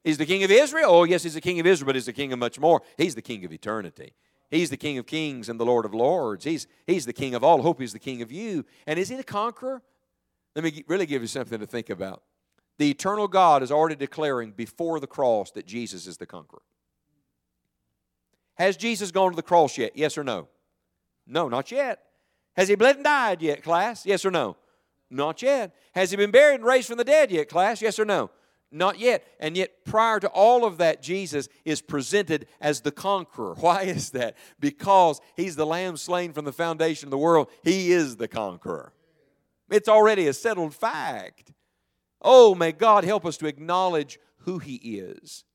He's 0.03 0.17
the 0.17 0.25
king 0.25 0.43
of 0.43 0.49
Israel? 0.49 0.89
Oh, 0.89 1.03
yes, 1.03 1.23
He's 1.23 1.35
the 1.35 1.41
king 1.41 1.59
of 1.59 1.67
Israel, 1.67 1.87
but 1.87 1.95
He's 1.95 2.07
the 2.07 2.13
king 2.13 2.33
of 2.33 2.39
much 2.39 2.59
more. 2.59 2.81
He's 2.97 3.15
the 3.15 3.21
king 3.21 3.45
of 3.45 3.53
eternity. 3.53 4.13
He's 4.53 4.69
the 4.69 4.77
King 4.77 4.99
of 4.99 5.07
kings 5.07 5.49
and 5.49 5.59
the 5.59 5.65
Lord 5.65 5.83
of 5.83 5.95
lords. 5.95 6.45
He's, 6.45 6.67
he's 6.85 7.07
the 7.07 7.13
King 7.13 7.33
of 7.33 7.43
all. 7.43 7.63
Hope 7.63 7.79
He's 7.79 7.91
the 7.91 7.97
King 7.97 8.21
of 8.21 8.31
you. 8.31 8.65
And 8.85 8.99
is 8.99 9.09
He 9.09 9.15
the 9.15 9.23
conqueror? 9.23 9.81
Let 10.55 10.63
me 10.63 10.83
really 10.87 11.07
give 11.07 11.23
you 11.23 11.27
something 11.27 11.59
to 11.59 11.65
think 11.65 11.89
about. 11.89 12.21
The 12.77 12.91
eternal 12.91 13.27
God 13.27 13.63
is 13.63 13.71
already 13.71 13.95
declaring 13.95 14.51
before 14.51 14.99
the 14.99 15.07
cross 15.07 15.49
that 15.51 15.65
Jesus 15.65 16.05
is 16.05 16.17
the 16.17 16.27
conqueror. 16.27 16.61
Has 18.55 18.77
Jesus 18.77 19.09
gone 19.09 19.31
to 19.31 19.35
the 19.35 19.41
cross 19.41 19.75
yet? 19.75 19.93
Yes 19.95 20.19
or 20.19 20.23
no? 20.23 20.47
No, 21.25 21.49
not 21.49 21.71
yet. 21.71 22.03
Has 22.55 22.67
he 22.67 22.75
bled 22.75 22.97
and 22.97 23.05
died 23.05 23.41
yet, 23.41 23.63
class? 23.63 24.05
Yes 24.05 24.23
or 24.23 24.29
no? 24.29 24.55
Not 25.09 25.41
yet. 25.41 25.75
Has 25.95 26.11
he 26.11 26.17
been 26.17 26.29
buried 26.29 26.55
and 26.55 26.65
raised 26.65 26.89
from 26.89 26.97
the 26.99 27.03
dead 27.03 27.31
yet, 27.31 27.49
class? 27.49 27.81
Yes 27.81 27.97
or 27.97 28.05
no? 28.05 28.29
Not 28.73 28.99
yet. 28.99 29.23
And 29.39 29.55
yet, 29.55 29.85
prior 29.85 30.19
to 30.19 30.27
all 30.29 30.65
of 30.65 30.79
that, 30.79 31.01
Jesus 31.01 31.47
is 31.63 31.81
presented 31.81 32.47
as 32.59 32.81
the 32.81 32.91
conqueror. 32.91 33.53
Why 33.59 33.83
is 33.83 34.09
that? 34.11 34.35
Because 34.59 35.21
he's 35.37 35.55
the 35.55 35.65
lamb 35.65 35.95
slain 35.95 36.33
from 36.33 36.45
the 36.45 36.51
foundation 36.51 37.07
of 37.07 37.11
the 37.11 37.17
world. 37.17 37.49
He 37.63 37.91
is 37.91 38.17
the 38.17 38.27
conqueror. 38.27 38.91
It's 39.69 39.87
already 39.87 40.27
a 40.27 40.33
settled 40.33 40.73
fact. 40.73 41.53
Oh, 42.21 42.55
may 42.55 42.71
God 42.71 43.03
help 43.03 43.25
us 43.25 43.37
to 43.37 43.47
acknowledge 43.47 44.19
who 44.39 44.57
he 44.57 44.75
is. 44.75 45.45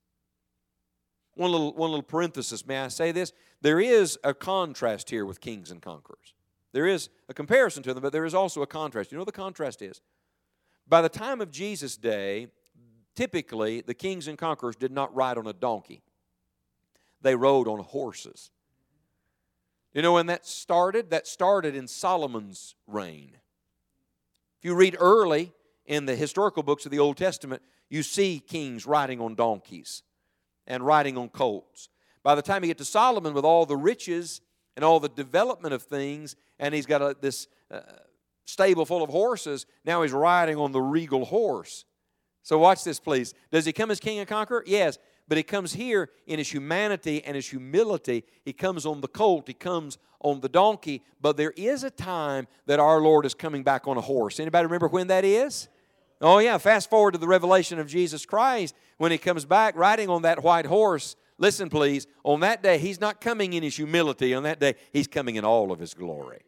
One 1.35 1.51
little, 1.51 1.73
one 1.73 1.91
little 1.91 2.03
parenthesis, 2.03 2.67
may 2.67 2.79
I 2.79 2.89
say 2.89 3.13
this? 3.13 3.33
There 3.61 3.81
is 3.81 4.19
a 4.23 4.35
contrast 4.35 5.11
here 5.11 5.25
with 5.25 5.41
kings 5.41 5.71
and 5.71 5.83
conquerors. 5.83 6.35
There 6.73 6.87
is 6.87 7.09
a 7.29 7.35
comparison 7.35 7.83
to 7.85 7.95
them, 7.95 8.03
but 8.03 8.13
there 8.13 8.25
is 8.25 8.35
also 8.35 8.63
a 8.63 8.67
contrast. 8.67 9.11
You 9.11 9.17
know 9.17 9.23
what 9.23 9.33
the 9.35 9.41
contrast 9.41 9.83
is? 9.83 10.01
By 10.87 11.03
the 11.03 11.09
time 11.09 11.41
of 11.41 11.51
Jesus' 11.51 11.97
day, 11.97 12.49
typically 13.19 13.81
the 13.81 13.95
kings 13.95 14.29
and 14.29 14.39
conquerors 14.39 14.77
did 14.77 14.93
not 14.93 15.13
ride 15.13 15.37
on 15.37 15.49
a 15.49 15.53
donkey, 15.53 16.03
they 17.21 17.35
rode 17.35 17.67
on 17.67 17.81
horses. 17.81 18.53
You 19.93 20.03
know 20.03 20.13
when 20.13 20.27
that 20.27 20.47
started? 20.47 21.11
That 21.11 21.27
started 21.27 21.75
in 21.75 21.89
Solomon's 21.89 22.77
reign. 22.87 23.33
If 24.61 24.65
you 24.65 24.77
read 24.77 24.97
early 25.01 25.53
in 25.85 26.07
the 26.07 26.15
historical 26.15 26.63
books 26.63 26.85
of 26.85 26.93
the 26.93 27.01
Old 27.01 27.17
Testament, 27.17 27.61
you 27.89 28.05
see 28.05 28.39
kings 28.39 28.87
riding 28.87 29.21
on 29.21 29.35
donkeys 29.35 30.05
and 30.69 30.87
riding 30.87 31.19
on 31.19 31.29
colts. 31.29 31.89
By 32.23 32.37
the 32.37 32.43
time 32.43 32.63
you 32.63 32.69
get 32.69 32.79
to 32.79 32.85
Solomon, 32.85 33.35
with 33.35 33.45
all 33.45 33.67
the 33.67 33.77
riches 33.77 34.41
and 34.77 34.85
all 34.85 35.01
the 35.01 35.09
development 35.09 35.75
of 35.75 35.83
things, 35.83 36.37
and 36.61 36.73
he's 36.73 36.87
got 36.87 37.03
a, 37.03 37.17
this 37.21 37.49
uh, 37.69 37.81
stable 38.45 38.87
full 38.87 39.03
of 39.03 39.11
horses, 39.11 39.67
now 39.85 40.03
he's 40.03 40.13
riding 40.13 40.57
on 40.57 40.71
the 40.71 40.81
regal 40.81 41.25
horse. 41.25 41.85
So 42.49 42.57
watch 42.57 42.83
this, 42.83 42.99
please. 42.99 43.35
Does 43.53 43.67
he 43.67 43.75
come 43.75 43.91
as 43.91 44.01
king 44.01 44.21
and 44.21 44.27
conqueror? 44.27 44.65
Yes. 44.67 44.97
But 45.29 45.37
he 45.37 45.43
comes 45.43 45.75
here 45.75 46.09
in 46.27 46.39
his 46.39 46.51
humanity 46.51 47.23
and 47.23 47.37
his 47.37 47.47
humility. 47.47 48.25
He 48.43 48.55
comes 48.55 48.87
on 48.87 49.03
the 49.03 49.07
colt, 49.07 49.49
he 49.49 49.53
comes 49.53 49.99
on 50.21 50.41
the 50.41 50.49
donkey. 50.49 51.03
But 51.21 51.37
there 51.37 51.53
is 51.59 51.85
a 51.85 51.91
time 51.91 52.47
that 52.65 52.81
our 52.81 53.03
Lord 53.03 53.27
is 53.27 53.35
coming 53.35 53.65
back 53.65 53.87
on 53.87 53.99
a 53.99 54.01
horse. 54.01 54.41
Anybody 54.41 54.65
remember 54.65 54.89
when 54.89 55.09
that 55.09 55.27
is? 55.27 55.69
Oh, 56.23 56.39
yeah. 56.39 56.57
Fast 56.57 56.89
forward 56.89 57.13
to 57.13 57.19
the 57.19 57.29
revelation 57.29 57.79
of 57.79 57.87
Jesus 57.87 58.25
Christ 58.25 58.75
when 58.97 59.13
he 59.13 59.19
comes 59.19 59.45
back 59.45 59.77
riding 59.77 60.09
on 60.09 60.23
that 60.23 60.43
white 60.43 60.65
horse. 60.65 61.17
Listen, 61.37 61.69
please. 61.69 62.07
On 62.25 62.41
that 62.41 62.63
day, 62.63 62.79
he's 62.79 62.99
not 62.99 63.21
coming 63.21 63.53
in 63.53 63.63
his 63.63 63.77
humility. 63.77 64.33
On 64.33 64.45
that 64.45 64.59
day, 64.59 64.75
he's 64.91 65.07
coming 65.07 65.37
in 65.37 65.45
all 65.45 65.71
of 65.71 65.81
his 65.81 65.93
glory. 65.93 66.41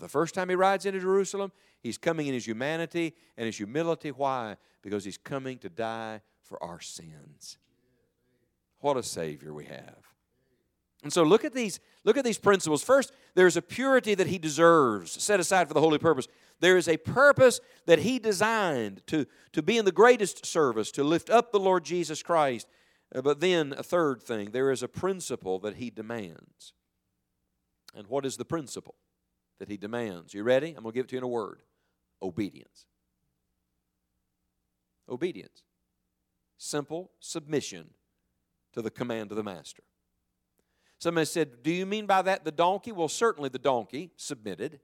The 0.00 0.08
first 0.08 0.34
time 0.34 0.48
he 0.48 0.54
rides 0.54 0.86
into 0.86 1.00
Jerusalem, 1.00 1.52
he's 1.80 1.98
coming 1.98 2.26
in 2.26 2.34
his 2.34 2.46
humanity 2.46 3.14
and 3.36 3.46
his 3.46 3.56
humility. 3.56 4.10
Why? 4.10 4.56
Because 4.82 5.04
he's 5.04 5.18
coming 5.18 5.58
to 5.58 5.68
die 5.68 6.22
for 6.42 6.62
our 6.62 6.80
sins. 6.80 7.58
What 8.80 8.96
a 8.96 9.02
Savior 9.02 9.52
we 9.52 9.66
have. 9.66 10.10
And 11.02 11.12
so 11.12 11.22
look 11.22 11.44
at 11.44 11.54
these, 11.54 11.80
look 12.04 12.16
at 12.16 12.24
these 12.24 12.38
principles. 12.38 12.82
First, 12.82 13.12
there's 13.34 13.56
a 13.56 13.62
purity 13.62 14.14
that 14.14 14.26
he 14.26 14.38
deserves, 14.38 15.12
set 15.22 15.40
aside 15.40 15.68
for 15.68 15.74
the 15.74 15.80
holy 15.80 15.98
purpose. 15.98 16.28
There 16.60 16.76
is 16.76 16.88
a 16.88 16.98
purpose 16.98 17.60
that 17.86 18.00
he 18.00 18.18
designed 18.18 19.02
to, 19.06 19.26
to 19.52 19.62
be 19.62 19.78
in 19.78 19.86
the 19.86 19.92
greatest 19.92 20.44
service, 20.44 20.90
to 20.92 21.04
lift 21.04 21.30
up 21.30 21.52
the 21.52 21.60
Lord 21.60 21.84
Jesus 21.84 22.22
Christ. 22.22 22.66
Uh, 23.14 23.22
but 23.22 23.40
then 23.40 23.74
a 23.76 23.82
third 23.82 24.22
thing, 24.22 24.50
there 24.50 24.70
is 24.70 24.82
a 24.82 24.88
principle 24.88 25.58
that 25.60 25.76
he 25.76 25.88
demands. 25.88 26.74
And 27.94 28.06
what 28.06 28.26
is 28.26 28.36
the 28.36 28.44
principle? 28.44 28.94
That 29.60 29.68
he 29.68 29.76
demands. 29.76 30.34
You 30.34 30.42
ready? 30.42 30.68
I'm 30.68 30.82
going 30.82 30.92
to 30.92 30.98
give 30.98 31.04
it 31.04 31.08
to 31.10 31.14
you 31.14 31.18
in 31.18 31.24
a 31.24 31.28
word 31.28 31.62
obedience. 32.20 32.86
Obedience. 35.08 35.62
Simple 36.58 37.10
submission 37.20 37.90
to 38.72 38.82
the 38.82 38.90
command 38.90 39.30
of 39.30 39.36
the 39.36 39.42
master. 39.42 39.82
Somebody 40.98 41.26
said, 41.26 41.62
Do 41.62 41.70
you 41.70 41.86
mean 41.86 42.06
by 42.06 42.22
that 42.22 42.44
the 42.44 42.52
donkey? 42.52 42.92
Well, 42.92 43.08
certainly 43.08 43.48
the 43.48 43.58
donkey 43.58 44.10
submitted. 44.16 44.80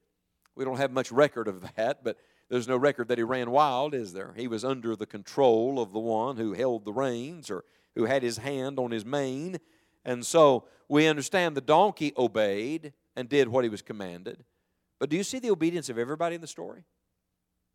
We 0.55 0.65
don't 0.65 0.79
have 0.79 0.91
much 0.91 1.13
record 1.13 1.49
of 1.49 1.75
that, 1.77 2.03
but 2.03 2.17
there's 2.49 2.69
no 2.69 2.77
record 2.77 3.09
that 3.09 3.19
he 3.19 3.25
ran 3.25 3.51
wild, 3.51 3.93
is 3.95 4.13
there? 4.13 4.33
He 4.37 4.49
was 4.49 4.65
under 4.65 4.97
the 4.97 5.07
control 5.07 5.81
of 5.81 5.93
the 5.93 5.99
one 5.99 6.37
who 6.37 6.55
held 6.55 6.85
the 6.85 6.93
reins 6.93 7.51
or 7.51 7.65
who 7.95 8.05
had 8.05 8.23
his 8.23 8.39
hand 8.39 8.79
on 8.79 8.91
his 8.91 9.05
mane. 9.05 9.59
And 10.05 10.25
so 10.25 10.65
we 10.89 11.07
understand 11.07 11.57
the 11.57 11.61
donkey 11.61 12.13
obeyed 12.17 12.93
and 13.15 13.29
did 13.29 13.49
what 13.49 13.65
he 13.65 13.71
was 13.71 13.83
commanded. 13.83 14.45
But 14.99 15.11
do 15.11 15.17
you 15.17 15.25
see 15.25 15.39
the 15.39 15.51
obedience 15.51 15.89
of 15.89 15.99
everybody 15.99 16.35
in 16.35 16.41
the 16.41 16.47
story? 16.47 16.85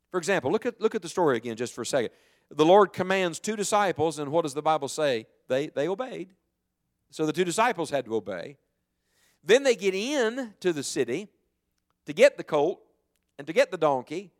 For 0.10 0.18
example, 0.18 0.52
look 0.52 0.66
at, 0.66 0.82
look 0.82 0.96
at 0.96 1.02
the 1.02 1.10
story 1.10 1.38
again 1.38 1.56
just 1.56 1.74
for 1.74 1.82
a 1.82 1.86
second. 1.86 2.12
The 2.50 2.66
Lord 2.66 2.92
commands 2.92 3.40
two 3.40 3.56
disciples, 3.56 4.20
and 4.20 4.32
what 4.32 4.42
does 4.42 4.54
the 4.54 4.62
Bible 4.62 4.90
say? 4.90 5.28
They, 5.48 5.68
they 5.68 5.88
obeyed. 5.88 6.34
So 7.12 7.26
the 7.26 7.34
two 7.34 7.46
disciples 7.46 7.90
had 7.90 8.06
to 8.06 8.16
obey. 8.16 8.58
Then 9.44 9.64
they 9.64 9.76
get 9.76 9.96
in 9.96 10.54
to 10.60 10.74
the 10.74 10.84
city 10.84 11.30
to 12.06 12.14
get 12.14 12.38
the 12.38 12.44
colt 12.44 12.82
and 13.38 13.48
to 13.48 13.54
get 13.54 13.72
the 13.72 13.78
donkey, 13.78 14.32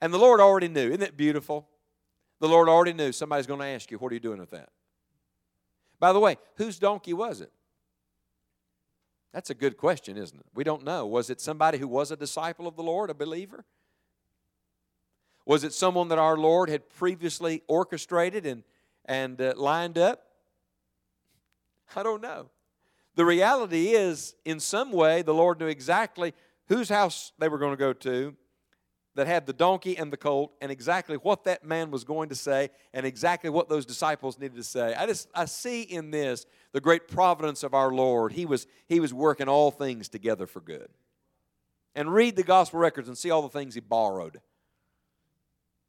and 0.00 0.12
the 0.12 0.18
Lord 0.18 0.40
already 0.40 0.68
knew. 0.68 0.88
Isn't 0.88 1.02
it 1.02 1.16
beautiful? 1.16 1.68
The 2.40 2.48
Lord 2.48 2.68
already 2.68 2.92
knew 2.92 3.12
somebody's 3.12 3.46
going 3.46 3.60
to 3.60 3.66
ask 3.66 3.90
you, 3.90 3.98
What 3.98 4.10
are 4.10 4.14
you 4.14 4.20
doing 4.20 4.40
with 4.40 4.50
that? 4.50 4.70
By 6.00 6.12
the 6.12 6.20
way, 6.20 6.36
whose 6.56 6.78
donkey 6.78 7.14
was 7.14 7.40
it? 7.40 7.52
That's 9.34 9.50
a 9.50 9.54
good 9.54 9.76
question, 9.76 10.16
isn't 10.16 10.38
it? 10.38 10.46
We 10.54 10.62
don't 10.62 10.84
know. 10.84 11.06
Was 11.06 11.28
it 11.28 11.40
somebody 11.40 11.76
who 11.76 11.88
was 11.88 12.12
a 12.12 12.16
disciple 12.16 12.68
of 12.68 12.76
the 12.76 12.84
Lord, 12.84 13.10
a 13.10 13.14
believer? 13.14 13.64
Was 15.44 15.64
it 15.64 15.72
someone 15.72 16.06
that 16.08 16.18
our 16.20 16.36
Lord 16.36 16.68
had 16.68 16.88
previously 16.88 17.60
orchestrated 17.66 18.46
and, 18.46 18.62
and 19.04 19.40
uh, 19.40 19.54
lined 19.56 19.98
up? 19.98 20.24
I 21.96 22.04
don't 22.04 22.22
know. 22.22 22.48
The 23.16 23.24
reality 23.24 23.88
is, 23.88 24.36
in 24.44 24.60
some 24.60 24.92
way, 24.92 25.22
the 25.22 25.34
Lord 25.34 25.58
knew 25.58 25.66
exactly 25.66 26.32
whose 26.68 26.88
house 26.88 27.32
they 27.40 27.48
were 27.48 27.58
going 27.58 27.72
to 27.72 27.76
go 27.76 27.92
to 27.92 28.36
that 29.14 29.26
had 29.26 29.46
the 29.46 29.52
donkey 29.52 29.96
and 29.96 30.12
the 30.12 30.16
colt 30.16 30.52
and 30.60 30.72
exactly 30.72 31.16
what 31.16 31.44
that 31.44 31.64
man 31.64 31.90
was 31.90 32.04
going 32.04 32.28
to 32.28 32.34
say 32.34 32.70
and 32.92 33.06
exactly 33.06 33.48
what 33.48 33.68
those 33.68 33.86
disciples 33.86 34.38
needed 34.38 34.56
to 34.56 34.64
say. 34.64 34.94
I 34.94 35.06
just 35.06 35.28
I 35.34 35.44
see 35.44 35.82
in 35.82 36.10
this 36.10 36.46
the 36.72 36.80
great 36.80 37.06
providence 37.08 37.62
of 37.62 37.74
our 37.74 37.92
Lord. 37.92 38.32
He 38.32 38.44
was 38.44 38.66
he 38.86 39.00
was 39.00 39.14
working 39.14 39.48
all 39.48 39.70
things 39.70 40.08
together 40.08 40.46
for 40.46 40.60
good. 40.60 40.88
And 41.94 42.12
read 42.12 42.34
the 42.34 42.42
gospel 42.42 42.80
records 42.80 43.06
and 43.06 43.16
see 43.16 43.30
all 43.30 43.42
the 43.42 43.48
things 43.48 43.74
he 43.74 43.80
borrowed. 43.80 44.40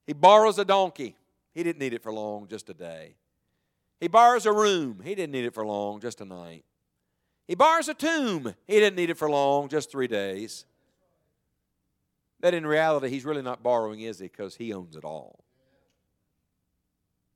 He 0.05 0.13
borrows 0.13 0.59
a 0.59 0.65
donkey. 0.65 1.15
He 1.51 1.63
didn't 1.63 1.79
need 1.79 1.93
it 1.93 2.03
for 2.03 2.13
long, 2.13 2.47
just 2.47 2.69
a 2.69 2.75
day. 2.75 3.15
He 3.99 4.07
borrows 4.07 4.45
a 4.45 4.51
room. 4.51 5.01
He 5.03 5.15
didn't 5.15 5.31
need 5.31 5.45
it 5.45 5.53
for 5.53 5.65
long, 5.65 5.99
just 5.99 6.21
a 6.21 6.25
night. 6.25 6.63
He 7.47 7.55
borrows 7.55 7.87
a 7.87 7.93
tomb. 7.93 8.53
He 8.67 8.79
didn't 8.79 8.95
need 8.95 9.09
it 9.09 9.17
for 9.17 9.29
long, 9.29 9.67
just 9.67 9.89
three 9.89 10.07
days. 10.07 10.65
That 12.45 12.53
in 12.53 12.67
reality, 12.67 13.09
he's 13.09 13.25
really 13.25 13.41
not 13.41 13.63
borrowing, 13.63 14.01
is 14.01 14.19
he? 14.19 14.27
Because 14.27 14.55
he 14.55 14.71
owns 14.71 14.95
it 14.95 15.03
all. 15.03 15.45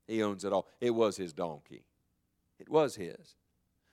He 0.07 0.21
owns 0.21 0.45
it 0.45 0.53
all. 0.53 0.67
It 0.79 0.91
was 0.91 1.17
his 1.17 1.33
donkey. 1.33 1.81
It 2.59 2.69
was 2.69 2.95
his. 2.95 3.35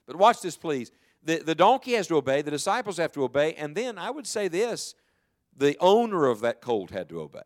But 0.05 0.17
watch 0.17 0.41
this, 0.41 0.55
please. 0.55 0.91
The, 1.23 1.39
the 1.39 1.55
donkey 1.55 1.93
has 1.93 2.05
to 2.09 2.17
obey, 2.17 2.43
the 2.43 2.51
disciples 2.51 2.97
have 2.97 3.11
to 3.13 3.23
obey, 3.23 3.55
and 3.55 3.73
then 3.73 3.97
I 3.97 4.11
would 4.11 4.27
say 4.27 4.47
this 4.47 4.93
the 5.57 5.75
owner 5.79 6.27
of 6.27 6.41
that 6.41 6.61
colt 6.61 6.91
had 6.91 7.09
to 7.09 7.21
obey. 7.21 7.41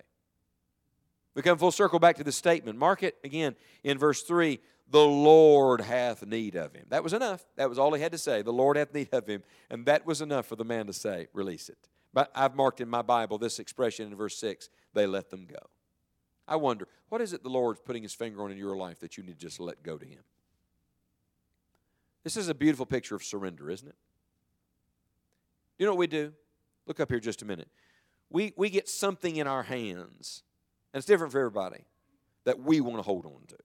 We 1.34 1.42
come 1.42 1.58
full 1.58 1.72
circle 1.72 1.98
back 1.98 2.18
to 2.18 2.26
the 2.26 2.34
statement. 2.34 2.78
Mark 2.78 3.04
it 3.04 3.20
again 3.24 3.56
in 3.86 3.98
verse 3.98 4.22
3 4.24 4.60
the 4.90 5.00
Lord 5.00 5.80
hath 5.80 6.26
need 6.26 6.56
of 6.56 6.74
him. 6.74 6.88
That 6.90 7.06
was 7.06 7.14
enough. 7.14 7.46
That 7.56 7.70
was 7.70 7.80
all 7.80 7.94
he 7.94 8.02
had 8.02 8.12
to 8.12 8.18
say. 8.18 8.42
The 8.42 8.52
Lord 8.52 8.76
hath 8.76 8.94
need 8.94 9.14
of 9.14 9.28
him. 9.28 9.44
And 9.70 9.86
that 9.86 10.06
was 10.06 10.22
enough 10.22 10.46
for 10.46 10.58
the 10.58 10.66
man 10.66 10.88
to 10.88 10.94
say, 10.94 11.28
release 11.32 11.70
it. 11.70 11.88
But 12.14 12.32
I've 12.36 12.56
marked 12.56 12.82
in 12.82 12.90
my 12.90 13.02
Bible 13.02 13.38
this 13.38 13.60
expression 13.60 14.08
in 14.08 14.16
verse 14.16 14.38
6 14.38 14.70
they 14.94 15.06
let 15.06 15.30
them 15.30 15.46
go. 15.46 15.70
I 16.48 16.58
wonder, 16.58 16.88
what 17.10 17.22
is 17.22 17.32
it 17.32 17.44
the 17.44 17.50
Lord's 17.50 17.80
putting 17.80 18.04
his 18.04 18.14
finger 18.14 18.44
on 18.44 18.52
in 18.52 18.58
your 18.58 18.76
life 18.76 19.00
that 19.00 19.18
you 19.18 19.24
need 19.24 19.40
to 19.40 19.46
just 19.46 19.60
let 19.60 19.84
go 19.84 19.98
to 19.98 20.06
him? 20.06 20.24
This 22.24 22.36
is 22.36 22.50
a 22.50 22.54
beautiful 22.54 22.86
picture 22.86 23.16
of 23.16 23.24
surrender, 23.24 23.70
isn't 23.70 23.88
it? 23.88 23.96
You 25.80 25.86
know 25.86 25.94
what 25.94 26.00
we 26.00 26.08
do? 26.08 26.34
Look 26.86 27.00
up 27.00 27.10
here 27.10 27.20
just 27.20 27.42
a 27.42 27.46
minute. 27.46 27.70
We, 28.30 28.54
we 28.58 28.70
get 28.70 28.90
something 28.90 29.38
in 29.38 29.48
our 29.48 29.64
hands, 29.64 30.44
and 30.94 31.00
it's 31.00 31.08
different 31.08 31.32
for 31.32 31.40
everybody, 31.40 31.86
that 32.44 32.60
we 32.60 32.82
want 32.82 32.98
to 32.98 33.04
hold 33.04 33.26
on 33.26 33.46
to 33.48 33.56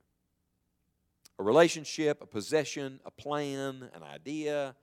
a 1.38 1.42
relationship, 1.42 2.22
a 2.22 2.26
possession, 2.26 3.00
a 3.04 3.10
plan, 3.10 3.90
an 3.94 4.02
idea, 4.02 4.74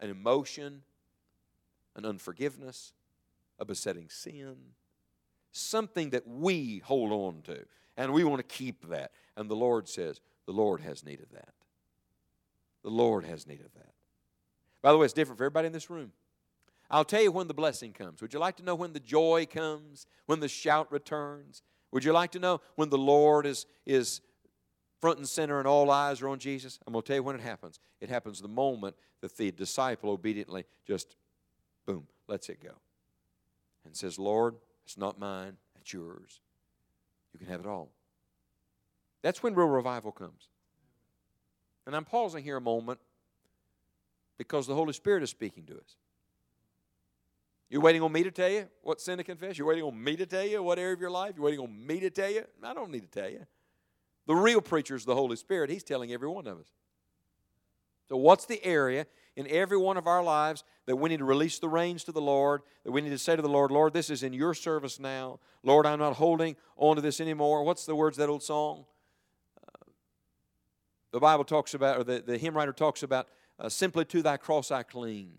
an 0.00 0.10
emotion, 0.10 0.82
an 1.96 2.04
unforgiveness, 2.04 2.92
a 3.58 3.64
besetting 3.64 4.08
sin, 4.08 4.56
something 5.52 6.10
that 6.10 6.26
we 6.26 6.82
hold 6.84 7.12
on 7.12 7.42
to, 7.42 7.64
and 7.96 8.12
we 8.12 8.24
want 8.24 8.46
to 8.46 8.54
keep 8.54 8.88
that. 8.88 9.12
And 9.36 9.48
the 9.48 9.56
Lord 9.56 9.88
says, 9.88 10.20
The 10.46 10.52
Lord 10.52 10.80
has 10.80 11.04
need 11.04 11.20
of 11.20 11.30
that. 11.32 11.54
The 12.82 12.90
Lord 12.90 13.24
has 13.24 13.46
need 13.46 13.60
of 13.60 13.72
that. 13.74 13.92
By 14.82 14.92
the 14.92 14.98
way, 14.98 15.04
it's 15.04 15.14
different 15.14 15.38
for 15.38 15.44
everybody 15.44 15.66
in 15.66 15.72
this 15.72 15.88
room. 15.88 16.12
I'll 16.90 17.04
tell 17.04 17.22
you 17.22 17.32
when 17.32 17.48
the 17.48 17.54
blessing 17.54 17.92
comes. 17.92 18.20
Would 18.20 18.34
you 18.34 18.38
like 18.38 18.56
to 18.56 18.62
know 18.62 18.74
when 18.74 18.92
the 18.92 19.00
joy 19.00 19.46
comes, 19.50 20.06
when 20.26 20.40
the 20.40 20.48
shout 20.48 20.92
returns? 20.92 21.62
Would 21.92 22.04
you 22.04 22.12
like 22.12 22.32
to 22.32 22.38
know 22.38 22.60
when 22.76 22.90
the 22.90 22.98
Lord 22.98 23.46
is, 23.46 23.64
is 23.86 24.20
front 25.00 25.18
and 25.18 25.28
center 25.28 25.58
and 25.58 25.66
all 25.66 25.90
eyes 25.90 26.20
are 26.20 26.28
on 26.28 26.38
Jesus? 26.38 26.78
I'm 26.86 26.92
going 26.92 27.02
to 27.02 27.06
tell 27.06 27.16
you 27.16 27.22
when 27.22 27.36
it 27.36 27.40
happens. 27.40 27.80
It 28.00 28.10
happens 28.10 28.42
the 28.42 28.48
moment 28.48 28.96
that 29.22 29.36
the 29.36 29.50
disciple 29.50 30.10
obediently 30.10 30.64
just, 30.86 31.16
boom, 31.86 32.06
lets 32.28 32.50
it 32.50 32.62
go 32.62 32.72
and 33.84 33.96
says, 33.96 34.18
Lord, 34.18 34.56
it's 34.84 34.98
not 34.98 35.18
mine, 35.18 35.56
it's 35.80 35.92
yours. 35.92 36.40
You 37.32 37.38
can 37.38 37.48
have 37.48 37.60
it 37.60 37.66
all. 37.66 37.90
That's 39.22 39.42
when 39.42 39.54
real 39.54 39.68
revival 39.68 40.12
comes. 40.12 40.48
And 41.86 41.94
I'm 41.94 42.04
pausing 42.04 42.44
here 42.44 42.56
a 42.56 42.60
moment 42.60 43.00
because 44.38 44.66
the 44.66 44.74
Holy 44.74 44.92
Spirit 44.92 45.22
is 45.22 45.30
speaking 45.30 45.64
to 45.66 45.74
us. 45.74 45.96
You're 47.70 47.82
waiting 47.82 48.02
on 48.02 48.12
me 48.12 48.22
to 48.22 48.30
tell 48.30 48.48
you 48.48 48.68
what 48.82 49.00
sin 49.00 49.18
to 49.18 49.24
confess? 49.24 49.58
You're 49.58 49.66
waiting 49.66 49.84
on 49.84 50.02
me 50.02 50.16
to 50.16 50.26
tell 50.26 50.44
you 50.44 50.62
what 50.62 50.78
area 50.78 50.94
of 50.94 51.00
your 51.00 51.10
life? 51.10 51.32
You're 51.36 51.44
waiting 51.44 51.60
on 51.60 51.86
me 51.86 52.00
to 52.00 52.10
tell 52.10 52.30
you? 52.30 52.44
I 52.62 52.74
don't 52.74 52.90
need 52.90 53.10
to 53.10 53.20
tell 53.20 53.30
you. 53.30 53.46
The 54.26 54.34
real 54.34 54.60
preacher 54.60 54.94
is 54.94 55.04
the 55.04 55.14
Holy 55.14 55.36
Spirit. 55.36 55.70
He's 55.70 55.82
telling 55.82 56.12
every 56.12 56.28
one 56.28 56.46
of 56.46 56.58
us. 56.60 56.70
So, 58.08 58.16
what's 58.16 58.46
the 58.46 58.62
area 58.64 59.06
in 59.36 59.48
every 59.48 59.76
one 59.76 59.96
of 59.96 60.06
our 60.06 60.22
lives 60.22 60.64
that 60.86 60.96
we 60.96 61.08
need 61.08 61.18
to 61.18 61.24
release 61.24 61.58
the 61.58 61.68
reins 61.68 62.04
to 62.04 62.12
the 62.12 62.20
Lord, 62.20 62.62
that 62.84 62.92
we 62.92 63.00
need 63.00 63.10
to 63.10 63.18
say 63.18 63.34
to 63.34 63.42
the 63.42 63.48
Lord, 63.48 63.70
Lord, 63.70 63.92
this 63.92 64.10
is 64.10 64.22
in 64.22 64.32
your 64.32 64.54
service 64.54 65.00
now. 65.00 65.40
Lord, 65.62 65.86
I'm 65.86 65.98
not 65.98 66.14
holding 66.14 66.56
on 66.76 66.96
to 66.96 67.02
this 67.02 67.20
anymore. 67.20 67.64
What's 67.64 67.86
the 67.86 67.96
words 67.96 68.16
of 68.16 68.20
that 68.20 68.30
old 68.30 68.42
song? 68.42 68.84
Uh, 69.60 69.84
the 71.10 71.20
Bible 71.20 71.44
talks 71.44 71.74
about, 71.74 71.98
or 71.98 72.04
the, 72.04 72.22
the 72.24 72.38
hymn 72.38 72.56
writer 72.56 72.72
talks 72.72 73.02
about, 73.02 73.28
uh, 73.58 73.68
simply 73.68 74.04
to 74.06 74.22
thy 74.22 74.36
cross 74.36 74.70
I 74.70 74.82
cling. 74.82 75.32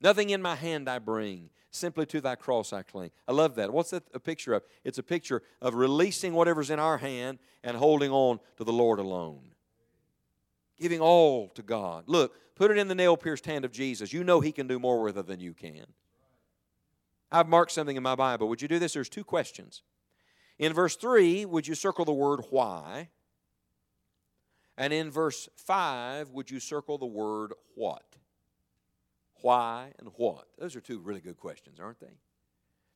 Nothing 0.00 0.30
in 0.30 0.42
my 0.42 0.54
hand 0.54 0.88
I 0.88 0.98
bring. 0.98 1.50
Simply 1.70 2.06
to 2.06 2.22
thy 2.22 2.36
cross 2.36 2.72
I 2.72 2.82
cling. 2.82 3.10
I 3.28 3.32
love 3.32 3.54
that. 3.56 3.70
What's 3.70 3.90
that 3.90 4.04
a 4.14 4.20
picture 4.20 4.54
of? 4.54 4.62
It's 4.82 4.96
a 4.96 5.02
picture 5.02 5.42
of 5.60 5.74
releasing 5.74 6.32
whatever's 6.32 6.70
in 6.70 6.78
our 6.78 6.96
hand 6.96 7.38
and 7.62 7.76
holding 7.76 8.10
on 8.10 8.40
to 8.56 8.64
the 8.64 8.72
Lord 8.72 8.98
alone. 8.98 9.40
Giving 10.78 11.00
all 11.00 11.48
to 11.50 11.62
God. 11.62 12.04
Look, 12.06 12.34
put 12.54 12.70
it 12.70 12.78
in 12.78 12.88
the 12.88 12.94
nail 12.94 13.16
pierced 13.16 13.46
hand 13.46 13.64
of 13.64 13.72
Jesus. 13.72 14.12
You 14.12 14.24
know 14.24 14.40
He 14.40 14.52
can 14.52 14.66
do 14.66 14.78
more 14.78 15.02
with 15.02 15.16
it 15.18 15.26
than 15.26 15.40
you 15.40 15.54
can. 15.54 15.86
I've 17.30 17.48
marked 17.48 17.72
something 17.72 17.96
in 17.96 18.02
my 18.02 18.14
Bible. 18.14 18.48
Would 18.48 18.62
you 18.62 18.68
do 18.68 18.78
this? 18.78 18.92
There's 18.92 19.08
two 19.08 19.24
questions. 19.24 19.82
In 20.58 20.72
verse 20.72 20.96
3, 20.96 21.44
would 21.44 21.66
you 21.66 21.74
circle 21.74 22.04
the 22.04 22.12
word 22.12 22.40
why? 22.50 23.08
And 24.78 24.92
in 24.92 25.10
verse 25.10 25.48
5, 25.56 26.30
would 26.30 26.50
you 26.50 26.60
circle 26.60 26.98
the 26.98 27.06
word 27.06 27.52
what? 27.74 28.16
why, 29.46 29.92
and 29.98 30.08
what? 30.16 30.46
Those 30.58 30.74
are 30.74 30.80
two 30.80 30.98
really 30.98 31.20
good 31.20 31.36
questions, 31.36 31.78
aren't 31.78 32.00
they? 32.00 32.18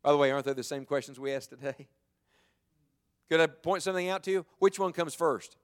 By 0.03 0.11
the 0.11 0.17
way, 0.17 0.31
aren't 0.31 0.47
they 0.47 0.53
the 0.53 0.65
same 0.65 0.85
questions 0.85 1.21
we 1.21 1.33
asked 1.33 1.51
today? 1.51 1.87
Could 3.29 3.41
I 3.41 3.47
point 3.47 3.85
something 3.85 4.09
out 4.09 4.25
to 4.25 4.31
you? 4.33 4.47
Which 4.59 4.79
one 4.79 4.93
comes 4.93 5.15
first? 5.15 5.57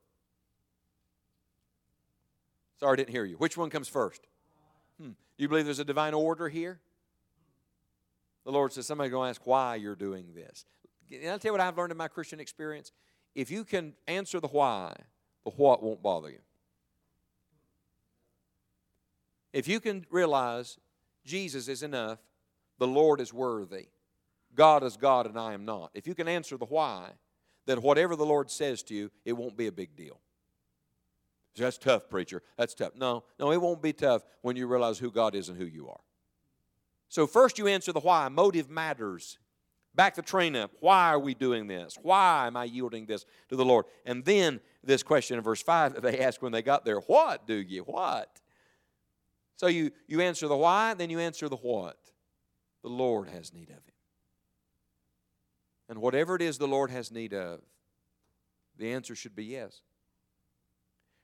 Sorry, 2.79 2.93
I 2.93 2.97
didn't 2.97 3.11
hear 3.11 3.25
you. 3.25 3.37
Which 3.37 3.57
one 3.57 3.71
comes 3.71 3.89
first? 3.89 4.27
Hmm. 5.01 5.11
You 5.39 5.49
believe 5.49 5.65
there's 5.65 5.79
a 5.79 5.85
divine 5.85 6.15
order 6.15 6.49
here? 6.49 6.81
The 8.45 8.53
Lord 8.53 8.73
says, 8.73 8.87
somebody's 8.87 9.11
going 9.11 9.27
to 9.27 9.31
ask 9.31 9.41
why 9.45 9.77
you're 9.77 9.97
doing 9.97 10.27
this. 10.35 10.65
And 11.13 11.31
I'll 11.31 11.39
tell 11.39 11.51
you 11.51 11.53
what 11.53 11.61
I've 11.61 11.77
learned 11.77 11.93
in 11.93 11.99
my 11.99 12.09
Christian 12.09 12.39
experience. 12.39 12.93
If 13.35 13.51
you 13.51 13.65
can 13.65 13.95
answer 14.07 14.41
the 14.41 14.47
why, 14.49 14.95
the 15.45 15.51
what 15.51 15.83
won't 15.83 16.03
bother 16.03 16.31
you. 16.31 16.39
If 19.53 19.67
you 19.67 19.81
can 19.81 20.07
realize 20.11 20.79
Jesus 21.25 21.67
is 21.69 21.83
enough, 21.83 22.19
the 22.79 22.87
Lord 22.87 23.21
is 23.21 23.33
worthy, 23.33 23.87
God 24.55 24.83
is 24.83 24.97
God 24.97 25.27
and 25.27 25.39
I 25.39 25.55
am 25.55 25.65
not. 25.65 25.91
If 25.95 26.07
you 26.07 26.15
can 26.15 26.29
answer 26.29 26.57
the 26.57 26.67
why, 26.67 27.11
then 27.67 27.83
whatever 27.83 28.17
the 28.17 28.25
Lord 28.25 28.51
says 28.51 28.83
to 28.85 28.95
you, 28.95 29.11
it 29.25 29.33
won't 29.33 29.57
be 29.57 29.67
a 29.67 29.73
big 29.73 29.97
deal. 29.97 30.21
That's 31.57 31.79
tough, 31.79 32.09
preacher. 32.09 32.43
That's 32.57 32.75
tough. 32.75 32.93
No, 32.95 33.25
no, 33.39 33.51
it 33.51 33.61
won't 33.61 33.83
be 33.83 33.93
tough 33.93 34.23
when 34.43 34.57
you 34.57 34.67
realize 34.67 34.99
who 34.99 35.11
God 35.11 35.35
is 35.35 35.49
and 35.49 35.59
who 35.59 35.65
you 35.65 35.89
are. 35.89 36.01
So, 37.09 37.27
first 37.27 37.59
you 37.59 37.67
answer 37.67 37.93
the 37.93 38.01
why. 38.01 38.29
Motive 38.29 38.69
matters. 38.69 39.39
Back 39.95 40.15
the 40.15 40.23
train 40.23 40.55
up. 40.55 40.73
Why 40.81 41.09
are 41.09 41.19
we 41.19 41.33
doing 41.33 41.67
this? 41.67 41.97
Why 42.03 42.47
am 42.47 42.57
I 42.57 42.65
yielding 42.65 43.07
this 43.07 43.25
to 43.49 43.57
the 43.57 43.65
Lord? 43.65 43.87
And 44.05 44.23
then 44.25 44.61
this 44.85 45.03
question 45.03 45.39
in 45.39 45.43
verse 45.43 45.63
5 45.63 46.03
they 46.03 46.21
asked 46.21 46.43
when 46.43 46.53
they 46.53 46.61
got 46.63 46.85
there, 46.85 47.01
What 47.01 47.47
do 47.47 47.55
you? 47.55 47.83
What? 47.83 48.41
So 49.57 49.69
you, 49.69 49.91
you 50.07 50.21
answer 50.21 50.49
the 50.49 50.57
why, 50.57 50.93
then 50.93 51.09
you 51.09 51.19
answer 51.19 51.49
the 51.49 51.57
what. 51.57 51.97
The 52.83 52.91
Lord 52.91 53.31
has 53.31 53.55
need 53.55 53.71
of 53.71 53.77
him. 53.77 53.95
And 55.89 56.01
whatever 56.01 56.37
it 56.37 56.43
is 56.43 56.59
the 56.59 56.69
Lord 56.69 56.91
has 56.91 57.11
need 57.11 57.33
of, 57.33 57.61
the 58.77 58.93
answer 58.93 59.15
should 59.15 59.35
be 59.35 59.45
yes. 59.45 59.81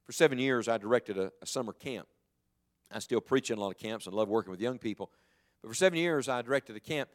For 0.05 0.13
seven 0.13 0.39
years, 0.39 0.69
I 0.69 0.79
directed 0.79 1.19
a, 1.19 1.33
a 1.41 1.47
summer 1.47 1.73
camp. 1.73 2.09
I 2.91 2.99
still 2.99 3.21
preach 3.21 3.51
in 3.51 3.59
a 3.59 3.61
lot 3.61 3.71
of 3.71 3.79
camps 3.79 4.07
and 4.07 4.15
love 4.15 4.29
working 4.29 4.51
with 4.51 4.61
young 4.61 4.79
people. 4.79 5.11
But 5.63 5.69
for 5.69 5.75
seven 5.75 5.99
years, 5.99 6.29
I 6.29 6.43
directed 6.43 6.77
a 6.77 6.81
camp. 6.81 7.09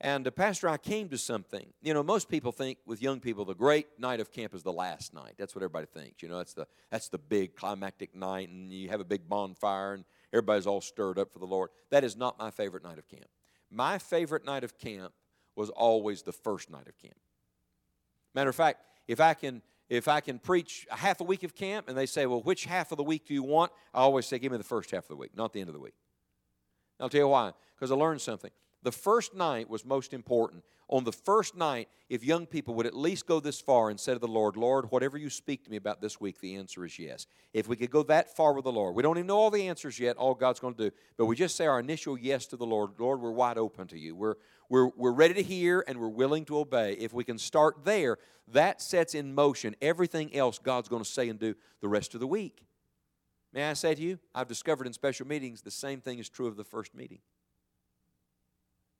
And, 0.00 0.26
uh, 0.26 0.30
Pastor, 0.30 0.68
I 0.68 0.78
came 0.78 1.10
to 1.10 1.18
something. 1.18 1.66
You 1.82 1.92
know, 1.92 2.02
most 2.02 2.30
people 2.30 2.52
think 2.52 2.78
with 2.86 3.02
young 3.02 3.20
people, 3.20 3.44
the 3.44 3.54
great 3.54 3.86
night 3.98 4.20
of 4.20 4.32
camp 4.32 4.54
is 4.54 4.62
the 4.62 4.72
last 4.72 5.12
night. 5.12 5.34
That's 5.36 5.54
what 5.54 5.62
everybody 5.62 5.86
thinks. 5.86 6.22
You 6.22 6.30
know, 6.30 6.38
that's 6.38 6.54
the, 6.54 6.66
that's 6.90 7.08
the 7.08 7.18
big 7.18 7.54
climactic 7.54 8.14
night, 8.14 8.48
and 8.48 8.72
you 8.72 8.88
have 8.88 9.00
a 9.00 9.04
big 9.04 9.28
bonfire, 9.28 9.92
and 9.92 10.04
everybody's 10.32 10.66
all 10.66 10.80
stirred 10.80 11.18
up 11.18 11.30
for 11.32 11.38
the 11.38 11.46
Lord. 11.46 11.68
That 11.90 12.02
is 12.02 12.16
not 12.16 12.38
my 12.38 12.50
favorite 12.50 12.82
night 12.82 12.98
of 12.98 13.08
camp. 13.08 13.28
My 13.70 13.98
favorite 13.98 14.44
night 14.46 14.64
of 14.64 14.78
camp 14.78 15.12
was 15.54 15.68
always 15.68 16.22
the 16.22 16.32
first 16.32 16.70
night 16.70 16.88
of 16.88 16.96
camp. 16.96 17.18
Matter 18.34 18.50
of 18.50 18.56
fact, 18.56 18.82
if 19.06 19.20
I 19.20 19.34
can 19.34 19.60
if 19.90 20.06
I 20.06 20.20
can 20.20 20.38
preach 20.38 20.86
a 20.90 20.96
half 20.96 21.20
a 21.20 21.24
week 21.24 21.42
of 21.42 21.54
camp 21.54 21.88
and 21.88 21.98
they 21.98 22.06
say, 22.06 22.24
Well, 22.24 22.40
which 22.40 22.64
half 22.64 22.92
of 22.92 22.96
the 22.96 23.02
week 23.04 23.26
do 23.26 23.34
you 23.34 23.42
want? 23.42 23.72
I 23.92 23.98
always 23.98 24.24
say, 24.24 24.38
Give 24.38 24.52
me 24.52 24.56
the 24.56 24.64
first 24.64 24.90
half 24.92 25.04
of 25.04 25.08
the 25.08 25.16
week, 25.16 25.36
not 25.36 25.52
the 25.52 25.60
end 25.60 25.68
of 25.68 25.74
the 25.74 25.80
week. 25.80 25.94
I'll 27.00 27.08
tell 27.08 27.20
you 27.20 27.28
why. 27.28 27.52
Because 27.74 27.90
I 27.90 27.96
learned 27.96 28.20
something. 28.20 28.52
The 28.82 28.92
first 28.92 29.34
night 29.34 29.68
was 29.68 29.84
most 29.84 30.14
important. 30.14 30.64
On 30.88 31.04
the 31.04 31.12
first 31.12 31.54
night, 31.54 31.88
if 32.08 32.24
young 32.24 32.46
people 32.46 32.74
would 32.74 32.86
at 32.86 32.96
least 32.96 33.26
go 33.26 33.38
this 33.38 33.60
far 33.60 33.90
and 33.90 34.00
say 34.00 34.12
to 34.12 34.18
the 34.18 34.26
Lord, 34.26 34.56
Lord, 34.56 34.90
whatever 34.90 35.16
you 35.16 35.30
speak 35.30 35.62
to 35.64 35.70
me 35.70 35.76
about 35.76 36.00
this 36.00 36.20
week, 36.20 36.40
the 36.40 36.56
answer 36.56 36.84
is 36.84 36.98
yes. 36.98 37.26
If 37.52 37.68
we 37.68 37.76
could 37.76 37.90
go 37.90 38.02
that 38.04 38.34
far 38.34 38.54
with 38.54 38.64
the 38.64 38.72
Lord, 38.72 38.96
we 38.96 39.02
don't 39.02 39.16
even 39.16 39.28
know 39.28 39.38
all 39.38 39.50
the 39.50 39.68
answers 39.68 40.00
yet, 40.00 40.16
all 40.16 40.34
God's 40.34 40.58
going 40.58 40.74
to 40.74 40.90
do, 40.90 40.96
but 41.16 41.26
we 41.26 41.36
just 41.36 41.56
say 41.56 41.66
our 41.66 41.78
initial 41.78 42.18
yes 42.18 42.46
to 42.46 42.56
the 42.56 42.66
Lord, 42.66 42.92
Lord, 42.98 43.20
we're 43.20 43.30
wide 43.30 43.58
open 43.58 43.86
to 43.88 43.98
you. 43.98 44.16
We're, 44.16 44.34
we're, 44.68 44.88
we're 44.96 45.12
ready 45.12 45.34
to 45.34 45.42
hear 45.42 45.84
and 45.86 45.98
we're 45.98 46.08
willing 46.08 46.44
to 46.46 46.58
obey. 46.58 46.94
If 46.94 47.12
we 47.12 47.22
can 47.22 47.38
start 47.38 47.84
there, 47.84 48.18
that 48.48 48.80
sets 48.80 49.14
in 49.14 49.34
motion 49.34 49.76
everything 49.80 50.34
else 50.34 50.58
God's 50.58 50.88
going 50.88 51.04
to 51.04 51.08
say 51.08 51.28
and 51.28 51.38
do 51.38 51.54
the 51.80 51.88
rest 51.88 52.14
of 52.14 52.20
the 52.20 52.26
week. 52.26 52.64
May 53.52 53.68
I 53.68 53.74
say 53.74 53.94
to 53.94 54.02
you, 54.02 54.18
I've 54.34 54.48
discovered 54.48 54.86
in 54.86 54.92
special 54.92 55.26
meetings 55.26 55.62
the 55.62 55.70
same 55.70 56.00
thing 56.00 56.18
is 56.18 56.28
true 56.28 56.46
of 56.46 56.56
the 56.56 56.64
first 56.64 56.94
meeting. 56.94 57.18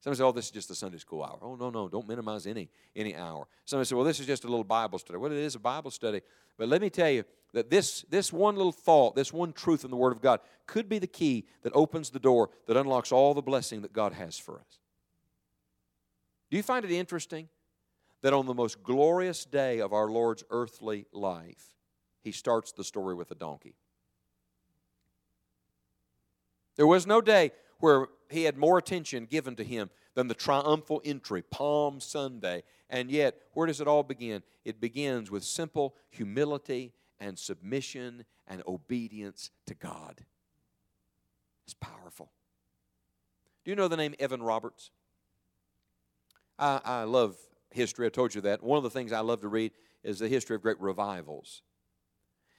Somebody 0.01 0.19
say, 0.19 0.25
oh, 0.25 0.33
this 0.33 0.47
is 0.47 0.51
just 0.51 0.71
a 0.71 0.75
Sunday 0.75 0.97
school 0.97 1.23
hour. 1.23 1.39
Oh, 1.43 1.57
no, 1.57 1.69
no, 1.69 1.87
don't 1.89 2.09
minimize 2.09 2.47
any, 2.47 2.71
any 2.97 3.15
hour. 3.15 3.47
Somebody 3.67 3.87
say, 3.87 3.95
well, 3.95 4.05
this 4.05 4.19
is 4.19 4.27
just 4.27 4.45
a 4.45 4.49
little 4.49 4.65
Bible 4.65 4.99
study. 4.99 5.19
Well, 5.19 5.31
it 5.31 5.39
is 5.39 5.55
a 5.55 5.61
Bible 5.61 5.91
study. 5.91 6.23
But 6.57 6.69
let 6.69 6.81
me 6.81 6.89
tell 6.89 7.11
you 7.11 7.25
that 7.53 7.69
this, 7.69 8.03
this 8.09 8.33
one 8.33 8.57
little 8.57 8.73
thought, 8.73 9.15
this 9.15 9.31
one 9.31 9.53
truth 9.53 9.85
in 9.85 9.91
the 9.91 9.97
Word 9.97 10.13
of 10.13 10.23
God 10.23 10.41
could 10.67 10.89
be 10.89 10.99
the 10.99 11.07
key 11.07 11.47
that 11.63 11.73
opens 11.75 12.11
the 12.11 12.19
door 12.19 12.49
that 12.67 12.79
unlocks 12.79 13.13
all 13.13 13.35
the 13.35 13.43
blessing 13.43 13.83
that 13.83 13.93
God 13.93 14.15
has 14.15 14.39
for 14.39 14.59
us. 14.59 14.79
Do 16.51 16.57
you 16.57 16.63
find 16.63 16.85
it 16.85 16.91
interesting 16.91 17.49
that 18.23 18.33
on 18.33 18.47
the 18.47 18.55
most 18.55 18.83
glorious 18.83 19.45
day 19.45 19.81
of 19.81 19.93
our 19.93 20.09
Lord's 20.09 20.45
earthly 20.51 21.07
life, 21.13 21.75
he 22.23 22.33
starts 22.33 22.73
the 22.73 22.85
story 22.85 23.15
with 23.15 23.31
a 23.31 23.35
donkey? 23.35 23.75
There 26.77 26.87
was 26.87 27.07
no 27.07 27.21
day 27.21 27.53
where 27.81 28.07
he 28.31 28.45
had 28.45 28.57
more 28.57 28.79
attention 28.79 29.27
given 29.27 29.57
to 29.57 29.65
him 29.65 29.91
than 30.15 30.29
the 30.29 30.35
triumphal 30.35 31.03
entry, 31.05 31.43
Palm 31.43 32.01
Sunday. 32.01 32.63
And 32.89 33.11
yet, 33.11 33.37
where 33.53 33.67
does 33.67 33.81
it 33.81 33.89
all 33.89 34.03
begin? 34.03 34.43
It 34.65 34.81
begins 34.81 35.31
with 35.31 35.45
simple 35.45 35.95
humility 36.11 36.93
and 37.19 37.39
submission 37.39 38.25
and 38.47 38.63
obedience 38.67 39.51
to 39.67 39.75
God. 39.75 40.25
It's 41.65 41.75
powerful. 41.75 42.31
Do 43.65 43.71
you 43.71 43.77
know 43.77 43.89
the 43.89 43.97
name 43.97 44.15
Evan 44.19 44.43
Roberts? 44.43 44.91
I, 46.59 46.81
I 46.85 47.03
love 47.05 47.37
history. 47.71 48.07
I 48.07 48.11
told 48.11 48.35
you 48.35 48.41
that. 48.43 48.63
One 48.63 48.77
of 48.77 48.83
the 48.83 48.91
things 48.91 49.13
I 49.13 49.21
love 49.21 49.41
to 49.43 49.49
read 49.49 49.73
is 50.03 50.19
the 50.19 50.29
history 50.29 50.57
of 50.57 50.63
great 50.63 50.81
revivals. 50.81 51.63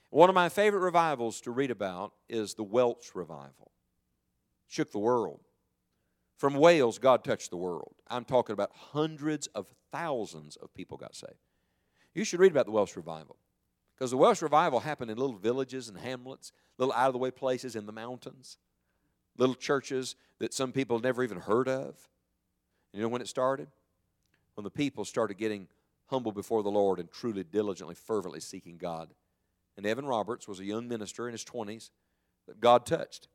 One 0.10 0.30
of 0.30 0.36
my 0.36 0.50
favorite 0.50 0.82
revivals 0.82 1.42
to 1.42 1.52
read 1.52 1.72
about 1.72 2.14
is 2.30 2.54
the 2.54 2.64
Welsh 2.64 3.12
revival. 3.14 3.72
Shook 4.68 4.92
the 4.92 5.00
world. 5.00 5.42
From 6.42 6.56
Wales, 6.56 6.98
God 6.98 7.24
touched 7.24 7.52
the 7.52 7.58
world. 7.58 7.94
I'm 8.08 8.26
talking 8.26 8.54
about 8.54 8.72
hundreds 8.74 9.46
of 9.54 9.68
thousands 9.92 10.56
of 10.56 10.74
people 10.74 10.98
got 10.98 11.16
saved. 11.16 11.36
You 12.16 12.24
should 12.24 12.40
read 12.40 12.52
about 12.52 12.66
the 12.66 12.72
Welsh 12.72 12.96
revival 12.96 13.38
because 13.94 14.10
the 14.10 14.18
Welsh 14.18 14.42
revival 14.42 14.80
happened 14.80 15.12
in 15.12 15.20
little 15.20 15.36
villages 15.36 15.88
and 15.88 16.00
hamlets, 16.00 16.52
little 16.80 16.96
out 16.96 17.06
of 17.06 17.14
the 17.14 17.20
way 17.20 17.30
places 17.30 17.76
in 17.76 17.86
the 17.86 17.92
mountains, 17.92 18.58
little 19.38 19.54
churches 19.54 20.16
that 20.40 20.52
some 20.52 20.72
people 20.72 20.98
never 20.98 21.22
even 21.24 21.38
heard 21.38 21.68
of. 21.68 22.10
You 22.92 23.04
know 23.04 23.08
when 23.08 23.22
it 23.22 23.28
started? 23.28 23.68
When 24.56 24.64
the 24.64 24.72
people 24.72 25.06
started 25.06 25.38
getting 25.38 25.68
humble 26.08 26.32
before 26.32 26.64
the 26.64 26.72
Lord 26.72 26.98
and 26.98 27.12
truly, 27.12 27.44
diligently, 27.44 27.94
fervently 27.94 28.40
seeking 28.40 28.80
God. 28.80 29.14
And 29.78 29.86
Evan 29.86 30.08
Roberts 30.08 30.48
was 30.48 30.60
a 30.60 30.66
young 30.66 30.88
minister 30.88 31.28
in 31.28 31.34
his 31.34 31.46
20s 31.46 31.92
that 32.48 32.60
God 32.60 32.88
touched. 32.88 33.28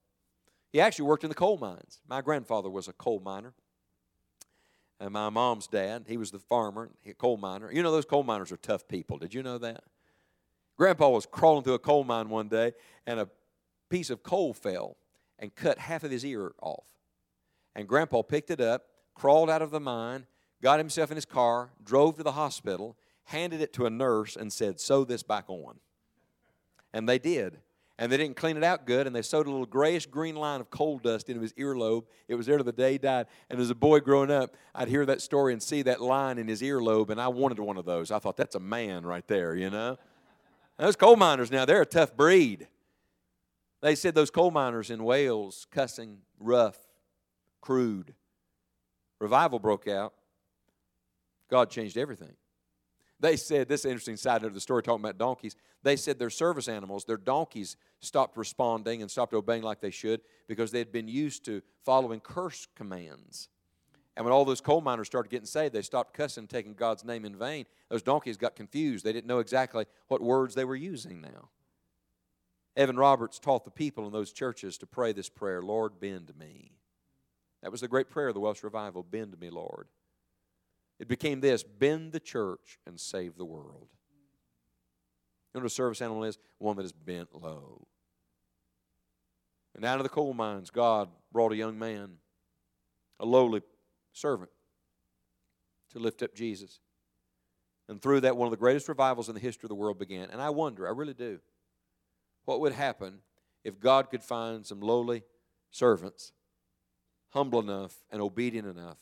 He 0.76 0.80
actually 0.82 1.06
worked 1.06 1.24
in 1.24 1.30
the 1.30 1.34
coal 1.34 1.56
mines. 1.56 2.02
My 2.06 2.20
grandfather 2.20 2.68
was 2.68 2.86
a 2.86 2.92
coal 2.92 3.22
miner. 3.24 3.54
And 5.00 5.10
my 5.10 5.30
mom's 5.30 5.66
dad, 5.66 6.04
he 6.06 6.18
was 6.18 6.32
the 6.32 6.38
farmer, 6.38 6.90
a 7.06 7.14
coal 7.14 7.38
miner. 7.38 7.72
You 7.72 7.82
know, 7.82 7.90
those 7.90 8.04
coal 8.04 8.22
miners 8.22 8.52
are 8.52 8.58
tough 8.58 8.86
people. 8.86 9.16
Did 9.16 9.32
you 9.32 9.42
know 9.42 9.56
that? 9.56 9.84
Grandpa 10.76 11.08
was 11.08 11.24
crawling 11.24 11.64
through 11.64 11.72
a 11.72 11.78
coal 11.78 12.04
mine 12.04 12.28
one 12.28 12.48
day, 12.48 12.72
and 13.06 13.18
a 13.18 13.30
piece 13.88 14.10
of 14.10 14.22
coal 14.22 14.52
fell 14.52 14.98
and 15.38 15.54
cut 15.54 15.78
half 15.78 16.04
of 16.04 16.10
his 16.10 16.26
ear 16.26 16.52
off. 16.60 16.84
And 17.74 17.88
Grandpa 17.88 18.20
picked 18.20 18.50
it 18.50 18.60
up, 18.60 18.84
crawled 19.14 19.48
out 19.48 19.62
of 19.62 19.70
the 19.70 19.80
mine, 19.80 20.26
got 20.60 20.78
himself 20.78 21.10
in 21.10 21.16
his 21.16 21.24
car, 21.24 21.70
drove 21.82 22.18
to 22.18 22.22
the 22.22 22.32
hospital, 22.32 22.98
handed 23.24 23.62
it 23.62 23.72
to 23.72 23.86
a 23.86 23.90
nurse, 23.90 24.36
and 24.36 24.52
said, 24.52 24.78
Sew 24.78 25.04
this 25.06 25.22
back 25.22 25.46
on. 25.48 25.80
And 26.92 27.08
they 27.08 27.18
did 27.18 27.60
and 27.98 28.12
they 28.12 28.16
didn't 28.16 28.36
clean 28.36 28.56
it 28.56 28.64
out 28.64 28.86
good, 28.86 29.06
and 29.06 29.16
they 29.16 29.22
sewed 29.22 29.46
a 29.46 29.50
little 29.50 29.66
grayish 29.66 30.06
green 30.06 30.36
line 30.36 30.60
of 30.60 30.70
coal 30.70 30.98
dust 30.98 31.28
into 31.30 31.40
his 31.40 31.54
earlobe. 31.54 32.04
It 32.28 32.34
was 32.34 32.46
there 32.46 32.58
to 32.58 32.64
the 32.64 32.72
day 32.72 32.92
he 32.92 32.98
died. 32.98 33.26
And 33.48 33.58
as 33.58 33.70
a 33.70 33.74
boy 33.74 34.00
growing 34.00 34.30
up, 34.30 34.54
I'd 34.74 34.88
hear 34.88 35.06
that 35.06 35.22
story 35.22 35.52
and 35.52 35.62
see 35.62 35.82
that 35.82 36.02
line 36.02 36.38
in 36.38 36.46
his 36.46 36.60
earlobe, 36.60 37.10
and 37.10 37.20
I 37.20 37.28
wanted 37.28 37.58
one 37.58 37.78
of 37.78 37.86
those. 37.86 38.10
I 38.10 38.18
thought, 38.18 38.36
that's 38.36 38.54
a 38.54 38.60
man 38.60 39.06
right 39.06 39.26
there, 39.26 39.54
you 39.54 39.70
know? 39.70 39.96
those 40.78 40.96
coal 40.96 41.16
miners 41.16 41.50
now, 41.50 41.64
they're 41.64 41.80
a 41.80 41.86
tough 41.86 42.14
breed. 42.14 42.68
They 43.80 43.94
said 43.94 44.14
those 44.14 44.30
coal 44.30 44.50
miners 44.50 44.90
in 44.90 45.02
Wales, 45.02 45.66
cussing, 45.70 46.18
rough, 46.38 46.78
crude. 47.62 48.14
Revival 49.20 49.58
broke 49.58 49.88
out. 49.88 50.12
God 51.50 51.70
changed 51.70 51.96
everything. 51.96 52.34
They 53.18 53.36
said, 53.36 53.68
this 53.68 53.84
interesting 53.84 54.16
side 54.16 54.42
note 54.42 54.48
of 54.48 54.54
the 54.54 54.60
story 54.60 54.82
talking 54.82 55.02
about 55.02 55.16
donkeys. 55.16 55.56
They 55.82 55.96
said 55.96 56.18
their 56.18 56.30
service 56.30 56.68
animals, 56.68 57.04
their 57.04 57.16
donkeys, 57.16 57.76
stopped 58.00 58.36
responding 58.36 59.00
and 59.00 59.10
stopped 59.10 59.32
obeying 59.32 59.62
like 59.62 59.80
they 59.80 59.90
should 59.90 60.20
because 60.48 60.70
they 60.70 60.78
had 60.78 60.92
been 60.92 61.08
used 61.08 61.44
to 61.46 61.62
following 61.84 62.20
curse 62.20 62.68
commands. 62.74 63.48
And 64.16 64.24
when 64.24 64.32
all 64.32 64.44
those 64.44 64.60
coal 64.60 64.80
miners 64.80 65.06
started 65.06 65.30
getting 65.30 65.46
saved, 65.46 65.74
they 65.74 65.82
stopped 65.82 66.14
cussing, 66.14 66.46
taking 66.46 66.74
God's 66.74 67.04
name 67.04 67.24
in 67.24 67.36
vain. 67.36 67.66
Those 67.90 68.02
donkeys 68.02 68.36
got 68.36 68.56
confused. 68.56 69.04
They 69.04 69.12
didn't 69.12 69.26
know 69.26 69.40
exactly 69.40 69.86
what 70.08 70.22
words 70.22 70.54
they 70.54 70.64
were 70.64 70.76
using 70.76 71.20
now. 71.20 71.50
Evan 72.76 72.96
Roberts 72.96 73.38
taught 73.38 73.64
the 73.64 73.70
people 73.70 74.06
in 74.06 74.12
those 74.12 74.32
churches 74.32 74.76
to 74.78 74.86
pray 74.86 75.12
this 75.12 75.28
prayer 75.28 75.62
Lord, 75.62 76.00
bend 76.00 76.32
me. 76.38 76.72
That 77.62 77.72
was 77.72 77.80
the 77.80 77.88
great 77.88 78.10
prayer 78.10 78.28
of 78.28 78.34
the 78.34 78.40
Welsh 78.40 78.62
revival 78.62 79.02
bend 79.02 79.38
me, 79.38 79.50
Lord. 79.50 79.88
It 80.98 81.08
became 81.08 81.40
this 81.40 81.62
bend 81.62 82.12
the 82.12 82.20
church 82.20 82.78
and 82.86 82.98
save 82.98 83.36
the 83.36 83.44
world. 83.44 83.88
You 85.52 85.60
know 85.60 85.64
what 85.64 85.66
a 85.66 85.70
service 85.70 86.00
animal 86.00 86.24
is? 86.24 86.38
One 86.58 86.76
that 86.76 86.84
is 86.84 86.92
bent 86.92 87.34
low. 87.34 87.86
And 89.74 89.84
out 89.84 89.98
of 89.98 90.04
the 90.04 90.10
coal 90.10 90.32
mines, 90.32 90.70
God 90.70 91.08
brought 91.32 91.52
a 91.52 91.56
young 91.56 91.78
man, 91.78 92.12
a 93.20 93.26
lowly 93.26 93.62
servant, 94.12 94.50
to 95.92 95.98
lift 95.98 96.22
up 96.22 96.34
Jesus. 96.34 96.80
And 97.88 98.00
through 98.00 98.22
that, 98.22 98.36
one 98.36 98.46
of 98.46 98.50
the 98.50 98.56
greatest 98.56 98.88
revivals 98.88 99.28
in 99.28 99.34
the 99.34 99.40
history 99.40 99.66
of 99.66 99.68
the 99.68 99.74
world 99.74 99.98
began. 99.98 100.30
And 100.30 100.40
I 100.40 100.50
wonder, 100.50 100.86
I 100.86 100.92
really 100.92 101.14
do, 101.14 101.40
what 102.46 102.60
would 102.60 102.72
happen 102.72 103.18
if 103.64 103.78
God 103.78 104.10
could 104.10 104.22
find 104.22 104.64
some 104.64 104.80
lowly 104.80 105.24
servants, 105.70 106.32
humble 107.30 107.60
enough 107.60 107.96
and 108.10 108.22
obedient 108.22 108.66
enough 108.66 108.98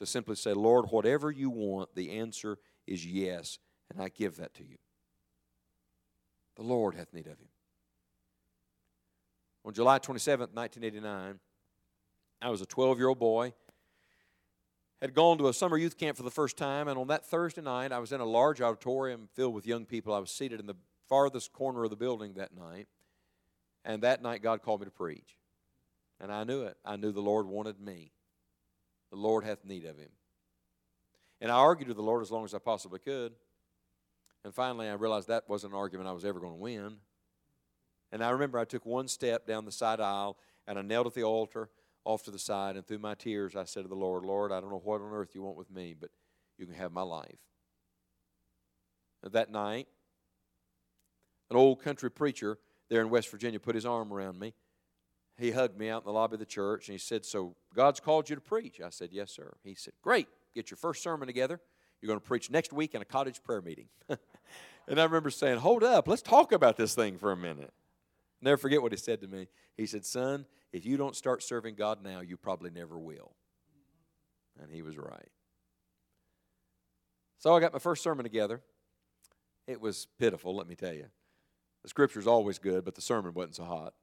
to 0.00 0.06
simply 0.06 0.34
say, 0.34 0.52
Lord, 0.52 0.86
whatever 0.90 1.30
you 1.30 1.50
want, 1.50 1.94
the 1.94 2.18
answer 2.18 2.58
is 2.86 3.06
yes, 3.06 3.58
and 3.90 4.02
I 4.02 4.08
give 4.08 4.36
that 4.36 4.54
to 4.54 4.64
you. 4.64 4.78
The 6.56 6.62
Lord 6.62 6.94
hath 6.94 7.12
need 7.12 7.26
of 7.26 7.38
him. 7.38 7.48
On 9.64 9.74
July 9.74 9.98
27th, 9.98 10.54
1989, 10.54 11.38
I 12.42 12.48
was 12.48 12.62
a 12.62 12.66
12 12.66 12.98
year 12.98 13.08
old 13.08 13.18
boy, 13.18 13.52
had 15.02 15.14
gone 15.14 15.38
to 15.38 15.48
a 15.48 15.54
summer 15.54 15.76
youth 15.76 15.98
camp 15.98 16.16
for 16.16 16.22
the 16.22 16.30
first 16.30 16.56
time, 16.56 16.88
and 16.88 16.98
on 16.98 17.08
that 17.08 17.26
Thursday 17.26 17.60
night, 17.60 17.92
I 17.92 17.98
was 17.98 18.12
in 18.12 18.20
a 18.20 18.26
large 18.26 18.60
auditorium 18.60 19.28
filled 19.34 19.54
with 19.54 19.66
young 19.66 19.84
people. 19.84 20.14
I 20.14 20.18
was 20.18 20.30
seated 20.30 20.60
in 20.60 20.66
the 20.66 20.76
farthest 21.08 21.52
corner 21.52 21.84
of 21.84 21.90
the 21.90 21.96
building 21.96 22.34
that 22.34 22.56
night, 22.56 22.88
and 23.84 24.02
that 24.02 24.22
night, 24.22 24.42
God 24.42 24.62
called 24.62 24.80
me 24.80 24.86
to 24.86 24.90
preach. 24.90 25.36
And 26.20 26.32
I 26.32 26.44
knew 26.44 26.62
it. 26.62 26.76
I 26.84 26.96
knew 26.96 27.12
the 27.12 27.20
Lord 27.20 27.46
wanted 27.46 27.80
me. 27.80 28.12
The 29.10 29.16
Lord 29.16 29.44
hath 29.44 29.64
need 29.64 29.84
of 29.84 29.98
him. 29.98 30.10
And 31.40 31.50
I 31.50 31.56
argued 31.56 31.88
with 31.88 31.96
the 31.96 32.02
Lord 32.02 32.22
as 32.22 32.30
long 32.30 32.44
as 32.44 32.54
I 32.54 32.58
possibly 32.58 32.98
could. 32.98 33.32
And 34.44 34.54
finally, 34.54 34.88
I 34.88 34.94
realized 34.94 35.28
that 35.28 35.48
wasn't 35.48 35.72
an 35.72 35.78
argument 35.78 36.08
I 36.08 36.12
was 36.12 36.24
ever 36.24 36.40
going 36.40 36.54
to 36.54 36.58
win. 36.58 36.96
And 38.12 38.24
I 38.24 38.30
remember 38.30 38.58
I 38.58 38.64
took 38.64 38.84
one 38.84 39.08
step 39.08 39.46
down 39.46 39.64
the 39.64 39.72
side 39.72 40.00
aisle 40.00 40.36
and 40.66 40.78
I 40.78 40.82
knelt 40.82 41.06
at 41.06 41.14
the 41.14 41.22
altar 41.22 41.68
off 42.04 42.22
to 42.24 42.30
the 42.30 42.38
side. 42.38 42.76
And 42.76 42.86
through 42.86 42.98
my 42.98 43.14
tears, 43.14 43.56
I 43.56 43.64
said 43.64 43.82
to 43.82 43.88
the 43.88 43.94
Lord, 43.94 44.24
Lord, 44.24 44.52
I 44.52 44.60
don't 44.60 44.70
know 44.70 44.82
what 44.82 45.00
on 45.00 45.12
earth 45.12 45.34
you 45.34 45.42
want 45.42 45.56
with 45.56 45.70
me, 45.70 45.94
but 45.98 46.10
you 46.58 46.66
can 46.66 46.74
have 46.74 46.92
my 46.92 47.02
life. 47.02 47.38
That 49.22 49.50
night, 49.50 49.86
an 51.50 51.56
old 51.56 51.82
country 51.82 52.10
preacher 52.10 52.58
there 52.88 53.02
in 53.02 53.10
West 53.10 53.30
Virginia 53.30 53.60
put 53.60 53.74
his 53.74 53.84
arm 53.84 54.12
around 54.12 54.38
me 54.38 54.54
he 55.40 55.52
hugged 55.52 55.78
me 55.78 55.88
out 55.88 56.02
in 56.02 56.06
the 56.06 56.12
lobby 56.12 56.34
of 56.34 56.40
the 56.40 56.46
church 56.46 56.88
and 56.88 56.94
he 56.94 56.98
said, 56.98 57.24
So 57.24 57.54
God's 57.74 58.00
called 58.00 58.28
you 58.28 58.36
to 58.36 58.42
preach? 58.42 58.80
I 58.80 58.90
said, 58.90 59.10
Yes, 59.12 59.30
sir. 59.30 59.54
He 59.62 59.74
said, 59.74 59.94
Great. 60.02 60.28
Get 60.54 60.70
your 60.70 60.76
first 60.76 61.02
sermon 61.02 61.26
together. 61.26 61.60
You're 62.00 62.08
going 62.08 62.20
to 62.20 62.26
preach 62.26 62.50
next 62.50 62.72
week 62.72 62.94
in 62.94 63.02
a 63.02 63.04
cottage 63.04 63.42
prayer 63.42 63.60
meeting. 63.60 63.88
And 64.90 65.00
I 65.00 65.04
remember 65.04 65.30
saying, 65.30 65.58
Hold 65.58 65.84
up, 65.84 66.08
let's 66.08 66.20
talk 66.20 66.50
about 66.50 66.76
this 66.76 66.96
thing 66.96 67.16
for 67.16 67.30
a 67.30 67.36
minute. 67.36 67.72
Never 68.42 68.56
forget 68.56 68.82
what 68.82 68.90
he 68.90 68.98
said 68.98 69.20
to 69.20 69.28
me. 69.28 69.46
He 69.76 69.86
said, 69.86 70.04
Son, 70.04 70.46
if 70.72 70.84
you 70.84 70.96
don't 70.96 71.14
start 71.14 71.44
serving 71.44 71.76
God 71.76 72.02
now, 72.02 72.20
you 72.20 72.36
probably 72.36 72.70
never 72.70 72.98
will. 72.98 73.36
And 74.60 74.70
he 74.70 74.82
was 74.82 74.98
right. 74.98 75.28
So 77.38 77.54
I 77.54 77.60
got 77.60 77.72
my 77.72 77.78
first 77.78 78.02
sermon 78.02 78.24
together. 78.24 78.60
It 79.68 79.80
was 79.80 80.08
pitiful, 80.18 80.56
let 80.56 80.66
me 80.66 80.74
tell 80.74 80.92
you. 80.92 81.06
The 81.82 81.88
scripture's 81.88 82.26
always 82.26 82.58
good, 82.58 82.84
but 82.84 82.96
the 82.96 83.00
sermon 83.00 83.32
wasn't 83.32 83.56
so 83.56 83.64
hot. 83.64 83.94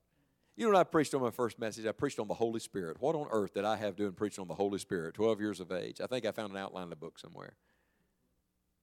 You 0.57 0.65
know 0.65 0.71
what 0.73 0.79
I 0.79 0.83
preached 0.85 1.13
on 1.13 1.21
my 1.21 1.29
first 1.29 1.59
message? 1.59 1.85
I 1.85 1.91
preached 1.91 2.17
on 2.17 2.27
the 2.27 2.33
Holy 2.33 2.59
Spirit. 2.59 2.99
What 2.99 3.15
on 3.15 3.27
earth 3.29 3.53
did 3.53 3.63
I 3.63 3.75
have 3.75 3.95
doing 3.95 4.13
preaching 4.13 4.41
on 4.41 4.47
the 4.47 4.55
Holy 4.55 4.79
Spirit? 4.79 5.13
12 5.13 5.39
years 5.39 5.59
of 5.59 5.71
age. 5.71 6.01
I 6.01 6.07
think 6.07 6.25
I 6.25 6.31
found 6.31 6.51
an 6.51 6.57
outline 6.57 6.85
in 6.85 6.89
the 6.89 6.95
book 6.95 7.19
somewhere. 7.19 7.53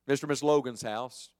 Mr. 0.08 0.22
and 0.22 0.28
Miss 0.28 0.44
Logan's 0.44 0.82
house. 0.82 1.30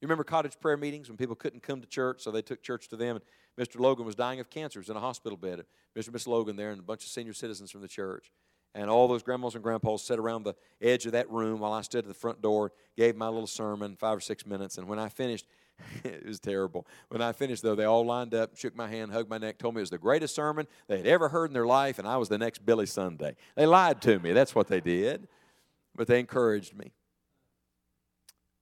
You 0.00 0.06
remember 0.06 0.24
cottage 0.24 0.58
prayer 0.60 0.76
meetings 0.76 1.08
when 1.08 1.16
people 1.16 1.36
couldn't 1.36 1.62
come 1.62 1.80
to 1.80 1.86
church, 1.86 2.22
so 2.22 2.32
they 2.32 2.42
took 2.42 2.60
church 2.60 2.88
to 2.88 2.96
them. 2.96 3.20
And 3.56 3.68
Mr. 3.68 3.78
Logan 3.78 4.04
was 4.04 4.16
dying 4.16 4.40
of 4.40 4.50
cancer. 4.50 4.80
Was 4.80 4.88
in 4.90 4.96
a 4.96 5.00
hospital 5.00 5.38
bed. 5.38 5.64
Mr. 5.96 6.06
and 6.06 6.14
Miss 6.14 6.26
Logan 6.26 6.56
there 6.56 6.72
and 6.72 6.80
a 6.80 6.82
bunch 6.82 7.04
of 7.04 7.10
senior 7.10 7.32
citizens 7.32 7.70
from 7.70 7.82
the 7.82 7.88
church. 7.88 8.32
And 8.74 8.90
all 8.90 9.06
those 9.06 9.22
grandmas 9.22 9.54
and 9.54 9.62
grandpas 9.62 10.02
sat 10.02 10.18
around 10.18 10.42
the 10.42 10.54
edge 10.80 11.06
of 11.06 11.12
that 11.12 11.30
room 11.30 11.60
while 11.60 11.72
I 11.72 11.82
stood 11.82 12.04
at 12.04 12.08
the 12.08 12.14
front 12.14 12.42
door, 12.42 12.72
gave 12.96 13.14
my 13.14 13.28
little 13.28 13.46
sermon, 13.46 13.94
five 13.94 14.16
or 14.16 14.20
six 14.20 14.44
minutes. 14.44 14.76
And 14.76 14.88
when 14.88 14.98
I 14.98 15.08
finished, 15.08 15.46
it 16.04 16.26
was 16.26 16.40
terrible. 16.40 16.86
When 17.08 17.22
I 17.22 17.32
finished, 17.32 17.62
though, 17.62 17.74
they 17.74 17.84
all 17.84 18.04
lined 18.04 18.34
up, 18.34 18.56
shook 18.56 18.76
my 18.76 18.88
hand, 18.88 19.12
hugged 19.12 19.30
my 19.30 19.38
neck, 19.38 19.58
told 19.58 19.74
me 19.74 19.80
it 19.80 19.82
was 19.82 19.90
the 19.90 19.98
greatest 19.98 20.34
sermon 20.34 20.66
they 20.88 20.96
had 20.96 21.06
ever 21.06 21.28
heard 21.28 21.50
in 21.50 21.54
their 21.54 21.66
life, 21.66 21.98
and 21.98 22.06
I 22.06 22.16
was 22.16 22.28
the 22.28 22.38
next 22.38 22.64
Billy 22.64 22.86
Sunday. 22.86 23.36
They 23.56 23.66
lied 23.66 24.02
to 24.02 24.18
me. 24.18 24.32
That's 24.32 24.54
what 24.54 24.68
they 24.68 24.80
did. 24.80 25.28
But 25.94 26.06
they 26.06 26.20
encouraged 26.20 26.76
me. 26.76 26.92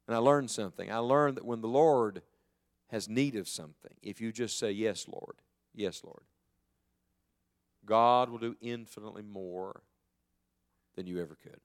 And 0.08 0.16
I 0.16 0.18
learned 0.18 0.50
something. 0.50 0.90
I 0.90 0.98
learned 0.98 1.36
that 1.36 1.44
when 1.44 1.60
the 1.60 1.68
Lord 1.68 2.22
has 2.88 3.08
need 3.08 3.36
of 3.36 3.48
something, 3.48 3.94
if 4.02 4.20
you 4.20 4.32
just 4.32 4.58
say, 4.58 4.72
Yes, 4.72 5.06
Lord, 5.06 5.36
yes, 5.72 6.02
Lord, 6.02 6.24
God 7.86 8.30
will 8.30 8.38
do 8.38 8.56
infinitely 8.60 9.22
more 9.22 9.82
than 10.96 11.06
you 11.06 11.20
ever 11.20 11.36
could. 11.40 11.60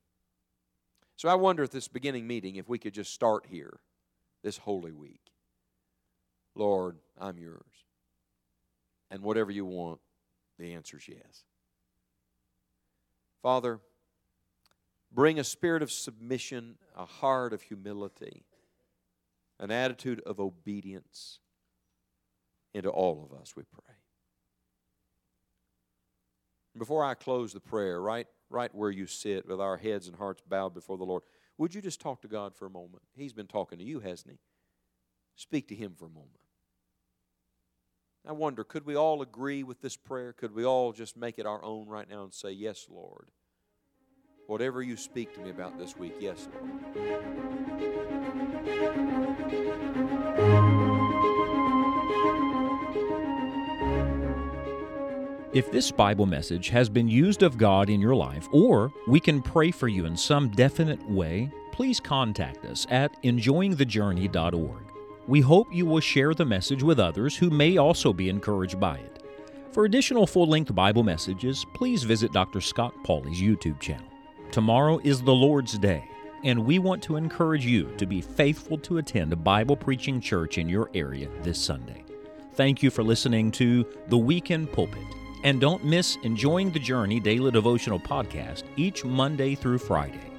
So 1.18 1.30
I 1.30 1.36
wonder 1.36 1.64
at 1.64 1.72
this 1.72 1.88
beginning 1.88 2.28
meeting 2.28 2.58
if 2.58 2.70
we 2.70 2.78
could 2.78 2.94
just 2.94 3.14
start 3.14 3.46
here 3.50 3.80
this 4.44 4.58
Holy 4.58 4.92
Week. 4.92 5.32
Lord, 6.56 6.98
I'm 7.20 7.38
yours. 7.38 7.62
And 9.12 9.22
whatever 9.22 9.52
you 9.52 9.66
want, 9.66 10.00
the 10.58 10.74
answer 10.74 10.98
is 10.98 11.08
yes. 11.08 11.44
Father, 13.42 13.80
bring 15.12 15.38
a 15.38 15.44
spirit 15.44 15.84
of 15.84 15.92
submission, 15.92 16.78
a 16.98 17.06
heart 17.06 17.54
of 17.54 17.62
humility, 17.62 18.46
an 19.60 19.70
attitude 19.70 20.22
of 20.26 20.40
obedience 20.40 21.40
into 22.74 22.90
all 22.90 23.30
of 23.30 23.38
us, 23.40 23.56
we 23.56 23.64
pray. 23.64 23.96
Before 26.78 27.06
I 27.06 27.14
close 27.14 27.54
the 27.54 27.62
prayer, 27.62 28.02
right, 28.02 28.28
right 28.50 28.74
where 28.76 28.92
you 28.92 29.08
sit 29.08 29.48
with 29.48 29.62
our 29.62 29.78
heads 29.78 30.08
and 30.08 30.18
hearts 30.18 30.42
bowed 30.48 30.74
before 30.74 30.98
the 30.98 31.06
Lord, 31.06 31.24
would 31.58 31.74
you 31.74 31.82
just 31.82 32.02
talk 32.02 32.22
to 32.24 32.28
God 32.28 32.54
for 32.54 32.66
a 32.66 32.70
moment? 32.70 33.04
He's 33.16 33.32
been 33.32 33.48
talking 33.48 33.78
to 33.78 33.86
you, 33.86 34.02
hasn't 34.02 34.32
he? 34.32 34.40
Speak 35.36 35.70
to 35.70 35.76
him 35.76 35.94
for 35.98 36.06
a 36.06 36.10
moment. 36.10 36.45
I 38.28 38.32
wonder, 38.32 38.64
could 38.64 38.86
we 38.86 38.96
all 38.96 39.22
agree 39.22 39.62
with 39.64 39.82
this 39.82 39.96
prayer? 39.96 40.34
Could 40.34 40.56
we 40.56 40.66
all 40.66 40.94
just 40.94 41.16
make 41.16 41.38
it 41.38 41.46
our 41.46 41.64
own 41.64 41.88
right 41.88 42.10
now 42.10 42.24
and 42.24 42.34
say, 42.34 42.52
Yes, 42.52 42.88
Lord? 42.90 43.30
Whatever 44.48 44.82
you 44.82 44.98
speak 44.98 45.34
to 45.36 45.42
me 45.42 45.50
about 45.50 45.78
this 45.78 45.98
week, 45.98 46.16
yes, 46.20 46.48
Lord. 46.54 46.72
If 55.54 55.72
this 55.72 55.90
Bible 55.90 56.26
message 56.26 56.68
has 56.70 56.90
been 56.90 57.08
used 57.08 57.42
of 57.42 57.58
God 57.58 57.90
in 57.90 58.02
your 58.02 58.16
life, 58.16 58.48
or 58.52 58.92
we 59.08 59.20
can 59.20 59.42
pray 59.42 59.72
for 59.72 59.88
you 59.88 60.06
in 60.06 60.18
some 60.18 60.50
definite 60.50 61.02
way, 61.10 61.50
please 61.72 62.00
contact 62.00 62.66
us 62.66 62.86
at 62.90 63.22
enjoyingthejourney.org. 63.24 64.85
We 65.28 65.42
hope 65.42 65.74
you 65.74 65.88
will 65.88 66.02
share 66.02 66.34
the 66.36 66.46
message 66.46 66.84
with 66.84 67.00
others 67.00 67.36
who 67.36 67.50
may 67.50 67.78
also 67.78 68.14
be 68.14 68.30
encouraged 68.30 68.80
by 68.80 68.98
it. 68.98 69.24
For 69.72 69.86
additional 69.86 70.28
full 70.28 70.48
length 70.48 70.74
Bible 70.76 71.04
messages, 71.04 71.66
please 71.74 72.04
visit 72.04 72.32
Dr. 72.32 72.62
Scott 72.62 72.94
Pauley's 73.04 73.42
YouTube 73.42 73.80
channel. 73.80 74.06
Tomorrow 74.52 75.00
is 75.04 75.22
the 75.22 75.34
Lord's 75.34 75.80
Day, 75.80 76.08
and 76.44 76.64
we 76.64 76.78
want 76.78 77.02
to 77.04 77.16
encourage 77.16 77.66
you 77.66 77.92
to 77.98 78.06
be 78.06 78.22
faithful 78.22 78.78
to 78.78 79.00
attend 79.00 79.34
a 79.34 79.36
Bible 79.36 79.76
preaching 79.76 80.22
church 80.22 80.60
in 80.60 80.70
your 80.70 80.92
area 80.94 81.28
this 81.42 81.60
Sunday. 81.60 82.06
Thank 82.54 82.84
you 82.84 82.92
for 82.92 83.04
listening 83.04 83.52
to 83.54 83.86
The 84.08 84.18
Weekend 84.18 84.72
Pulpit. 84.72 85.04
And 85.44 85.60
don't 85.60 85.84
miss 85.84 86.18
Enjoying 86.24 86.72
the 86.72 86.80
Journey 86.80 87.20
Daily 87.20 87.52
Devotional 87.52 88.00
Podcast 88.00 88.64
each 88.78 89.04
Monday 89.04 89.56
through 89.56 89.80
Friday. 89.80 90.35